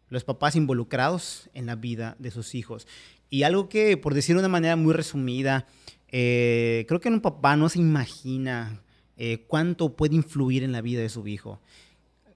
Los 0.09 0.23
papás 0.23 0.55
involucrados 0.55 1.49
en 1.53 1.65
la 1.65 1.75
vida 1.75 2.15
de 2.19 2.31
sus 2.31 2.55
hijos. 2.55 2.87
Y 3.29 3.43
algo 3.43 3.69
que, 3.69 3.97
por 3.97 4.13
decir 4.13 4.35
de 4.35 4.39
una 4.39 4.49
manera 4.49 4.75
muy 4.75 4.93
resumida, 4.93 5.65
eh, 6.09 6.85
creo 6.87 6.99
que 6.99 7.09
un 7.09 7.21
papá 7.21 7.55
no 7.55 7.69
se 7.69 7.79
imagina 7.79 8.81
eh, 9.17 9.45
cuánto 9.47 9.95
puede 9.95 10.15
influir 10.15 10.63
en 10.63 10.71
la 10.71 10.81
vida 10.81 11.01
de 11.01 11.09
su 11.09 11.27
hijo. 11.27 11.59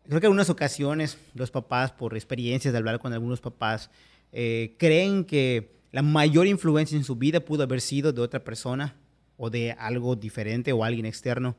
Creo 0.06 0.20
que 0.20 0.26
en 0.26 0.32
algunas 0.32 0.50
ocasiones 0.50 1.18
los 1.36 1.52
papás, 1.52 1.92
por 1.92 2.16
experiencias 2.16 2.72
de 2.72 2.78
hablar 2.78 3.00
con 3.00 3.14
algunos 3.14 3.42
papás, 3.42 3.90
eh, 4.32 4.76
creen 4.78 5.26
que 5.26 5.72
la 5.92 6.02
mayor 6.02 6.48
influencia 6.48 6.98
en 6.98 7.04
su 7.04 7.16
vida 7.16 7.40
pudo 7.40 7.64
haber 7.64 7.82
sido 7.82 8.12
de 8.12 8.22
otra 8.22 8.44
persona 8.44 8.96
o 9.38 9.50
de 9.50 9.72
algo 9.74 10.16
diferente 10.16 10.72
o 10.74 10.84
alguien 10.84 11.06
externo, 11.06 11.56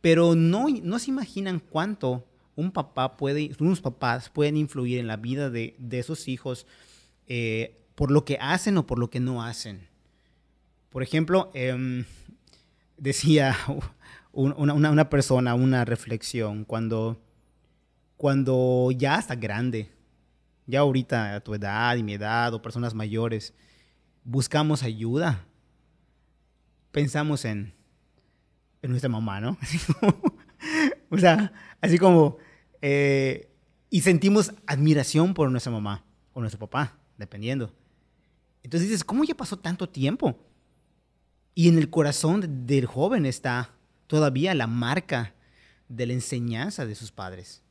pero 0.00 0.34
no, 0.34 0.66
no 0.82 0.98
se 0.98 1.10
imaginan 1.10 1.60
cuánto 1.60 2.26
un 2.56 2.72
papá 2.72 3.16
puede, 3.16 3.50
unos 3.58 3.80
papás 3.80 4.28
pueden 4.28 4.56
influir 4.56 4.98
en 4.98 5.06
la 5.06 5.16
vida 5.16 5.50
de, 5.50 5.74
de 5.78 5.98
esos 5.98 6.28
hijos 6.28 6.66
eh, 7.26 7.76
por 7.94 8.10
lo 8.10 8.24
que 8.24 8.38
hacen 8.40 8.76
o 8.78 8.86
por 8.86 8.98
lo 8.98 9.10
que 9.10 9.20
no 9.20 9.42
hacen. 9.42 9.86
Por 10.90 11.02
ejemplo, 11.02 11.50
em, 11.54 12.04
decía 12.96 13.56
una, 14.32 15.10
persona, 15.10 15.54
una 15.54 15.84
reflexión, 15.84 16.64
cuando, 16.64 17.20
cuando 18.16 18.90
ya 18.96 19.18
está 19.18 19.34
grande, 19.34 19.90
ya 20.66 20.80
ahorita 20.80 21.36
a 21.36 21.40
tu 21.40 21.54
edad 21.54 21.96
y 21.96 22.02
mi 22.02 22.14
edad 22.14 22.54
o 22.54 22.62
personas 22.62 22.94
mayores, 22.94 23.54
buscamos 24.24 24.82
ayuda, 24.82 25.44
pensamos 26.92 27.44
en, 27.44 27.74
en 28.82 28.90
nuestra 28.90 29.08
mamá, 29.08 29.40
¿no? 29.40 29.58
o 31.10 31.18
sea, 31.18 31.52
así 31.80 31.98
como, 31.98 32.38
eh, 32.82 33.50
y 33.90 34.02
sentimos 34.02 34.52
admiración 34.66 35.34
por 35.34 35.50
nuestra 35.50 35.72
mamá 35.72 36.04
o 36.32 36.40
nuestro 36.40 36.60
papá, 36.60 36.98
dependiendo. 37.18 37.74
Entonces 38.62 38.88
dices, 38.88 39.04
¿cómo 39.04 39.24
ya 39.24 39.34
pasó 39.34 39.58
tanto 39.58 39.88
tiempo? 39.88 40.38
Y 41.54 41.68
en 41.68 41.78
el 41.78 41.90
corazón 41.90 42.66
del 42.66 42.86
joven 42.86 43.26
está 43.26 43.74
todavía 44.10 44.56
la 44.56 44.66
marca 44.66 45.36
de 45.88 46.04
la 46.04 46.14
enseñanza 46.14 46.84
de 46.84 46.96
sus 46.96 47.12
padres. 47.12 47.62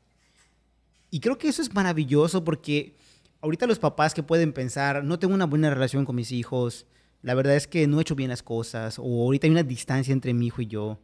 Y 1.10 1.20
creo 1.20 1.36
que 1.36 1.48
eso 1.48 1.60
es 1.60 1.74
maravilloso 1.74 2.44
porque 2.44 2.96
ahorita 3.42 3.66
los 3.66 3.78
papás 3.78 4.14
que 4.14 4.22
pueden 4.22 4.54
pensar, 4.54 5.04
no 5.04 5.18
tengo 5.18 5.34
una 5.34 5.44
buena 5.44 5.68
relación 5.68 6.06
con 6.06 6.16
mis 6.16 6.32
hijos, 6.32 6.86
la 7.20 7.34
verdad 7.34 7.56
es 7.56 7.66
que 7.66 7.86
no 7.86 7.98
he 7.98 8.00
hecho 8.00 8.14
bien 8.14 8.30
las 8.30 8.42
cosas, 8.42 8.98
o 8.98 9.02
ahorita 9.02 9.46
hay 9.46 9.50
una 9.50 9.64
distancia 9.64 10.14
entre 10.14 10.32
mi 10.32 10.46
hijo 10.46 10.62
y 10.62 10.66
yo. 10.66 10.98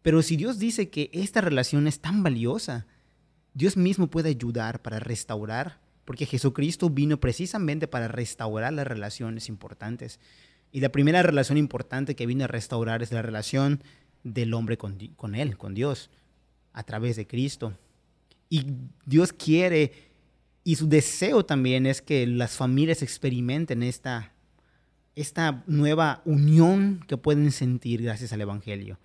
Pero 0.00 0.22
si 0.22 0.38
Dios 0.38 0.58
dice 0.58 0.88
que 0.88 1.10
esta 1.12 1.42
relación 1.42 1.86
es 1.86 2.00
tan 2.00 2.22
valiosa, 2.22 2.86
Dios 3.52 3.76
mismo 3.76 4.08
puede 4.08 4.30
ayudar 4.30 4.80
para 4.80 4.98
restaurar, 4.98 5.78
porque 6.06 6.24
Jesucristo 6.24 6.88
vino 6.88 7.20
precisamente 7.20 7.86
para 7.86 8.08
restaurar 8.08 8.72
las 8.72 8.86
relaciones 8.86 9.50
importantes. 9.50 10.20
Y 10.72 10.80
la 10.80 10.88
primera 10.88 11.22
relación 11.22 11.58
importante 11.58 12.16
que 12.16 12.24
vino 12.24 12.44
a 12.44 12.48
restaurar 12.48 13.02
es 13.02 13.12
la 13.12 13.20
relación 13.20 13.82
del 14.24 14.54
hombre 14.54 14.76
con, 14.76 15.34
Él, 15.34 15.56
con 15.56 15.74
Dios, 15.74 16.10
a 16.72 16.82
través 16.82 17.16
de 17.16 17.26
Cristo. 17.26 17.76
Y 18.50 18.66
Dios 19.04 19.32
quiere, 19.32 19.92
y 20.64 20.76
su 20.76 20.88
deseo 20.88 21.44
también 21.44 21.86
es 21.86 22.02
que 22.02 22.26
las 22.26 22.56
familias 22.56 23.02
experimenten 23.02 23.82
esta, 23.82 24.32
esta 25.14 25.62
nueva 25.66 26.22
unión 26.24 27.04
que 27.06 27.16
pueden 27.16 27.52
sentir 27.52 28.02
gracias 28.02 28.32
al 28.32 28.40
Evangelio. 28.40 28.98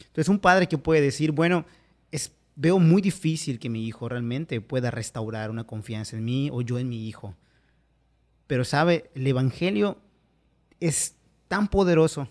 Entonces 0.00 0.28
un 0.28 0.38
padre 0.38 0.66
que 0.66 0.78
puede 0.78 1.00
decir, 1.00 1.32
bueno, 1.32 1.64
es, 2.10 2.32
veo 2.56 2.78
muy 2.78 3.00
difícil 3.00 3.58
que 3.58 3.68
mi 3.68 3.86
hijo 3.86 4.08
realmente 4.08 4.60
pueda 4.60 4.90
restaurar 4.90 5.50
una 5.50 5.64
confianza 5.64 6.16
en 6.16 6.24
mí 6.24 6.50
o 6.52 6.62
yo 6.62 6.78
en 6.78 6.88
mi 6.88 7.08
hijo. 7.08 7.36
Pero 8.46 8.64
sabe, 8.64 9.10
el 9.14 9.26
Evangelio 9.26 9.98
es 10.80 11.14
tan 11.46 11.68
poderoso 11.68 12.28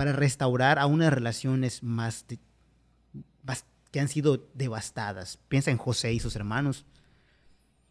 para 0.00 0.12
restaurar 0.12 0.78
a 0.78 0.86
unas 0.86 1.12
relaciones 1.12 1.82
más, 1.82 2.24
que 3.90 4.00
han 4.00 4.08
sido 4.08 4.48
devastadas. 4.54 5.38
Piensa 5.48 5.70
en 5.70 5.76
José 5.76 6.10
y 6.14 6.20
sus 6.20 6.34
hermanos. 6.36 6.86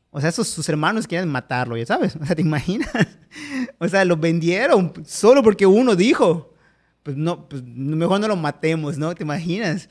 O 0.10 0.19
sea, 0.19 0.30
esos, 0.30 0.48
sus 0.48 0.67
hermanos 0.69 1.06
quieren 1.06 1.30
matarlo, 1.30 1.78
ya 1.78 1.86
sabes. 1.86 2.15
O 2.15 2.26
sea, 2.26 2.36
¿te 2.36 2.41
imaginas? 2.41 2.89
O 3.78 3.88
sea, 3.88 4.04
lo 4.06 4.17
vendieron 4.17 4.91
solo 5.06 5.43
porque 5.43 5.67
uno 5.67 5.95
dijo. 5.95 6.56
Pues 7.04 7.15
no, 7.15 7.48
pues 7.48 7.62
mejor 7.63 8.19
no 8.19 8.28
lo 8.28 8.36
matemos, 8.36 8.98
¿no? 8.98 9.13
¿Te 9.13 9.22
imaginas? 9.22 9.88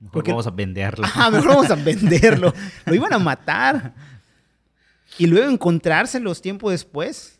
Mejor 0.00 0.14
porque, 0.14 0.32
vamos 0.32 0.48
a 0.48 0.50
venderlo. 0.50 1.06
Ah, 1.14 1.30
mejor 1.30 1.50
vamos 1.50 1.70
a 1.70 1.76
venderlo. 1.76 2.52
lo 2.86 2.92
iban 2.92 3.12
a 3.12 3.20
matar. 3.20 3.94
Y 5.16 5.28
luego 5.28 5.48
encontrárselos 5.48 6.42
tiempo 6.42 6.72
después. 6.72 7.38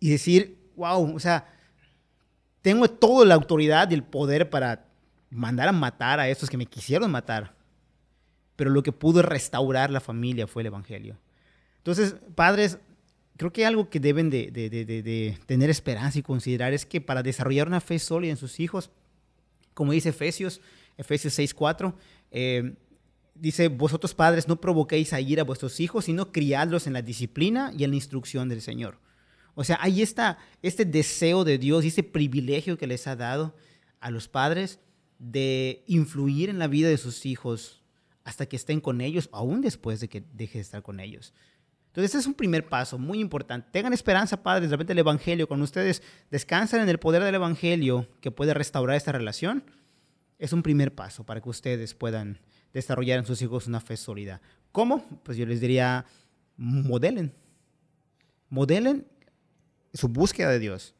Y 0.00 0.10
decir, 0.10 0.58
wow, 0.74 1.14
o 1.14 1.20
sea, 1.20 1.46
tengo 2.62 2.88
toda 2.88 3.26
la 3.26 3.34
autoridad 3.34 3.90
y 3.90 3.94
el 3.94 4.04
poder 4.04 4.48
para 4.48 4.86
mandar 5.30 5.68
a 5.68 5.72
matar 5.72 6.20
a 6.20 6.28
estos 6.28 6.48
que 6.48 6.56
me 6.56 6.66
quisieron 6.66 7.10
matar. 7.10 7.54
Pero 8.56 8.70
lo 8.70 8.82
que 8.82 8.92
pudo 8.92 9.22
restaurar 9.22 9.90
la 9.90 10.00
familia 10.00 10.46
fue 10.46 10.62
el 10.62 10.68
Evangelio. 10.68 11.18
Entonces, 11.78 12.14
padres, 12.34 12.78
creo 13.36 13.52
que 13.52 13.66
algo 13.66 13.90
que 13.90 13.98
deben 13.98 14.30
de, 14.30 15.38
tener 15.46 15.70
esperanza 15.70 16.18
y 16.18 16.22
considerar 16.22 16.72
es 16.72 16.86
que 16.86 17.00
para 17.00 17.22
desarrollar 17.22 17.66
una 17.66 17.80
fe 17.80 17.98
sólida 17.98 18.30
en 18.30 18.36
sus 18.36 18.60
hijos, 18.60 18.90
como 19.74 19.92
dice 19.92 20.10
Efesios, 20.10 20.60
Efesios 20.96 21.36
6.4, 21.38 21.94
eh, 22.30 22.74
dice, 23.34 23.68
vosotros 23.68 24.14
padres 24.14 24.46
no 24.46 24.60
provoquéis 24.60 25.12
a 25.12 25.20
ir 25.20 25.40
a 25.40 25.44
vuestros 25.44 25.80
hijos, 25.80 26.04
sino 26.04 26.30
criadlos 26.30 26.86
en 26.86 26.92
la 26.92 27.02
disciplina 27.02 27.72
y 27.76 27.82
en 27.82 27.90
la 27.90 27.96
instrucción 27.96 28.48
del 28.48 28.60
Señor. 28.60 28.98
O 29.54 29.64
sea, 29.64 29.78
ahí 29.80 30.02
está 30.02 30.38
este 30.62 30.84
deseo 30.84 31.44
de 31.44 31.58
Dios 31.58 31.84
y 31.84 31.88
este 31.88 32.02
privilegio 32.02 32.78
que 32.78 32.86
les 32.86 33.06
ha 33.06 33.16
dado 33.16 33.54
a 34.00 34.10
los 34.10 34.28
padres 34.28 34.80
de 35.18 35.84
influir 35.86 36.48
en 36.48 36.58
la 36.58 36.66
vida 36.66 36.88
de 36.88 36.98
sus 36.98 37.26
hijos 37.26 37.82
hasta 38.24 38.46
que 38.46 38.56
estén 38.56 38.80
con 38.80 39.00
ellos, 39.00 39.28
aún 39.32 39.60
después 39.60 40.00
de 40.00 40.08
que 40.08 40.24
deje 40.32 40.58
de 40.58 40.62
estar 40.62 40.82
con 40.82 41.00
ellos. 41.00 41.34
Entonces, 41.88 42.12
ese 42.12 42.18
es 42.20 42.26
un 42.26 42.34
primer 42.34 42.68
paso 42.68 42.98
muy 42.98 43.20
importante. 43.20 43.68
Tengan 43.70 43.92
esperanza, 43.92 44.42
padres, 44.42 44.70
de 44.70 44.76
repente 44.76 44.94
el 44.94 44.98
Evangelio, 44.98 45.46
cuando 45.46 45.64
ustedes 45.64 46.02
descansan 46.30 46.80
en 46.80 46.88
el 46.88 46.98
poder 46.98 47.22
del 47.22 47.34
Evangelio 47.34 48.08
que 48.20 48.30
puede 48.30 48.54
restaurar 48.54 48.96
esta 48.96 49.12
relación, 49.12 49.64
es 50.38 50.52
un 50.52 50.62
primer 50.62 50.94
paso 50.94 51.24
para 51.24 51.40
que 51.40 51.50
ustedes 51.50 51.94
puedan 51.94 52.40
desarrollar 52.72 53.18
en 53.18 53.26
sus 53.26 53.42
hijos 53.42 53.66
una 53.66 53.80
fe 53.80 53.96
sólida. 53.96 54.40
¿Cómo? 54.72 55.04
Pues 55.22 55.36
yo 55.36 55.44
les 55.44 55.60
diría, 55.60 56.06
modelen. 56.56 57.34
Modelen 58.48 59.06
su 59.92 60.08
búsqueda 60.08 60.50
de 60.50 60.58
Dios. 60.58 60.94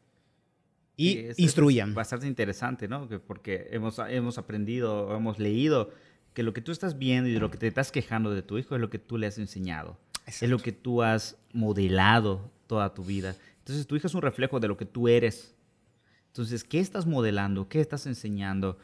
Y 0.97 1.28
instruyan. 1.36 1.90
Es 1.90 1.95
bastante 1.95 2.26
interesante, 2.26 2.86
¿no? 2.86 3.09
Porque 3.26 3.68
hemos, 3.70 3.99
hemos 4.09 4.38
aprendido, 4.38 5.14
hemos 5.16 5.38
leído 5.38 5.90
que 6.34 6.43
lo 6.43 6.53
que 6.53 6.61
tú 6.61 6.72
estás 6.72 6.99
viendo 6.99 7.28
y 7.28 7.32
de 7.32 7.40
lo 7.40 7.51
que 7.51 7.59
te 7.59 7.66
estás 7.66 7.93
quejando 7.93 8.32
de 8.32 8.43
tu 8.43 8.59
hijo 8.59 8.74
es 8.74 8.80
lo 8.80 8.90
que 8.90 8.99
tú 8.99 9.18
le 9.18 9.26
has 9.26 9.38
enseñado. 9.38 9.99
Es 10.26 10.43
lo 10.43 10.59
que 10.59 10.72
tú 10.72 11.03
has 11.03 11.36
modelado 11.53 12.51
toda 12.66 12.95
tu 12.95 13.05
vida. 13.05 13.36
Entonces 13.59 13.86
tu 13.86 13.97
hijo 13.97 14.07
es 14.07 14.14
un 14.14 14.22
reflejo 14.22 14.61
de 14.61 14.68
lo 14.68 14.76
que 14.76 14.86
tú 14.86 15.09
eres. 15.09 15.55
Entonces, 16.28 16.64
¿qué 16.64 16.80
estás 16.80 17.07
modelando? 17.07 17.68
¿Qué 17.68 17.80
estás 17.80 18.07
enseñando? 18.07 18.78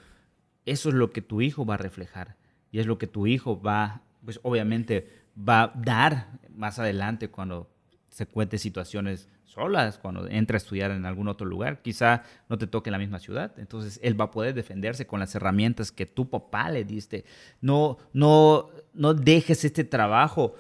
Eso 0.66 0.90
es 0.90 0.94
lo 0.94 1.12
que 1.12 1.22
tu 1.22 1.40
hijo 1.40 1.64
va 1.64 1.74
a 1.74 1.78
reflejar. 1.78 2.36
Y 2.70 2.78
es 2.78 2.86
lo 2.86 2.98
que 2.98 3.06
tu 3.06 3.26
hijo 3.26 3.60
va, 3.60 4.02
pues 4.24 4.40
obviamente, 4.42 5.08
va 5.36 5.62
a 5.62 5.72
dar 5.74 6.38
más 6.54 6.78
adelante 6.78 7.28
cuando 7.28 7.70
se 8.18 8.26
cuente 8.26 8.58
situaciones 8.58 9.28
solas, 9.44 9.96
cuando 9.96 10.26
entre 10.26 10.56
a 10.56 10.58
estudiar 10.58 10.90
en 10.90 11.06
algún 11.06 11.28
otro 11.28 11.46
lugar. 11.46 11.82
Quizá 11.82 12.24
no 12.48 12.58
te 12.58 12.66
toque 12.66 12.90
en 12.90 12.92
la 12.92 12.98
misma 12.98 13.20
ciudad. 13.20 13.52
Entonces, 13.58 14.00
él 14.02 14.20
va 14.20 14.24
a 14.24 14.30
poder 14.32 14.54
defenderse 14.54 15.06
con 15.06 15.20
las 15.20 15.36
herramientas 15.36 15.92
que 15.92 16.04
tu 16.04 16.28
papá 16.28 16.68
le 16.68 16.82
diste. 16.82 17.24
No, 17.60 17.96
no, 18.12 18.70
no 18.92 19.14
dejes 19.14 19.64
este 19.64 19.84
trabajo 19.84 20.56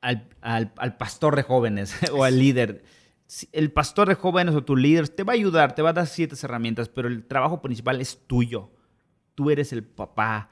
al, 0.00 0.28
al, 0.40 0.72
al 0.76 0.96
pastor 0.96 1.34
de 1.34 1.42
jóvenes 1.42 1.96
o 2.12 2.22
al 2.22 2.38
líder 2.38 2.84
el 3.50 3.72
pastor 3.72 4.08
de 4.08 4.14
jóvenes 4.14 4.54
o 4.54 4.64
tu 4.64 4.76
líder 4.76 5.08
te 5.08 5.24
va 5.24 5.32
a 5.32 5.34
ayudar, 5.34 5.74
te 5.74 5.82
va 5.82 5.90
a 5.90 5.94
dar 5.94 6.06
ciertas 6.06 6.42
herramientas, 6.44 6.88
pero 6.88 7.08
el 7.08 7.26
trabajo 7.26 7.60
principal 7.60 8.00
es 8.00 8.20
tuyo. 8.26 8.70
Tú 9.34 9.50
eres 9.50 9.72
el 9.72 9.82
papá. 9.82 10.48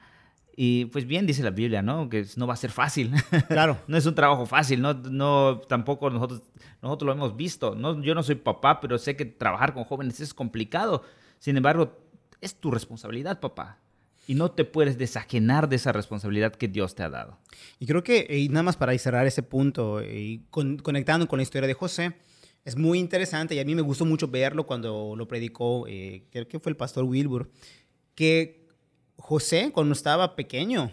Y 0.59 0.85
pues 0.85 1.05
bien 1.05 1.27
dice 1.27 1.43
la 1.43 1.51
Biblia, 1.51 1.83
¿no? 1.83 2.09
Que 2.09 2.25
no 2.35 2.47
va 2.47 2.55
a 2.55 2.57
ser 2.57 2.71
fácil. 2.71 3.11
Claro. 3.47 3.77
no 3.87 3.95
es 3.95 4.07
un 4.07 4.15
trabajo 4.15 4.47
fácil, 4.47 4.81
no, 4.81 4.95
no 4.95 5.61
tampoco 5.67 6.09
nosotros, 6.09 6.41
nosotros 6.81 7.05
lo 7.05 7.13
hemos 7.13 7.37
visto. 7.37 7.75
No, 7.75 8.01
yo 8.01 8.15
no 8.15 8.23
soy 8.23 8.35
papá, 8.35 8.81
pero 8.81 8.97
sé 8.97 9.15
que 9.15 9.25
trabajar 9.25 9.75
con 9.75 9.83
jóvenes 9.83 10.19
es 10.19 10.33
complicado. 10.33 11.03
Sin 11.37 11.57
embargo, 11.57 11.95
es 12.41 12.55
tu 12.55 12.71
responsabilidad, 12.71 13.39
papá. 13.39 13.77
Y 14.25 14.33
no 14.33 14.49
te 14.49 14.65
puedes 14.65 14.97
desajenar 14.97 15.69
de 15.69 15.75
esa 15.75 15.91
responsabilidad 15.91 16.55
que 16.55 16.67
Dios 16.67 16.95
te 16.95 17.03
ha 17.03 17.09
dado. 17.09 17.37
Y 17.79 17.85
creo 17.85 18.03
que, 18.03 18.25
y 18.27 18.49
nada 18.49 18.63
más 18.63 18.77
para 18.77 18.97
cerrar 18.97 19.27
ese 19.27 19.43
punto, 19.43 20.01
y 20.01 20.47
conectando 20.49 21.27
con 21.27 21.37
la 21.37 21.43
historia 21.43 21.67
de 21.67 21.75
José, 21.75 22.15
es 22.65 22.75
muy 22.75 22.97
interesante 22.97 23.53
y 23.53 23.59
a 23.59 23.63
mí 23.63 23.75
me 23.75 23.81
gustó 23.83 24.05
mucho 24.05 24.27
verlo 24.27 24.65
cuando 24.65 25.13
lo 25.15 25.27
predicó, 25.27 25.85
eh, 25.87 26.23
creo 26.31 26.47
que 26.47 26.59
fue 26.59 26.71
el 26.71 26.75
pastor 26.75 27.03
Wilbur, 27.03 27.49
que 28.15 28.66
José, 29.17 29.71
cuando 29.73 29.93
estaba 29.93 30.35
pequeño, 30.35 30.91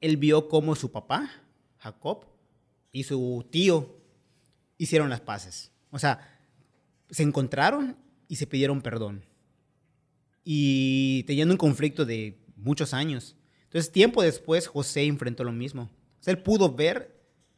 él 0.00 0.16
vio 0.16 0.48
cómo 0.48 0.74
su 0.74 0.90
papá, 0.90 1.30
Jacob, 1.78 2.26
y 2.92 3.04
su 3.04 3.46
tío 3.50 3.96
hicieron 4.78 5.10
las 5.10 5.20
paces. 5.20 5.72
O 5.90 5.98
sea, 5.98 6.38
se 7.10 7.22
encontraron 7.22 7.96
y 8.28 8.36
se 8.36 8.46
pidieron 8.46 8.82
perdón. 8.82 9.24
Y 10.44 11.22
teniendo 11.24 11.54
un 11.54 11.58
conflicto 11.58 12.04
de 12.04 12.38
muchos 12.56 12.92
años. 12.92 13.36
Entonces, 13.64 13.90
tiempo 13.90 14.22
después, 14.22 14.66
José 14.68 15.04
enfrentó 15.04 15.44
lo 15.44 15.52
mismo. 15.52 15.90
O 16.20 16.22
sea, 16.22 16.32
él 16.32 16.42
pudo 16.42 16.74
ver 16.74 17.14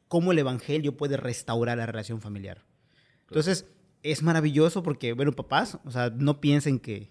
cómo 0.08 0.32
el 0.32 0.38
Evangelio 0.38 0.96
puede 0.96 1.16
restaurar 1.16 1.78
la 1.78 1.86
relación 1.86 2.20
familiar. 2.20 2.64
Entonces, 3.28 3.66
es 4.02 4.22
maravilloso 4.22 4.82
porque, 4.82 5.12
bueno, 5.12 5.32
papás, 5.32 5.78
o 5.84 5.90
sea, 5.90 6.10
no 6.10 6.40
piensen 6.40 6.78
que, 6.78 7.10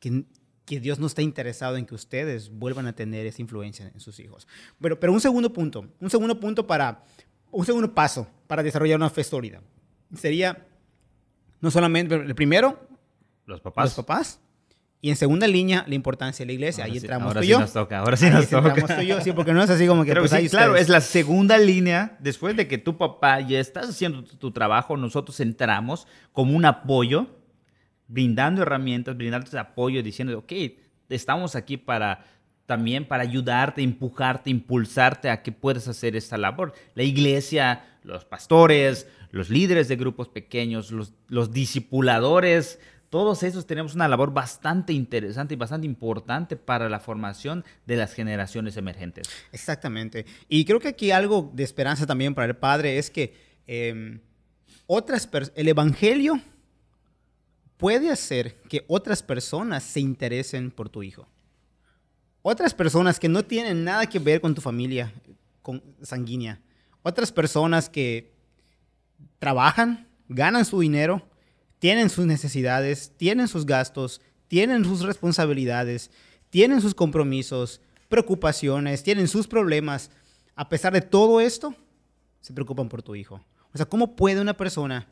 que, 0.00 0.24
Dios 0.66 0.98
no 0.98 1.06
está 1.06 1.22
interesado 1.22 1.76
en 1.76 1.86
que 1.86 1.94
ustedes 1.94 2.50
vuelvan 2.50 2.86
a 2.86 2.94
tener 2.94 3.26
esa 3.26 3.40
influencia 3.40 3.90
en 3.94 4.00
sus 4.00 4.18
hijos. 4.18 4.48
Pero, 4.80 4.98
pero 4.98 5.12
un 5.12 5.20
segundo 5.20 5.52
punto, 5.52 5.86
un 6.00 6.10
segundo 6.10 6.38
punto 6.40 6.66
para, 6.66 7.04
un 7.52 7.64
segundo 7.64 7.94
paso 7.94 8.26
para 8.46 8.62
desarrollar 8.62 8.96
una 8.96 9.10
fe 9.10 9.24
sólida 9.24 9.62
sería 10.14 10.66
no 11.60 11.70
solamente, 11.70 12.14
el 12.14 12.34
primero, 12.34 12.78
los 13.46 13.60
papás. 13.60 13.84
Los 13.86 13.94
papás. 14.06 14.40
Y 15.00 15.10
en 15.10 15.16
segunda 15.16 15.46
línea, 15.46 15.84
la 15.86 15.94
importancia 15.94 16.44
de 16.44 16.46
la 16.48 16.52
iglesia. 16.54 16.84
Ahí 16.84 16.96
entramos 16.96 17.28
ahora 17.28 17.40
tú 17.40 17.44
sí 17.44 17.52
yo. 17.52 17.60
Nos 17.60 17.72
toca, 17.72 17.98
ahora 17.98 18.16
sí 18.16 18.30
nos 18.30 18.48
toca. 18.48 18.68
Entramos 18.70 18.96
tú 18.96 19.02
y 19.02 19.06
yo, 19.06 19.20
sí, 19.20 19.32
porque 19.32 19.52
no 19.52 19.62
es 19.62 19.70
así 19.70 19.86
como 19.86 20.04
que. 20.04 20.14
Pues 20.14 20.30
sí, 20.30 20.48
claro, 20.48 20.76
es 20.76 20.88
la 20.88 21.00
segunda 21.00 21.58
línea. 21.58 22.16
Después 22.18 22.56
de 22.56 22.66
que 22.66 22.78
tu 22.78 22.96
papá 22.96 23.40
ya 23.40 23.60
estás 23.60 23.90
haciendo 23.90 24.24
tu, 24.24 24.50
trabajo, 24.50 24.96
nosotros 24.96 25.38
entramos 25.40 26.06
como 26.32 26.56
un 26.56 26.64
apoyo, 26.64 27.28
brindando 28.08 28.62
herramientas, 28.62 29.16
brindando 29.16 29.46
ese 29.46 29.58
apoyo, 29.58 30.02
diciendo, 30.02 30.38
ok, 30.38 30.52
estamos 31.08 31.56
aquí 31.56 31.76
para 31.76 32.24
también 32.66 33.04
para 33.06 33.22
ayudarte, 33.22 33.80
empujarte, 33.82 34.50
impulsarte 34.50 35.30
a 35.30 35.42
que 35.42 35.52
puedas 35.52 35.88
hacer 35.88 36.16
esta 36.16 36.36
labor. 36.36 36.74
La 36.94 37.04
iglesia, 37.04 37.84
los 38.02 38.24
pastores, 38.24 39.06
los 39.30 39.50
líderes 39.50 39.88
de 39.88 39.96
grupos 39.96 40.28
pequeños, 40.28 40.90
los, 40.90 41.52
discipuladores 41.52 42.78
todos 43.08 43.44
esos 43.44 43.66
tenemos 43.66 43.94
una 43.94 44.08
labor 44.08 44.34
bastante 44.34 44.92
interesante 44.92 45.54
y 45.54 45.56
bastante 45.56 45.86
importante 45.86 46.56
para 46.56 46.88
la 46.88 46.98
formación 46.98 47.64
de 47.86 47.96
las 47.96 48.12
generaciones 48.12 48.76
emergentes. 48.76 49.30
Exactamente. 49.52 50.26
Y 50.48 50.64
creo 50.64 50.80
que 50.80 50.88
aquí 50.88 51.12
algo 51.12 51.50
de 51.54 51.62
esperanza 51.62 52.04
también 52.04 52.34
para 52.34 52.48
el 52.48 52.56
Padre 52.56 52.98
es 52.98 53.08
que 53.08 53.32
em, 53.68 54.20
otras 54.88 55.30
el 55.54 55.68
Evangelio 55.68 56.40
puede 57.76 58.10
hacer 58.10 58.60
que 58.68 58.84
otras 58.88 59.22
personas 59.22 59.82
se 59.82 60.00
interesen 60.00 60.70
por 60.70 60.88
tu 60.88 61.02
hijo. 61.02 61.28
Otras 62.42 62.74
personas 62.74 63.18
que 63.18 63.28
no 63.28 63.44
tienen 63.44 63.84
nada 63.84 64.06
que 64.06 64.18
ver 64.18 64.40
con 64.40 64.54
tu 64.54 64.60
familia 64.60 65.12
con 65.62 65.82
sanguínea. 66.00 66.60
Otras 67.02 67.32
personas 67.32 67.88
que 67.88 68.32
trabajan, 69.40 70.06
ganan 70.28 70.64
su 70.64 70.78
dinero, 70.78 71.22
tienen 71.80 72.08
sus 72.08 72.24
necesidades, 72.24 73.12
tienen 73.16 73.48
sus 73.48 73.66
gastos, 73.66 74.20
tienen 74.46 74.84
sus 74.84 75.02
responsabilidades, 75.02 76.12
tienen 76.50 76.80
sus 76.80 76.94
compromisos, 76.94 77.80
preocupaciones, 78.08 79.02
tienen 79.02 79.26
sus 79.26 79.48
problemas. 79.48 80.12
A 80.54 80.68
pesar 80.68 80.92
de 80.92 81.00
todo 81.00 81.40
esto, 81.40 81.74
se 82.40 82.52
preocupan 82.52 82.88
por 82.88 83.02
tu 83.02 83.16
hijo. 83.16 83.44
O 83.74 83.76
sea, 83.76 83.86
¿cómo 83.86 84.14
puede 84.14 84.40
una 84.40 84.56
persona 84.56 85.08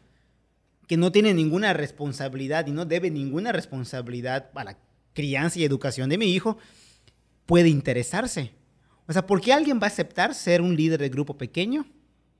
que 0.87 0.97
no 0.97 1.13
tiene 1.13 1.35
ninguna 1.35 1.73
responsabilidad 1.73 2.67
y 2.67 2.73
no 2.73 2.85
debe 2.85 3.11
ninguna 3.11 3.53
responsabilidad 3.53 4.51
para 4.53 4.73
la 4.73 4.79
crianza 5.13 5.59
y 5.59 5.65
educación 5.65 6.09
de 6.09 6.19
mi 6.19 6.27
hijo, 6.27 6.59
puede 7.47 7.69
interesarse? 7.69 8.53
O 9.07 9.13
sea, 9.13 9.27
¿por 9.27 9.41
qué 9.41 9.53
alguien 9.53 9.79
va 9.79 9.85
a 9.85 9.89
aceptar 9.89 10.35
ser 10.35 10.61
un 10.61 10.77
líder 10.77 11.01
de 11.01 11.09
grupo 11.09 11.37
pequeño 11.37 11.87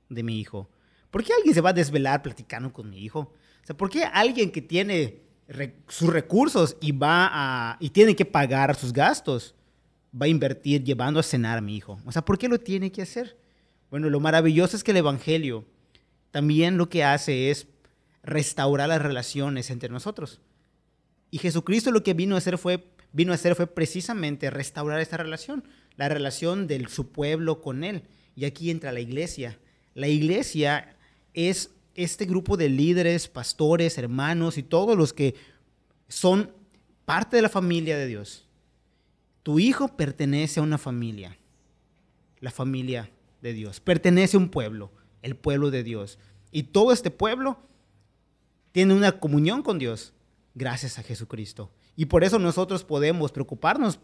de 0.09 0.23
mi 0.23 0.39
hijo? 0.39 0.69
¿Por 1.11 1.23
qué 1.23 1.33
alguien 1.33 1.53
se 1.53 1.61
va 1.61 1.69
a 1.69 1.73
desvelar 1.73 2.21
platicando 2.21 2.73
con 2.73 2.89
mi 2.89 2.99
hijo? 2.99 3.19
O 3.19 3.65
sea, 3.65 3.77
¿por 3.77 3.89
qué 3.89 4.03
alguien 4.03 4.51
que 4.51 4.61
tiene 4.61 5.21
sus 5.87 6.09
recursos 6.09 6.75
y 6.81 6.91
va 6.91 7.29
a 7.31 7.77
y 7.79 7.91
tiene 7.91 8.15
que 8.15 8.25
pagar 8.25 8.75
sus 8.75 8.91
gastos 8.91 9.53
va 10.19 10.25
a 10.25 10.29
invertir 10.29 10.83
llevando 10.83 11.19
a 11.19 11.23
cenar 11.23 11.57
a 11.57 11.61
mi 11.61 11.75
hijo? 11.75 11.99
O 12.05 12.11
sea, 12.11 12.23
¿por 12.23 12.37
qué 12.37 12.47
lo 12.47 12.59
tiene 12.59 12.91
que 12.91 13.01
hacer? 13.01 13.37
Bueno, 13.89 14.09
lo 14.09 14.19
maravilloso 14.19 14.75
es 14.75 14.83
que 14.83 14.91
el 14.91 14.97
evangelio 14.97 15.65
también 16.31 16.77
lo 16.77 16.89
que 16.89 17.03
hace 17.03 17.49
es 17.49 17.67
restaurar 18.25 18.89
las 18.89 19.01
relaciones 19.01 19.69
entre 19.69 19.89
nosotros. 19.89 20.41
Y 21.31 21.37
Jesucristo 21.37 21.91
lo 21.91 22.03
que 22.03 22.13
vino 22.13 22.35
a 22.35 22.39
hacer 22.39 22.57
fue 22.57 22.83
vino 23.15 23.31
a 23.31 23.35
hacer 23.35 23.55
fue 23.55 23.65
precisamente 23.65 24.49
restaurar 24.49 24.99
esta 24.99 25.15
relación, 25.15 25.63
la 25.95 26.09
relación 26.09 26.67
de 26.67 26.85
su 26.89 27.13
pueblo 27.13 27.61
con 27.61 27.85
él. 27.85 28.03
Y 28.35 28.43
aquí 28.43 28.69
entra 28.69 28.91
la 28.91 28.99
iglesia. 28.99 29.57
La 29.93 30.09
iglesia 30.09 30.97
es 31.33 31.71
este 31.95 32.25
grupo 32.25 32.57
de 32.57 32.67
líderes, 32.67 33.29
pastores, 33.29 33.97
hermanos 33.97 34.57
y 34.57 34.63
todos 34.63 34.97
los 34.97 35.13
que 35.13 35.33
son 36.09 36.51
parte 37.05 37.37
de 37.37 37.41
la 37.41 37.47
familia 37.47 37.97
de 37.97 38.05
Dios. 38.05 38.49
Tu 39.43 39.59
hijo 39.59 39.95
pertenece 39.95 40.59
a 40.59 40.63
una 40.63 40.77
familia, 40.77 41.37
la 42.41 42.51
familia 42.51 43.09
de 43.41 43.53
Dios. 43.53 43.79
Pertenece 43.79 44.35
a 44.35 44.41
un 44.41 44.49
pueblo, 44.49 44.91
el 45.21 45.37
pueblo 45.37 45.71
de 45.71 45.83
Dios. 45.83 46.19
Y 46.51 46.63
todo 46.63 46.91
este 46.91 47.11
pueblo 47.11 47.59
tiene 48.75 48.93
una 48.93 49.13
comunión 49.13 49.63
con 49.63 49.79
Dios 49.79 50.13
gracias 50.53 50.99
a 50.99 51.03
Jesucristo. 51.03 51.71
Y 51.95 52.05
por 52.05 52.25
eso 52.25 52.37
nosotros 52.37 52.83
podemos 52.83 53.31
preocuparnos 53.31 53.99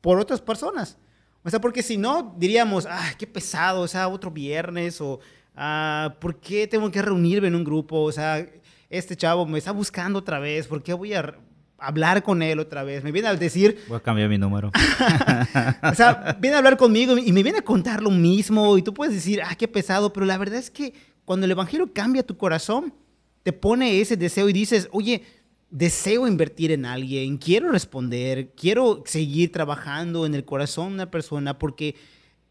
por 0.00 0.18
otras 0.18 0.40
personas. 0.40 0.96
O 1.44 1.50
sea, 1.50 1.60
porque 1.60 1.82
si 1.82 1.98
no, 1.98 2.34
diríamos, 2.38 2.86
ah, 2.88 3.12
qué 3.18 3.26
pesado, 3.26 3.82
o 3.82 3.88
sea, 3.88 4.08
otro 4.08 4.30
viernes 4.30 5.00
o 5.00 5.20
Ah, 5.60 6.14
¿por 6.20 6.36
qué 6.36 6.68
tengo 6.68 6.88
que 6.88 7.02
reunirme 7.02 7.48
en 7.48 7.56
un 7.56 7.64
grupo? 7.64 8.02
O 8.02 8.12
sea, 8.12 8.46
este 8.88 9.16
chavo 9.16 9.44
me 9.44 9.58
está 9.58 9.72
buscando 9.72 10.20
otra 10.20 10.38
vez, 10.38 10.68
¿por 10.68 10.84
qué 10.84 10.94
voy 10.94 11.14
a 11.14 11.34
hablar 11.78 12.22
con 12.22 12.42
él 12.42 12.60
otra 12.60 12.84
vez? 12.84 13.02
Me 13.02 13.10
viene 13.10 13.26
a 13.26 13.34
decir... 13.34 13.82
Voy 13.88 13.96
a 13.96 14.00
cambiar 14.00 14.28
mi 14.28 14.38
número. 14.38 14.70
o 15.82 15.94
sea, 15.96 16.36
viene 16.38 16.54
a 16.54 16.58
hablar 16.58 16.76
conmigo 16.76 17.18
y 17.18 17.32
me 17.32 17.42
viene 17.42 17.58
a 17.58 17.62
contar 17.62 18.04
lo 18.04 18.12
mismo 18.12 18.78
y 18.78 18.82
tú 18.82 18.94
puedes 18.94 19.12
decir, 19.12 19.42
ah, 19.42 19.56
qué 19.56 19.66
pesado, 19.66 20.12
pero 20.12 20.26
la 20.26 20.38
verdad 20.38 20.60
es 20.60 20.70
que 20.70 20.94
cuando 21.24 21.44
el 21.44 21.50
Evangelio 21.50 21.92
cambia 21.92 22.22
tu 22.22 22.36
corazón, 22.36 22.94
te 23.42 23.52
pone 23.52 24.00
ese 24.00 24.16
deseo 24.16 24.48
y 24.48 24.52
dices, 24.52 24.88
oye, 24.92 25.22
deseo 25.70 26.26
invertir 26.26 26.72
en 26.72 26.84
alguien, 26.84 27.38
quiero 27.38 27.70
responder, 27.70 28.52
quiero 28.56 29.02
seguir 29.06 29.52
trabajando 29.52 30.26
en 30.26 30.34
el 30.34 30.44
corazón 30.44 30.88
de 30.88 30.94
una 30.94 31.10
persona 31.10 31.58
porque 31.58 31.94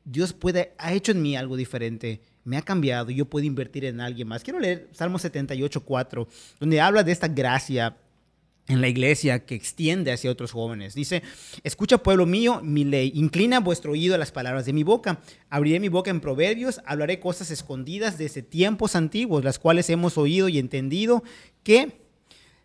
Dios 0.04 0.34
puede, 0.34 0.74
ha 0.78 0.94
hecho 0.94 1.12
en 1.12 1.22
mí 1.22 1.36
algo 1.36 1.56
diferente 1.56 2.22
me 2.48 2.56
ha 2.56 2.62
cambiado 2.62 3.12
yo 3.12 3.26
puedo 3.26 3.46
invertir 3.46 3.84
en 3.84 4.00
alguien 4.00 4.30
más. 4.30 4.42
Quiero 4.42 4.60
leer 4.60 4.88
Salmo 4.94 5.20
78, 5.20 5.84
4, 5.84 6.28
donde 6.62 6.80
habla 6.80 7.04
de 7.04 7.12
esta 7.12 7.28
gracia 7.28 7.98
en 8.68 8.82
la 8.82 8.88
iglesia 8.88 9.46
que 9.46 9.56
extiende 9.56 10.12
hacia 10.12 10.32
otros 10.32 10.52
jóvenes. 10.52 10.94
Dice, 10.94 11.24
escucha 11.64 12.00
pueblo 12.00 12.26
mío 12.26 12.62
mi 12.62 12.84
ley, 12.84 13.12
inclina 13.16 13.60
vuestro 13.60 13.94
oído 13.94 14.16
a 14.16 14.18
las 14.18 14.32
palabras 14.32 14.66
de 14.66 14.74
mi 14.74 14.84
boca, 14.84 15.22
abriré 15.50 15.80
mi 15.80 15.88
boca 15.88 16.12
en 16.12 16.20
proverbios, 16.20 16.82
hablaré 16.86 17.20
cosas 17.20 17.50
escondidas 17.50 18.18
desde 18.18 18.42
tiempos 18.42 18.96
antiguos, 18.96 19.44
las 19.44 19.60
cuales 19.60 19.90
hemos 19.90 20.18
oído 20.18 20.50
y 20.50 20.60
entendido 20.60 21.24
que 21.64 22.02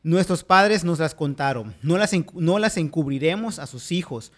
nuestros 0.03 0.43
padres 0.43 0.83
nos 0.83 0.99
las 0.99 1.15
contaron, 1.15 1.75
no 1.83 1.97
las, 1.97 2.11
no 2.35 2.59
las 2.59 2.77
encubriremos 2.77 3.61
a 3.61 3.67
sus 3.69 3.93
hijos, 3.93 4.33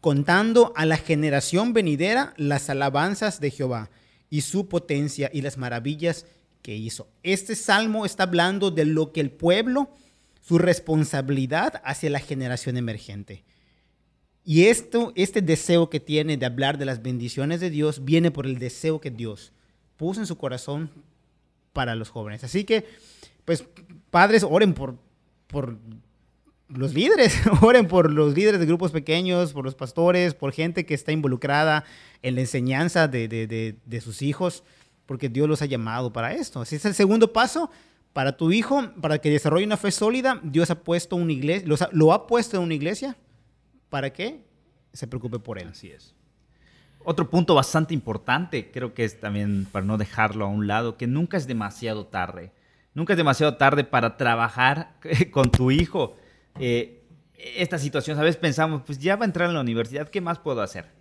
contando 0.00 0.72
a 0.76 0.86
la 0.86 0.96
generación 0.96 1.74
venidera 1.74 2.32
las 2.38 2.70
alabanzas 2.70 3.40
de 3.40 3.50
Jehová 3.50 3.90
y 4.30 4.40
su 4.40 4.68
potencia 4.68 5.30
y 5.30 5.42
las 5.42 5.58
maravillas 5.58 6.24
que 6.62 6.74
hizo. 6.74 7.08
Este 7.22 7.54
salmo 7.54 8.06
está 8.06 8.22
hablando 8.22 8.70
de 8.70 8.86
lo 8.86 9.12
que 9.12 9.20
el 9.20 9.30
pueblo 9.30 9.90
su 10.50 10.58
responsabilidad 10.58 11.80
hacia 11.84 12.10
la 12.10 12.18
generación 12.18 12.76
emergente. 12.76 13.44
Y 14.44 14.64
esto, 14.64 15.12
este 15.14 15.42
deseo 15.42 15.88
que 15.88 16.00
tiene 16.00 16.36
de 16.36 16.44
hablar 16.44 16.76
de 16.76 16.86
las 16.86 17.02
bendiciones 17.02 17.60
de 17.60 17.70
Dios 17.70 18.04
viene 18.04 18.32
por 18.32 18.46
el 18.46 18.58
deseo 18.58 19.00
que 19.00 19.12
Dios 19.12 19.52
puso 19.96 20.18
en 20.18 20.26
su 20.26 20.36
corazón 20.36 20.90
para 21.72 21.94
los 21.94 22.10
jóvenes. 22.10 22.42
Así 22.42 22.64
que, 22.64 22.84
pues, 23.44 23.64
padres, 24.10 24.42
oren 24.42 24.74
por, 24.74 24.96
por 25.46 25.78
los 26.66 26.94
líderes, 26.94 27.40
oren 27.62 27.86
por 27.86 28.12
los 28.12 28.34
líderes 28.34 28.58
de 28.58 28.66
grupos 28.66 28.90
pequeños, 28.90 29.52
por 29.52 29.64
los 29.64 29.76
pastores, 29.76 30.34
por 30.34 30.50
gente 30.50 30.84
que 30.84 30.94
está 30.94 31.12
involucrada 31.12 31.84
en 32.22 32.34
la 32.34 32.40
enseñanza 32.40 33.06
de, 33.06 33.28
de, 33.28 33.76
de 33.84 34.00
sus 34.00 34.20
hijos, 34.20 34.64
porque 35.06 35.28
Dios 35.28 35.48
los 35.48 35.62
ha 35.62 35.66
llamado 35.66 36.12
para 36.12 36.34
esto. 36.34 36.60
Así 36.60 36.74
es 36.74 36.84
el 36.86 36.94
segundo 36.94 37.32
paso, 37.32 37.70
para 38.12 38.36
tu 38.36 38.50
hijo, 38.52 38.92
para 39.00 39.18
que 39.18 39.30
desarrolle 39.30 39.64
una 39.64 39.76
fe 39.76 39.90
sólida, 39.90 40.40
Dios 40.42 40.70
ha 40.70 40.82
puesto 40.82 41.16
una 41.16 41.32
iglesia, 41.32 41.68
lo, 41.92 42.12
ha 42.12 42.26
puesto 42.26 42.56
en 42.56 42.64
una 42.64 42.74
iglesia 42.74 43.16
para 43.88 44.12
que 44.12 44.44
se 44.92 45.06
preocupe 45.06 45.38
por 45.38 45.58
él. 45.58 45.68
Así 45.68 45.90
es. 45.90 46.14
Otro 47.04 47.30
punto 47.30 47.54
bastante 47.54 47.94
importante, 47.94 48.70
creo 48.70 48.94
que 48.94 49.04
es 49.04 49.20
también 49.20 49.66
para 49.70 49.86
no 49.86 49.96
dejarlo 49.96 50.44
a 50.44 50.48
un 50.48 50.66
lado, 50.66 50.96
que 50.96 51.06
nunca 51.06 51.36
es 51.36 51.46
demasiado 51.46 52.06
tarde. 52.06 52.52
Nunca 52.92 53.12
es 53.12 53.16
demasiado 53.16 53.56
tarde 53.56 53.84
para 53.84 54.16
trabajar 54.16 54.96
con 55.30 55.50
tu 55.50 55.70
hijo. 55.70 56.16
Eh, 56.58 57.04
esta 57.34 57.78
situación, 57.78 58.18
a 58.18 58.22
veces 58.22 58.36
pensamos, 58.36 58.82
pues 58.84 58.98
ya 58.98 59.16
va 59.16 59.24
a 59.24 59.26
entrar 59.26 59.48
en 59.48 59.54
la 59.54 59.60
universidad, 59.60 60.08
¿qué 60.08 60.20
más 60.20 60.38
puedo 60.38 60.60
hacer? 60.60 60.99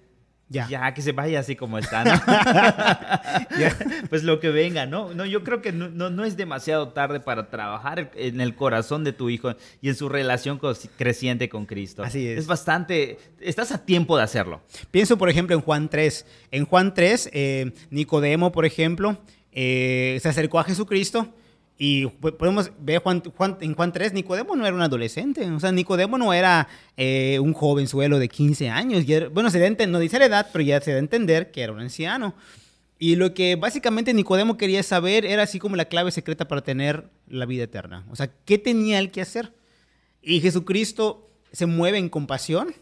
Ya. 0.49 0.93
que 0.93 1.01
se 1.01 1.11
vaya 1.11 1.39
así 1.39 1.55
como 1.55 1.77
está, 1.77 2.03
¿no? 2.03 2.19
Pues 4.09 4.23
lo 4.23 4.39
que 4.39 4.49
venga, 4.49 4.85
¿no? 4.85 5.13
No, 5.13 5.25
yo 5.25 5.43
creo 5.43 5.61
que 5.61 5.71
no, 5.71 5.89
no, 5.89 6.25
es 6.25 6.35
demasiado 6.35 6.89
tarde 6.89 7.19
para 7.19 7.49
trabajar 7.49 8.11
en 8.15 8.41
el 8.41 8.55
corazón 8.55 9.03
de 9.03 9.13
tu 9.13 9.29
hijo 9.29 9.53
y 9.81 9.89
en 9.89 9.95
su 9.95 10.09
relación 10.09 10.59
creciente 10.97 11.49
con 11.49 11.65
Cristo. 11.65 12.03
Así 12.03 12.27
es. 12.27 12.39
Es 12.39 12.47
bastante, 12.47 13.19
estás 13.39 13.71
a 13.71 13.85
tiempo 13.85 14.17
de 14.17 14.23
hacerlo. 14.23 14.61
Pienso, 14.89 15.17
por 15.17 15.29
ejemplo, 15.29 15.55
en 15.55 15.61
Juan 15.61 15.89
3. 15.89 16.25
En 16.51 16.65
Juan 16.65 16.93
3, 16.93 17.29
eh, 17.31 17.71
Nicodemo, 17.91 18.51
por 18.51 18.65
ejemplo, 18.65 19.19
eh, 19.51 20.17
se 20.21 20.29
acercó 20.29 20.59
a 20.59 20.63
Jesucristo 20.63 21.33
y 21.81 22.07
podemos 22.07 22.71
ver 22.77 23.01
Juan, 23.01 23.23
en 23.61 23.73
Juan 23.73 23.93
3, 23.93 24.11
Nicodemo 24.11 24.53
no 24.53 24.65
era 24.65 24.75
un 24.75 24.81
adolescente. 24.81 25.49
O 25.49 25.61
sea, 25.61 25.71
Nicodemo 25.71 26.17
no 26.17 26.33
era 26.33 26.67
eh, 26.97 27.39
un 27.41 27.53
jovenzuelo 27.53 28.19
de 28.19 28.27
15 28.27 28.69
años. 28.69 29.05
bueno, 29.31 29.49
se 29.49 29.59
da, 29.59 29.87
no 29.87 29.99
dice 29.99 30.19
la 30.19 30.25
edad, 30.25 30.49
pero 30.51 30.61
ya 30.61 30.81
se 30.81 30.91
da 30.91 30.97
a 30.97 30.99
entender 30.99 31.51
que 31.51 31.61
era 31.61 31.71
un 31.71 31.79
anciano. 31.79 32.35
Y 32.99 33.15
lo 33.15 33.33
que 33.33 33.55
básicamente 33.55 34.13
Nicodemo 34.13 34.57
quería 34.57 34.83
saber 34.83 35.25
era 35.25 35.43
así 35.43 35.57
como 35.57 35.77
la 35.77 35.85
clave 35.85 36.11
secreta 36.11 36.49
para 36.49 36.61
tener 36.61 37.05
la 37.29 37.45
vida 37.45 37.63
eterna. 37.63 38.05
O 38.11 38.15
sea, 38.17 38.29
¿qué 38.43 38.57
tenía 38.57 38.99
él 38.99 39.09
que 39.09 39.21
hacer? 39.21 39.53
Y 40.21 40.41
Jesucristo 40.41 41.31
se 41.53 41.65
mueve 41.65 41.97
en 41.97 42.09
compasión 42.09 42.75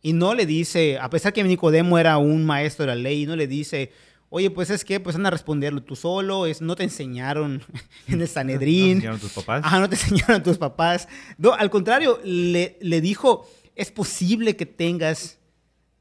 y 0.00 0.12
no 0.12 0.32
le 0.32 0.46
dice, 0.46 0.98
a 1.00 1.10
pesar 1.10 1.32
que 1.32 1.42
Nicodemo 1.42 1.98
era 1.98 2.18
un 2.18 2.46
maestro 2.46 2.84
de 2.84 2.94
la 2.94 3.02
ley, 3.02 3.26
no 3.26 3.34
le 3.34 3.48
dice, 3.48 3.90
Oye, 4.36 4.50
pues 4.50 4.68
es 4.68 4.84
que, 4.84 4.98
pues 4.98 5.14
anda 5.14 5.28
a 5.28 5.30
responderlo 5.30 5.80
tú 5.80 5.94
solo, 5.94 6.46
es, 6.46 6.60
no 6.60 6.74
te 6.74 6.82
enseñaron 6.82 7.62
en 8.08 8.20
el 8.20 8.26
Sanedrín. 8.26 8.88
¿No 8.88 8.88
te 8.88 8.94
enseñaron 8.94 9.20
tus 9.20 9.32
papás? 9.32 9.62
Ajá, 9.64 9.78
no 9.78 9.88
te 9.88 9.94
enseñaron 9.94 10.42
tus 10.42 10.58
papás. 10.58 11.06
No, 11.38 11.52
al 11.52 11.70
contrario, 11.70 12.18
le, 12.24 12.76
le 12.80 13.00
dijo, 13.00 13.48
es 13.76 13.92
posible 13.92 14.56
que 14.56 14.66
tengas 14.66 15.38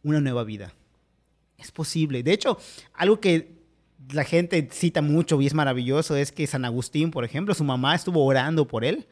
una 0.01 0.19
nueva 0.19 0.43
vida. 0.43 0.73
Es 1.59 1.71
posible. 1.71 2.23
De 2.23 2.33
hecho, 2.33 2.57
algo 2.95 3.19
que 3.19 3.61
la 4.11 4.23
gente 4.23 4.67
cita 4.71 5.03
mucho 5.03 5.39
y 5.39 5.45
es 5.45 5.53
maravilloso 5.53 6.15
es 6.15 6.31
que 6.31 6.47
San 6.47 6.65
Agustín, 6.65 7.11
por 7.11 7.25
ejemplo, 7.25 7.53
su 7.53 7.63
mamá 7.63 7.93
estuvo 7.93 8.25
orando 8.25 8.67
por 8.67 8.83
él 8.83 9.05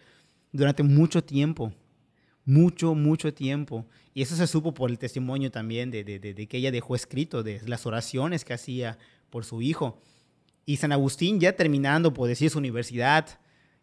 durante 0.51 0.81
mucho 0.81 1.23
tiempo. 1.23 1.71
Mucho, 2.45 2.95
mucho 2.95 3.33
tiempo. 3.33 3.85
Y 4.13 4.21
eso 4.21 4.35
se 4.35 4.47
supo 4.47 4.73
por 4.73 4.89
el 4.89 4.97
testimonio 4.97 5.51
también 5.51 5.91
de, 5.91 6.03
de, 6.03 6.47
que 6.47 6.57
ella 6.57 6.71
dejó 6.71 6.95
escrito, 6.95 7.43
de 7.43 7.61
las 7.65 7.85
oraciones 7.85 8.43
que 8.43 8.53
hacía 8.53 8.97
por 9.29 9.45
su 9.45 9.61
hijo. 9.61 9.99
Y 10.65 10.77
San 10.77 10.91
Agustín 10.91 11.39
ya 11.39 11.55
terminando, 11.55 12.13
por 12.13 12.27
decir, 12.27 12.49
su 12.49 12.57
universidad, 12.57 13.27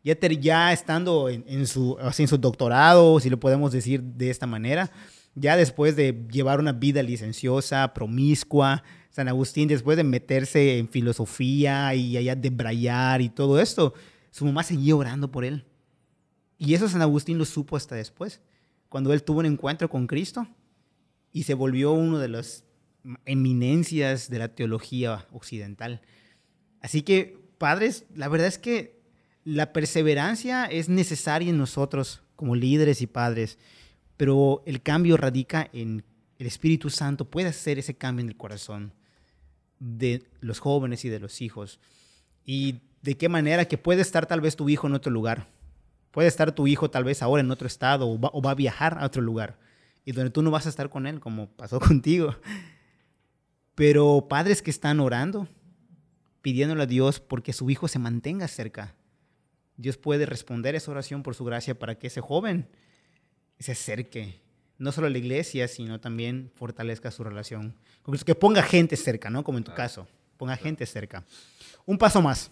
ya, 0.05 0.19
ya 0.21 0.73
estando 0.73 1.29
en, 1.29 1.67
su, 1.67 1.97
en 2.01 2.29
su 2.29 2.39
doctorado, 2.39 3.21
si 3.21 3.31
lo 3.31 3.41
podemos 3.41 3.73
decir 3.73 4.03
de 4.03 4.31
esta 4.31 4.47
manera, 4.47 4.91
ya 5.35 5.57
después 5.57 5.97
de 5.97 6.27
llevar 6.31 6.61
una 6.61 6.73
vida 6.73 7.03
licenciosa, 7.03 7.95
promiscua, 7.95 8.83
San 9.11 9.29
Agustín, 9.29 9.69
después 9.69 9.97
de 9.97 10.05
meterse 10.05 10.79
en 10.79 10.89
filosofía 10.89 11.95
y 11.95 12.17
allá 12.17 12.37
de 12.37 12.51
brayar 12.51 13.21
y 13.21 13.29
todo 13.29 13.61
esto, 13.61 13.95
su 14.31 14.45
mamá 14.45 14.63
seguía 14.63 14.95
orando 14.95 15.31
por 15.31 15.45
él. 15.45 15.65
Y 16.59 16.75
eso 16.75 16.89
San 16.89 17.03
Agustín 17.03 17.39
lo 17.39 17.45
supo 17.45 17.77
hasta 17.77 17.95
después 17.95 18.41
cuando 18.89 19.13
él 19.13 19.23
tuvo 19.23 19.41
un 19.41 19.47
encuentro 19.47 19.89
con 19.89 20.07
Cristo 20.07 20.47
y 21.33 21.43
se 21.45 21.55
volvió 21.55 21.93
uno 21.93 22.19
de 22.19 22.29
las 22.29 22.65
eminencias 23.25 24.29
de 24.31 24.39
la 24.39 24.49
teología 24.49 25.27
occidental. 25.33 26.01
Así 26.81 27.03
que, 27.03 27.39
padres, 27.59 28.05
la 28.15 28.29
verdad 28.29 28.49
es 28.49 28.59
que 28.59 28.99
la 29.45 29.73
perseverancia 29.73 30.67
es 30.67 30.89
necesaria 30.89 31.51
en 31.51 31.59
nosotros 31.59 32.23
como 32.37 32.55
líderes 32.55 33.03
y 33.03 33.07
padres, 33.07 33.59
pero 34.17 34.63
el 34.67 34.83
cambio 34.83 35.17
radica 35.17 35.69
en 35.73 36.05
el 36.39 36.47
Espíritu 36.47 36.91
Santo 36.91 37.29
puede 37.29 37.49
hacer 37.49 37.79
ese 37.79 37.97
cambio 37.97 38.23
en 38.23 38.29
el 38.29 38.37
corazón 38.37 38.93
de 39.81 40.25
los 40.41 40.59
jóvenes 40.61 41.05
y 41.05 41.09
de 41.09 41.21
los 41.21 41.41
hijos. 41.41 41.81
Y 42.45 42.81
de 43.03 43.17
qué 43.17 43.29
manera 43.29 43.67
que 43.67 43.79
puede 43.79 44.03
estar 44.03 44.27
tal 44.27 44.41
vez 44.41 44.57
tu 44.57 44.69
hijo 44.69 44.87
en 44.87 44.95
otro 44.95 45.11
lugar, 45.13 45.49
Puede 46.19 46.27
estar 46.27 46.51
tu 46.51 46.67
hijo 46.67 46.91
tal 46.91 47.05
vez 47.05 47.23
ahora 47.23 47.43
en 47.43 47.51
otro 47.53 47.69
estado 47.69 48.09
o 48.09 48.43
va, 48.43 48.51
a 48.51 48.55
viajar 48.57 48.99
a 48.99 49.07
otro 49.07 49.23
lugar 49.23 49.57
y 50.05 50.11
donde 50.11 50.33
tú 50.33 50.43
no 50.43 50.51
vas 50.51 50.67
a 50.67 50.69
estar 50.69 50.91
con 50.91 51.07
él 51.07 51.21
como 51.21 51.47
pasó 51.47 51.79
contigo. 51.89 52.35
Pero 53.77 54.27
padres 54.29 54.61
que 54.61 54.73
están 54.73 54.99
orando, 54.99 55.47
pidiéndole 56.43 56.83
a 56.83 56.87
Dios 56.87 57.21
porque 57.21 57.53
su 57.53 57.71
hijo 57.71 57.87
se 57.87 58.01
mantenga 58.01 58.49
cerca. 58.49 58.97
Dios 59.77 59.97
puede 59.97 60.27
responder 60.27 60.75
esa 60.75 60.91
oración 60.91 61.23
por 61.23 61.37
su 61.37 61.45
gracia 61.45 61.79
para 61.79 61.95
que 62.01 62.09
ese 62.09 62.21
joven 62.21 62.67
se 63.61 63.71
acerque, 63.71 64.41
no 64.77 64.91
solo 64.91 65.07
a 65.07 65.11
la 65.11 65.19
iglesia, 65.19 65.69
sino 65.69 66.01
también 66.01 66.51
fortalezca 66.57 67.13
su 67.13 67.23
relación. 67.23 67.77
Que 68.27 68.35
ponga 68.35 68.65
gente 68.65 68.97
cerca, 68.97 69.31
¿no? 69.31 69.45
Como 69.45 69.59
en 69.59 69.63
tu 69.63 69.73
caso, 69.73 70.09
ponga 70.37 70.57
gente 70.57 70.85
cerca. 70.85 71.25
Un 71.87 71.97
paso 71.97 72.21
más 72.21 72.51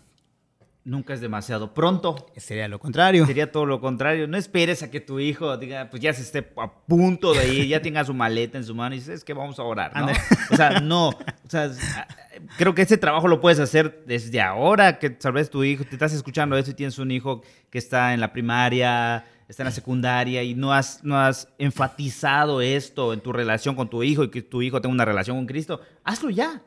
nunca 0.87 1.13
es 1.13 1.21
demasiado 1.21 1.75
pronto. 1.75 2.31
Sería 2.37 2.69
lo 2.69 2.79
contrario. 2.79 3.27
Sería 3.27 3.51
todo 3.51 3.67
lo 3.67 3.81
contrario. 3.81 4.29
No 4.29 4.37
esperes 4.37 4.85
a 4.85 4.91
que 4.91 5.01
tu 5.01 5.19
hijo 5.19 5.57
diga, 5.57 5.91
pues 5.91 6.01
ya 6.01 6.15
se 6.15 6.23
esté 6.23 6.53
a 6.57 6.73
punto 6.73 7.35
de 7.35 7.53
ir, 7.53 7.67
ya 7.67 7.83
tenga 7.83 8.05
su 8.05 8.15
maleta 8.15 8.57
en 8.57 8.65
su 8.65 8.75
mano 8.75 8.95
y 8.95 8.99
dices, 8.99 9.17
es 9.17 9.25
que 9.25 9.35
vamos 9.35 9.59
a 9.59 9.65
orar, 9.65 9.95
¿no? 9.97 10.07
O 10.51 10.57
sea, 10.57 10.81
no. 10.81 11.09
O 11.09 11.49
sea, 11.49 11.71
creo 12.57 12.75
que 12.75 12.83
ese 12.83 12.97
trabajo 12.97 13.27
lo 13.27 13.41
puedes 13.41 13.59
hacer 13.59 14.05
desde 14.07 14.41
ahora, 14.41 14.99
que 14.99 15.11
tal 15.11 15.33
vez 15.33 15.51
tu 15.51 15.65
hijo, 15.65 15.85
te 15.85 15.97
estás 15.97 16.13
escuchando 16.13 16.57
eso 16.57 16.71
y 16.71 16.75
tienes 16.75 16.99
un 16.99 17.11
hijo 17.11 17.43
que 17.69 17.79
está 17.79 18.15
en 18.15 18.21
la 18.21 18.33
primaria, 18.33 19.25
está 19.49 19.65
en 19.65 19.67
la 19.67 19.73
secundaria 19.73 20.45
y 20.45 20.55
no 20.55 20.73
has, 20.73 21.03
no 21.03 21.19
has 21.19 21.49
enfatizado 21.59 22.61
esto 22.61 23.13
en 23.13 23.21
tu 23.21 23.33
relación 23.33 23.75
con 23.75 23.91
tu 23.91 24.05
hijo 24.05 24.23
y 24.23 24.31
que 24.31 24.43
tu 24.43 24.63
hijo 24.63 24.81
tenga 24.81 24.95
una 24.95 25.05
relación 25.05 25.37
con 25.37 25.47
Cristo, 25.47 25.81
hazlo 26.05 26.31
ya. 26.31 26.63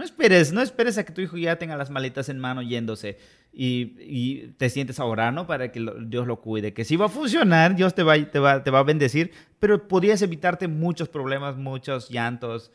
No 0.00 0.06
esperes, 0.06 0.50
no 0.50 0.62
esperes 0.62 0.96
a 0.96 1.04
que 1.04 1.12
tu 1.12 1.20
hijo 1.20 1.36
ya 1.36 1.58
tenga 1.58 1.76
las 1.76 1.90
maletas 1.90 2.30
en 2.30 2.38
mano 2.38 2.62
yéndose 2.62 3.18
y, 3.52 4.46
te 4.56 4.70
sientes 4.70 4.98
a 4.98 5.30
¿no? 5.30 5.46
Para 5.46 5.70
que 5.70 5.86
Dios 6.06 6.26
lo 6.26 6.40
cuide. 6.40 6.72
Que 6.72 6.86
sí 6.86 6.96
va 6.96 7.04
a 7.04 7.08
funcionar, 7.10 7.76
Dios 7.76 7.94
te 7.94 8.02
va, 8.02 8.14
a 8.14 8.82
bendecir, 8.82 9.30
pero 9.58 9.86
podrías 9.86 10.22
evitarte 10.22 10.68
muchos 10.68 11.10
problemas, 11.10 11.58
muchos 11.58 12.08
llantos 12.08 12.72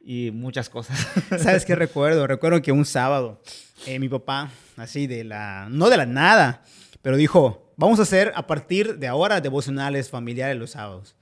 y 0.00 0.30
muchas 0.30 0.70
cosas. 0.70 0.98
¿Sabes 1.38 1.66
qué 1.66 1.74
recuerdo? 1.74 2.26
Recuerdo 2.26 2.62
que 2.62 2.72
un 2.72 2.86
sábado 2.86 3.42
eh, 3.84 3.98
mi 3.98 4.08
papá, 4.08 4.50
así 4.78 5.06
de 5.06 5.24
la, 5.24 5.68
no 5.68 5.90
de 5.90 5.98
la 5.98 6.06
nada, 6.06 6.62
pero 7.02 7.18
dijo, 7.18 7.70
vamos 7.76 7.98
a 7.98 8.04
hacer 8.04 8.32
a 8.34 8.46
partir 8.46 8.96
de 8.96 9.08
ahora 9.08 9.42
devocionales 9.42 10.08
familiares 10.08 10.56
los 10.56 10.70
sábados. 10.70 11.16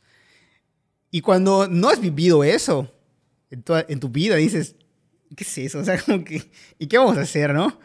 Y 1.11 1.23
cuando 1.23 1.67
no 1.67 1.89
has 1.89 2.01
vivido 2.01 2.45
eso 2.45 2.89
en 3.51 3.99
tu 3.99 4.09
vida, 4.11 4.37
dices, 4.37 4.77
¿qué 5.37 5.45
es 5.45 5.59
eso? 5.59 5.79
O 5.81 5.85
sea, 5.85 6.01
como 6.01 6.25
que, 6.25 6.51
¿y 6.79 6.87
qué 6.87 6.99
vamos 6.99 7.17
a 7.17 7.23
hacer, 7.23 7.55
no? 7.55 7.79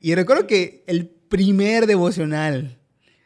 Y 0.00 0.14
recuerdo 0.14 0.46
que 0.46 0.84
el 0.86 1.08
primer 1.08 1.86
devocional, 1.86 2.78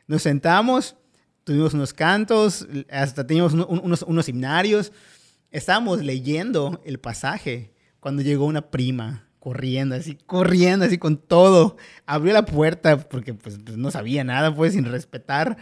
nos 0.07 0.23
sentamos, 0.23 0.97
tuvimos 1.45 1.75
unos 1.75 1.93
cantos, 1.93 2.67
hasta 2.91 3.27
teníamos 3.27 3.53
unos, 3.53 4.03
unos 4.03 4.29
himnarios. 4.29 4.93
Estábamos 5.51 6.03
leyendo 6.03 6.81
el 6.85 6.99
pasaje 6.99 7.73
cuando 8.01 8.23
llegó 8.23 8.47
una 8.47 8.71
prima 8.71 9.29
corriendo, 9.43 9.97
así, 9.97 10.17
corriendo, 10.25 10.85
así 10.85 10.99
con 10.99 11.17
todo. 11.17 11.77
Abrió 12.07 12.33
la 12.33 12.45
puerta 12.45 12.97
porque 12.97 13.35
pues, 13.35 13.59
pues, 13.65 13.77
no 13.77 13.91
sabía 13.91 14.23
nada, 14.23 14.55
pues 14.55 14.75
sin 14.75 14.85
respetar. 14.85 15.57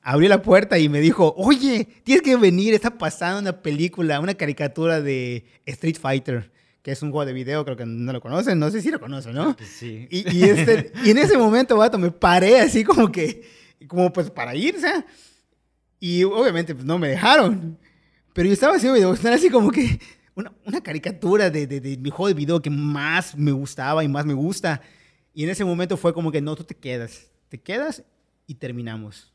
Abrió 0.00 0.28
la 0.28 0.40
puerta 0.40 0.78
y 0.78 0.88
me 0.88 1.00
dijo, 1.00 1.34
oye, 1.36 1.88
tienes 2.04 2.22
que 2.22 2.36
venir, 2.36 2.74
está 2.74 2.96
pasando 2.96 3.40
una 3.40 3.60
película, 3.60 4.20
una 4.20 4.34
caricatura 4.34 5.00
de 5.00 5.46
Street 5.66 5.96
Fighter, 6.00 6.52
que 6.84 6.92
es 6.92 7.00
un 7.00 7.10
juego 7.10 7.24
de 7.24 7.32
video, 7.32 7.64
creo 7.64 7.78
que 7.78 7.86
no 7.86 8.12
lo 8.12 8.20
conocen, 8.20 8.58
no 8.58 8.70
sé 8.70 8.82
si 8.82 8.90
lo 8.90 9.00
conocen, 9.00 9.32
¿no? 9.32 9.56
Sí. 9.78 10.06
Y, 10.10 10.36
y, 10.36 10.44
este, 10.44 10.92
y 11.02 11.10
en 11.12 11.16
ese 11.16 11.38
momento, 11.38 11.78
vato, 11.78 11.96
me 11.98 12.10
paré 12.10 12.60
así 12.60 12.84
como 12.84 13.10
que, 13.10 13.42
como 13.88 14.12
pues 14.12 14.30
para 14.30 14.54
irse. 14.54 15.02
Y 15.98 16.24
obviamente 16.24 16.74
pues, 16.74 16.84
no 16.84 16.98
me 16.98 17.08
dejaron. 17.08 17.78
Pero 18.34 18.48
yo 18.48 18.52
estaba 18.52 18.76
así, 18.76 18.86
así 18.86 19.48
como 19.48 19.70
que, 19.70 19.98
una, 20.34 20.52
una 20.66 20.82
caricatura 20.82 21.48
de, 21.48 21.66
de, 21.66 21.80
de, 21.80 21.96
mi 21.96 22.10
juego 22.10 22.28
de 22.28 22.34
video 22.34 22.60
que 22.60 22.68
más 22.68 23.34
me 23.34 23.52
gustaba 23.52 24.04
y 24.04 24.08
más 24.08 24.26
me 24.26 24.34
gusta. 24.34 24.82
Y 25.32 25.44
en 25.44 25.48
ese 25.48 25.64
momento 25.64 25.96
fue 25.96 26.12
como 26.12 26.30
que 26.30 26.42
no, 26.42 26.54
tú 26.54 26.64
te 26.64 26.74
quedas, 26.74 27.30
te 27.48 27.58
quedas 27.58 28.02
y 28.46 28.56
terminamos. 28.56 29.32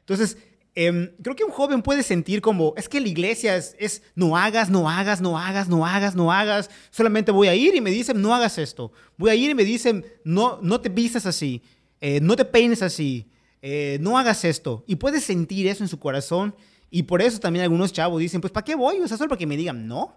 Entonces, 0.00 0.36
eh, 0.74 1.14
creo 1.22 1.36
que 1.36 1.44
un 1.44 1.50
joven 1.50 1.82
puede 1.82 2.02
sentir 2.02 2.40
como, 2.40 2.72
es 2.76 2.88
que 2.88 3.00
la 3.00 3.08
iglesia 3.08 3.56
es, 3.56 3.76
es, 3.78 4.02
no 4.14 4.36
hagas, 4.36 4.70
no 4.70 4.88
hagas, 4.88 5.20
no 5.20 5.38
hagas, 5.38 5.68
no 5.68 5.84
hagas, 5.84 6.14
no 6.14 6.32
hagas. 6.32 6.70
Solamente 6.90 7.30
voy 7.30 7.48
a 7.48 7.54
ir 7.54 7.74
y 7.74 7.80
me 7.80 7.90
dicen, 7.90 8.20
no 8.22 8.34
hagas 8.34 8.56
esto. 8.58 8.92
Voy 9.18 9.30
a 9.30 9.34
ir 9.34 9.50
y 9.50 9.54
me 9.54 9.64
dicen, 9.64 10.04
no, 10.24 10.58
no 10.62 10.80
te 10.80 10.88
vistas 10.88 11.26
así, 11.26 11.62
eh, 12.00 12.20
no 12.20 12.36
te 12.36 12.44
peines 12.44 12.82
así, 12.82 13.30
eh, 13.60 13.98
no 14.00 14.16
hagas 14.18 14.44
esto. 14.44 14.82
Y 14.86 14.96
puede 14.96 15.20
sentir 15.20 15.66
eso 15.66 15.84
en 15.84 15.88
su 15.88 15.98
corazón. 15.98 16.54
Y 16.90 17.04
por 17.04 17.22
eso 17.22 17.38
también 17.38 17.62
algunos 17.62 17.92
chavos 17.92 18.20
dicen, 18.20 18.40
pues 18.40 18.52
¿para 18.52 18.64
qué 18.64 18.74
voy? 18.74 18.98
O 19.00 19.08
sea, 19.08 19.16
solo 19.16 19.28
para 19.28 19.38
que 19.38 19.46
me 19.46 19.56
digan, 19.56 19.86
no. 19.86 20.14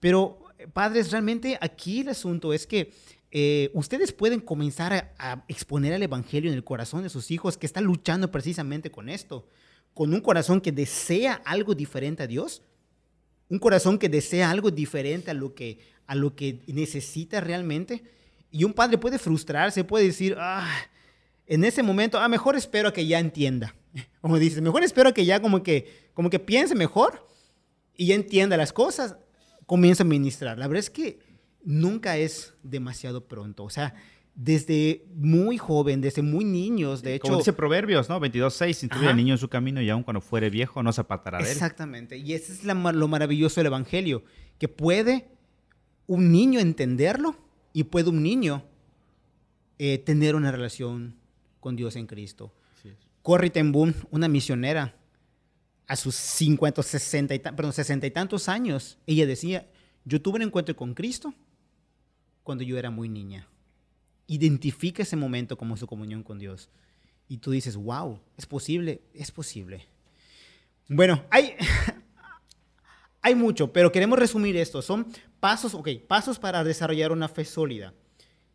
Pero, 0.00 0.38
padres, 0.72 1.10
realmente 1.10 1.58
aquí 1.60 2.00
el 2.00 2.10
asunto 2.10 2.52
es 2.52 2.66
que 2.66 2.92
eh, 3.30 3.70
ustedes 3.74 4.12
pueden 4.12 4.40
comenzar 4.40 4.92
a, 4.92 5.12
a, 5.18 5.44
exponer 5.48 5.92
el 5.92 6.02
Evangelio 6.02 6.50
en 6.50 6.56
el 6.56 6.62
corazón 6.62 7.02
de 7.02 7.08
sus 7.08 7.30
hijos 7.30 7.58
que 7.58 7.66
están 7.66 7.84
luchando 7.84 8.30
precisamente 8.30 8.90
con 8.90 9.08
esto, 9.08 9.48
con 9.94 10.12
un 10.12 10.20
corazón 10.20 10.60
que 10.60 10.72
desea 10.72 11.40
algo 11.44 11.74
diferente 11.74 12.22
a 12.22 12.26
Dios, 12.26 12.62
un 13.48 13.58
corazón 13.58 13.98
que 13.98 14.08
desea 14.08 14.50
algo 14.50 14.70
diferente 14.70 15.30
a 15.30 15.34
lo 15.34 15.54
que, 15.54 15.78
a 16.06 16.14
lo 16.14 16.34
que 16.34 16.60
necesita 16.66 17.40
realmente. 17.40 18.02
Y 18.50 18.64
un 18.64 18.72
padre 18.72 18.98
puede 18.98 19.18
frustrarse, 19.18 19.84
puede 19.84 20.06
decir, 20.06 20.36
ah, 20.38 20.68
en 21.46 21.64
ese 21.64 21.82
momento, 21.82 22.18
ah, 22.18 22.28
mejor 22.28 22.56
espero 22.56 22.88
a 22.88 22.92
que 22.92 23.06
ya 23.06 23.18
entienda. 23.18 23.74
Como 24.20 24.38
dices, 24.38 24.60
mejor 24.60 24.82
espero 24.82 25.10
a 25.10 25.14
que 25.14 25.24
ya 25.24 25.40
como 25.40 25.62
que, 25.62 26.10
como 26.14 26.30
que 26.30 26.38
piense 26.38 26.74
mejor 26.74 27.26
y 27.96 28.06
ya 28.06 28.14
entienda 28.14 28.56
las 28.56 28.72
cosas 28.72 29.16
comienza 29.66 30.02
a 30.02 30.06
ministrar. 30.06 30.58
La 30.58 30.66
verdad 30.66 30.80
es 30.80 30.90
que 30.90 31.18
nunca 31.64 32.16
es 32.16 32.54
demasiado 32.62 33.26
pronto. 33.26 33.64
O 33.64 33.70
sea, 33.70 33.94
desde 34.34 35.04
muy 35.14 35.58
joven, 35.58 36.00
desde 36.00 36.22
muy 36.22 36.44
niños, 36.44 37.02
de 37.02 37.14
hecho. 37.14 37.28
Como 37.28 37.38
dice 37.38 37.52
Proverbios, 37.52 38.08
¿no? 38.08 38.20
22.6, 38.20 38.82
instruye 38.82 39.08
al 39.08 39.16
niño 39.16 39.34
en 39.34 39.38
su 39.38 39.48
camino 39.48 39.80
y 39.80 39.88
aun 39.90 40.02
cuando 40.02 40.20
fuere 40.20 40.50
viejo 40.50 40.82
no 40.82 40.92
se 40.92 41.00
apartará 41.00 41.38
de 41.38 41.44
él. 41.44 41.50
Exactamente. 41.50 42.16
Y 42.18 42.32
ese 42.32 42.52
es 42.52 42.64
la, 42.64 42.74
lo 42.74 43.08
maravilloso 43.08 43.60
del 43.60 43.66
Evangelio, 43.66 44.24
que 44.58 44.68
puede 44.68 45.28
un 46.06 46.32
niño 46.32 46.60
entenderlo 46.60 47.36
y 47.72 47.84
puede 47.84 48.10
un 48.10 48.22
niño 48.22 48.64
eh, 49.78 49.98
tener 49.98 50.34
una 50.34 50.50
relación 50.50 51.16
con 51.60 51.76
Dios 51.76 51.96
en 51.96 52.06
Cristo. 52.06 52.52
Corrie 53.22 53.48
ten 53.48 53.72
Boom, 53.72 53.94
una 54.10 54.28
misionera, 54.28 54.94
a 55.86 55.96
sus 55.96 56.14
50, 56.14 56.82
60 56.82 57.34
y, 57.34 57.38
perdón, 57.38 57.72
60 57.72 58.06
y 58.06 58.10
tantos 58.10 58.48
años, 58.50 58.98
ella 59.06 59.26
decía, 59.26 59.66
yo 60.04 60.20
tuve 60.20 60.36
un 60.36 60.42
encuentro 60.42 60.76
con 60.76 60.92
Cristo 60.92 61.32
cuando 62.42 62.64
yo 62.64 62.78
era 62.78 62.90
muy 62.90 63.08
niña. 63.08 63.48
Identifica 64.26 65.02
ese 65.02 65.16
momento 65.16 65.56
como 65.56 65.76
su 65.76 65.86
comunión 65.86 66.22
con 66.22 66.38
Dios. 66.38 66.68
Y 67.28 67.38
tú 67.38 67.50
dices, 67.50 67.76
wow, 67.76 68.20
es 68.36 68.46
posible, 68.46 69.02
es 69.14 69.30
posible. 69.30 69.86
Bueno, 70.88 71.24
hay, 71.30 71.54
hay 73.22 73.34
mucho, 73.34 73.72
pero 73.72 73.92
queremos 73.92 74.18
resumir 74.18 74.56
esto. 74.56 74.82
Son 74.82 75.06
pasos, 75.40 75.74
ok, 75.74 75.88
pasos 76.06 76.38
para 76.38 76.64
desarrollar 76.64 77.12
una 77.12 77.28
fe 77.28 77.44
sólida. 77.44 77.94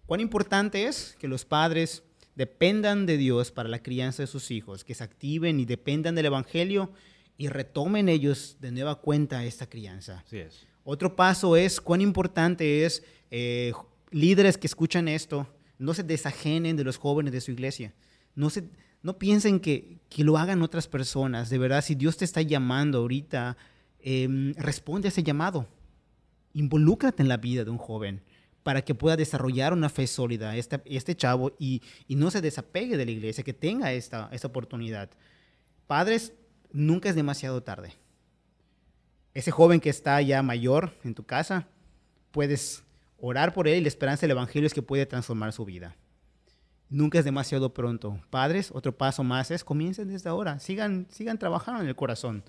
Cuán 0.05 0.22
importante 0.22 0.86
es 0.86 1.15
que 1.20 1.28
los 1.28 1.45
padres 1.45 2.03
dependan 2.36 3.05
de 3.05 3.17
Dios 3.17 3.51
para 3.51 3.70
la 3.70 3.84
crianza 3.84 4.24
de 4.24 4.28
sus 4.28 4.49
hijos, 4.49 4.84
que 4.84 4.95
se 4.95 5.03
activen 5.03 5.59
y 5.59 5.65
dependan 5.65 6.15
del 6.15 6.28
Evangelio 6.28 6.91
y 7.38 7.47
retomen 7.47 8.09
ellos 8.09 8.57
de 8.59 8.72
nueva 8.72 8.95
cuenta 8.95 9.43
esta 9.45 9.67
crianza. 9.67 10.24
Así 10.26 10.38
es. 10.38 10.65
Otro 10.84 11.15
paso 11.15 11.55
es 11.55 11.80
cuán 11.80 12.01
importante 12.01 12.86
es 12.86 13.03
eh, 13.30 13.74
líderes 14.11 14.57
que 14.57 14.67
escuchan 14.67 15.07
esto, 15.07 15.47
no 15.80 15.93
se 15.95 16.03
desajenen 16.03 16.75
de 16.75 16.84
los 16.84 16.97
jóvenes 16.97 17.34
de 17.34 17.41
su 17.41 17.51
iglesia. 17.51 17.93
No, 18.36 18.51
se, 18.51 18.69
no 19.01 19.17
piensen 19.17 19.59
que, 19.59 19.97
que 20.09 20.23
lo 20.23 20.38
hagan 20.38 20.61
otras 20.61 20.88
personas. 20.88 21.49
De 21.49 21.57
verdad, 21.57 21.84
si 21.84 21.95
Dios 21.95 22.17
te 22.17 22.25
está 22.25 22.41
llamando 22.41 22.99
ahorita, 22.99 23.57
eh, 24.01 24.53
responde 24.57 25.07
a 25.07 25.09
ese 25.09 25.23
llamado. 25.23 25.67
Involúcrate 26.53 27.23
en 27.23 27.30
la 27.30 27.38
vida 27.38 27.63
de 27.63 27.71
un 27.71 27.77
joven 27.77 28.21
para 28.61 28.84
que 28.84 28.93
pueda 28.93 29.15
desarrollar 29.15 29.73
una 29.73 29.89
fe 29.89 30.05
sólida 30.05 30.55
este, 30.57 30.82
este 30.86 31.15
chavo 31.15 31.53
y, 31.57 31.82
y, 32.07 32.15
no 32.15 32.30
se 32.30 32.41
desapegue 32.41 32.97
de 32.97 33.05
la 33.05 33.11
iglesia, 33.11 33.43
que 33.43 33.53
tenga 33.53 33.93
esta, 33.93 34.30
esta 34.32 34.47
oportunidad. 34.47 35.09
Padres, 35.88 36.34
nunca 36.71 37.09
es 37.09 37.15
demasiado 37.15 37.63
tarde. 37.63 37.93
Ese 39.34 39.51
joven 39.51 39.80
que 39.80 39.89
está 39.89 40.21
ya 40.21 40.43
mayor 40.43 40.97
en 41.03 41.15
tu 41.15 41.23
casa, 41.23 41.67
puedes 42.32 42.84
orar 43.22 43.53
por 43.53 43.67
él 43.67 43.80
y 43.80 43.82
la 43.82 43.88
esperanza 43.88 44.22
del 44.22 44.32
Evangelio 44.32 44.67
es 44.67 44.74
que 44.74 44.82
puede 44.82 45.05
transformar 45.05 45.53
su 45.53 45.65
vida. 45.65 45.95
Nunca 46.89 47.20
es 47.20 47.26
demasiado 47.26 47.74
pronto. 47.74 48.20
Padres, 48.30 48.72
otro 48.74 48.97
paso 48.97 49.24
más 49.24 49.51
es 49.51 49.63
comiencen 49.63 50.07
desde 50.07 50.30
ahora. 50.30 50.59
Sigan, 50.59 51.07
sigan 51.11 51.38
trabajando 51.38 51.82
en 51.82 51.88
el 51.88 51.95
corazón 51.95 52.43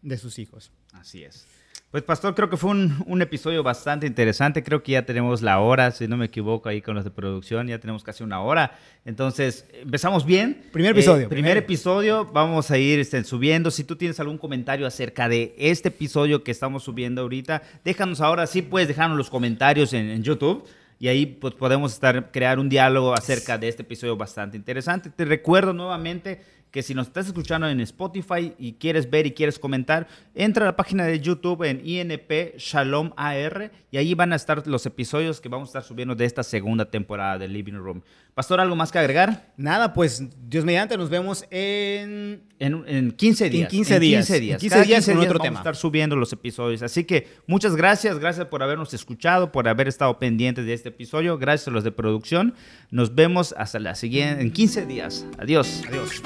de 0.00 0.16
sus 0.16 0.38
hijos. 0.38 0.72
Así 0.92 1.24
es. 1.24 1.46
Pues 1.92 2.04
Pastor, 2.04 2.34
creo 2.34 2.48
que 2.48 2.56
fue 2.56 2.70
un, 2.70 3.04
un, 3.06 3.20
episodio 3.20 3.62
bastante 3.62 4.06
interesante. 4.06 4.62
Creo 4.62 4.82
que 4.82 4.92
ya 4.92 5.04
tenemos 5.04 5.42
la 5.42 5.60
hora, 5.60 5.90
si 5.90 6.08
no 6.08 6.16
me 6.16 6.24
equivoco, 6.24 6.70
ahí 6.70 6.80
con 6.80 6.94
los 6.94 7.04
de 7.04 7.10
producción, 7.10 7.68
ya 7.68 7.78
tenemos 7.78 8.02
casi 8.02 8.24
una 8.24 8.40
hora. 8.40 8.78
Entonces, 9.04 9.66
empezamos 9.74 10.24
bien. 10.24 10.62
Primer 10.72 10.92
episodio. 10.92 11.26
Eh, 11.26 11.28
primer 11.28 11.58
episodio, 11.58 12.24
vamos 12.24 12.70
a 12.70 12.78
ir 12.78 12.98
este, 12.98 13.22
subiendo. 13.24 13.70
Si 13.70 13.84
tú 13.84 13.96
tienes 13.96 14.18
algún 14.20 14.38
comentario 14.38 14.86
acerca 14.86 15.28
de 15.28 15.54
este 15.58 15.88
episodio 15.88 16.42
que 16.42 16.50
estamos 16.50 16.82
subiendo 16.82 17.20
ahorita, 17.20 17.62
déjanos 17.84 18.22
ahora, 18.22 18.46
sí 18.46 18.62
puedes 18.62 18.88
dejarnos 18.88 19.18
los 19.18 19.28
comentarios 19.28 19.92
en, 19.92 20.08
en 20.08 20.22
YouTube 20.22 20.66
y 20.98 21.08
ahí 21.08 21.26
pues, 21.26 21.52
podemos 21.52 21.92
estar, 21.92 22.30
crear 22.30 22.58
un 22.58 22.70
diálogo 22.70 23.12
acerca 23.12 23.58
de 23.58 23.68
este 23.68 23.82
episodio 23.82 24.16
bastante 24.16 24.56
interesante. 24.56 25.10
Te 25.10 25.26
recuerdo 25.26 25.74
nuevamente 25.74 26.40
que 26.72 26.82
si 26.82 26.94
nos 26.94 27.08
estás 27.08 27.26
escuchando 27.26 27.68
en 27.68 27.80
Spotify 27.80 28.54
y 28.58 28.72
quieres 28.72 29.08
ver 29.08 29.26
y 29.26 29.32
quieres 29.32 29.58
comentar, 29.58 30.08
entra 30.34 30.64
a 30.64 30.70
la 30.70 30.76
página 30.76 31.04
de 31.04 31.20
YouTube 31.20 31.62
en 31.64 31.86
INP 31.86 32.56
Shalom 32.56 33.12
AR 33.16 33.70
y 33.90 33.98
ahí 33.98 34.14
van 34.14 34.32
a 34.32 34.36
estar 34.36 34.66
los 34.66 34.86
episodios 34.86 35.40
que 35.40 35.50
vamos 35.50 35.68
a 35.68 35.70
estar 35.70 35.82
subiendo 35.84 36.14
de 36.14 36.24
esta 36.24 36.42
segunda 36.42 36.90
temporada 36.90 37.38
de 37.38 37.46
Living 37.46 37.74
Room. 37.74 38.02
Pastor, 38.34 38.58
¿algo 38.60 38.74
más 38.74 38.90
que 38.90 38.98
agregar? 38.98 39.52
Nada, 39.58 39.92
pues 39.92 40.24
Dios 40.48 40.64
mediante 40.64 40.96
nos 40.96 41.10
vemos 41.10 41.44
en... 41.50 42.42
En, 42.58 42.84
en 42.86 43.10
15 43.10 43.50
días. 43.50 43.64
En 43.64 43.68
15 43.68 44.00
días. 44.00 44.30
En 44.30 44.36
15 44.36 44.40
días. 44.40 44.62
En 44.62 44.70
15 44.70 44.84
días 44.86 45.06
con 45.06 45.18
otro 45.18 45.38
vamos 45.38 45.42
tema. 45.42 45.58
a 45.58 45.60
estar 45.60 45.76
subiendo 45.76 46.16
los 46.16 46.32
episodios. 46.32 46.82
Así 46.82 47.04
que 47.04 47.28
muchas 47.46 47.76
gracias, 47.76 48.18
gracias 48.18 48.46
por 48.46 48.62
habernos 48.62 48.94
escuchado, 48.94 49.52
por 49.52 49.68
haber 49.68 49.88
estado 49.88 50.18
pendientes 50.18 50.64
de 50.64 50.72
este 50.72 50.88
episodio. 50.88 51.36
Gracias 51.36 51.68
a 51.68 51.70
los 51.72 51.84
de 51.84 51.92
producción. 51.92 52.54
Nos 52.90 53.14
vemos 53.14 53.54
hasta 53.58 53.78
la 53.80 53.94
siguiente, 53.94 54.42
en 54.42 54.52
15 54.52 54.86
días. 54.86 55.26
Adiós. 55.38 55.82
Adiós. 55.88 56.22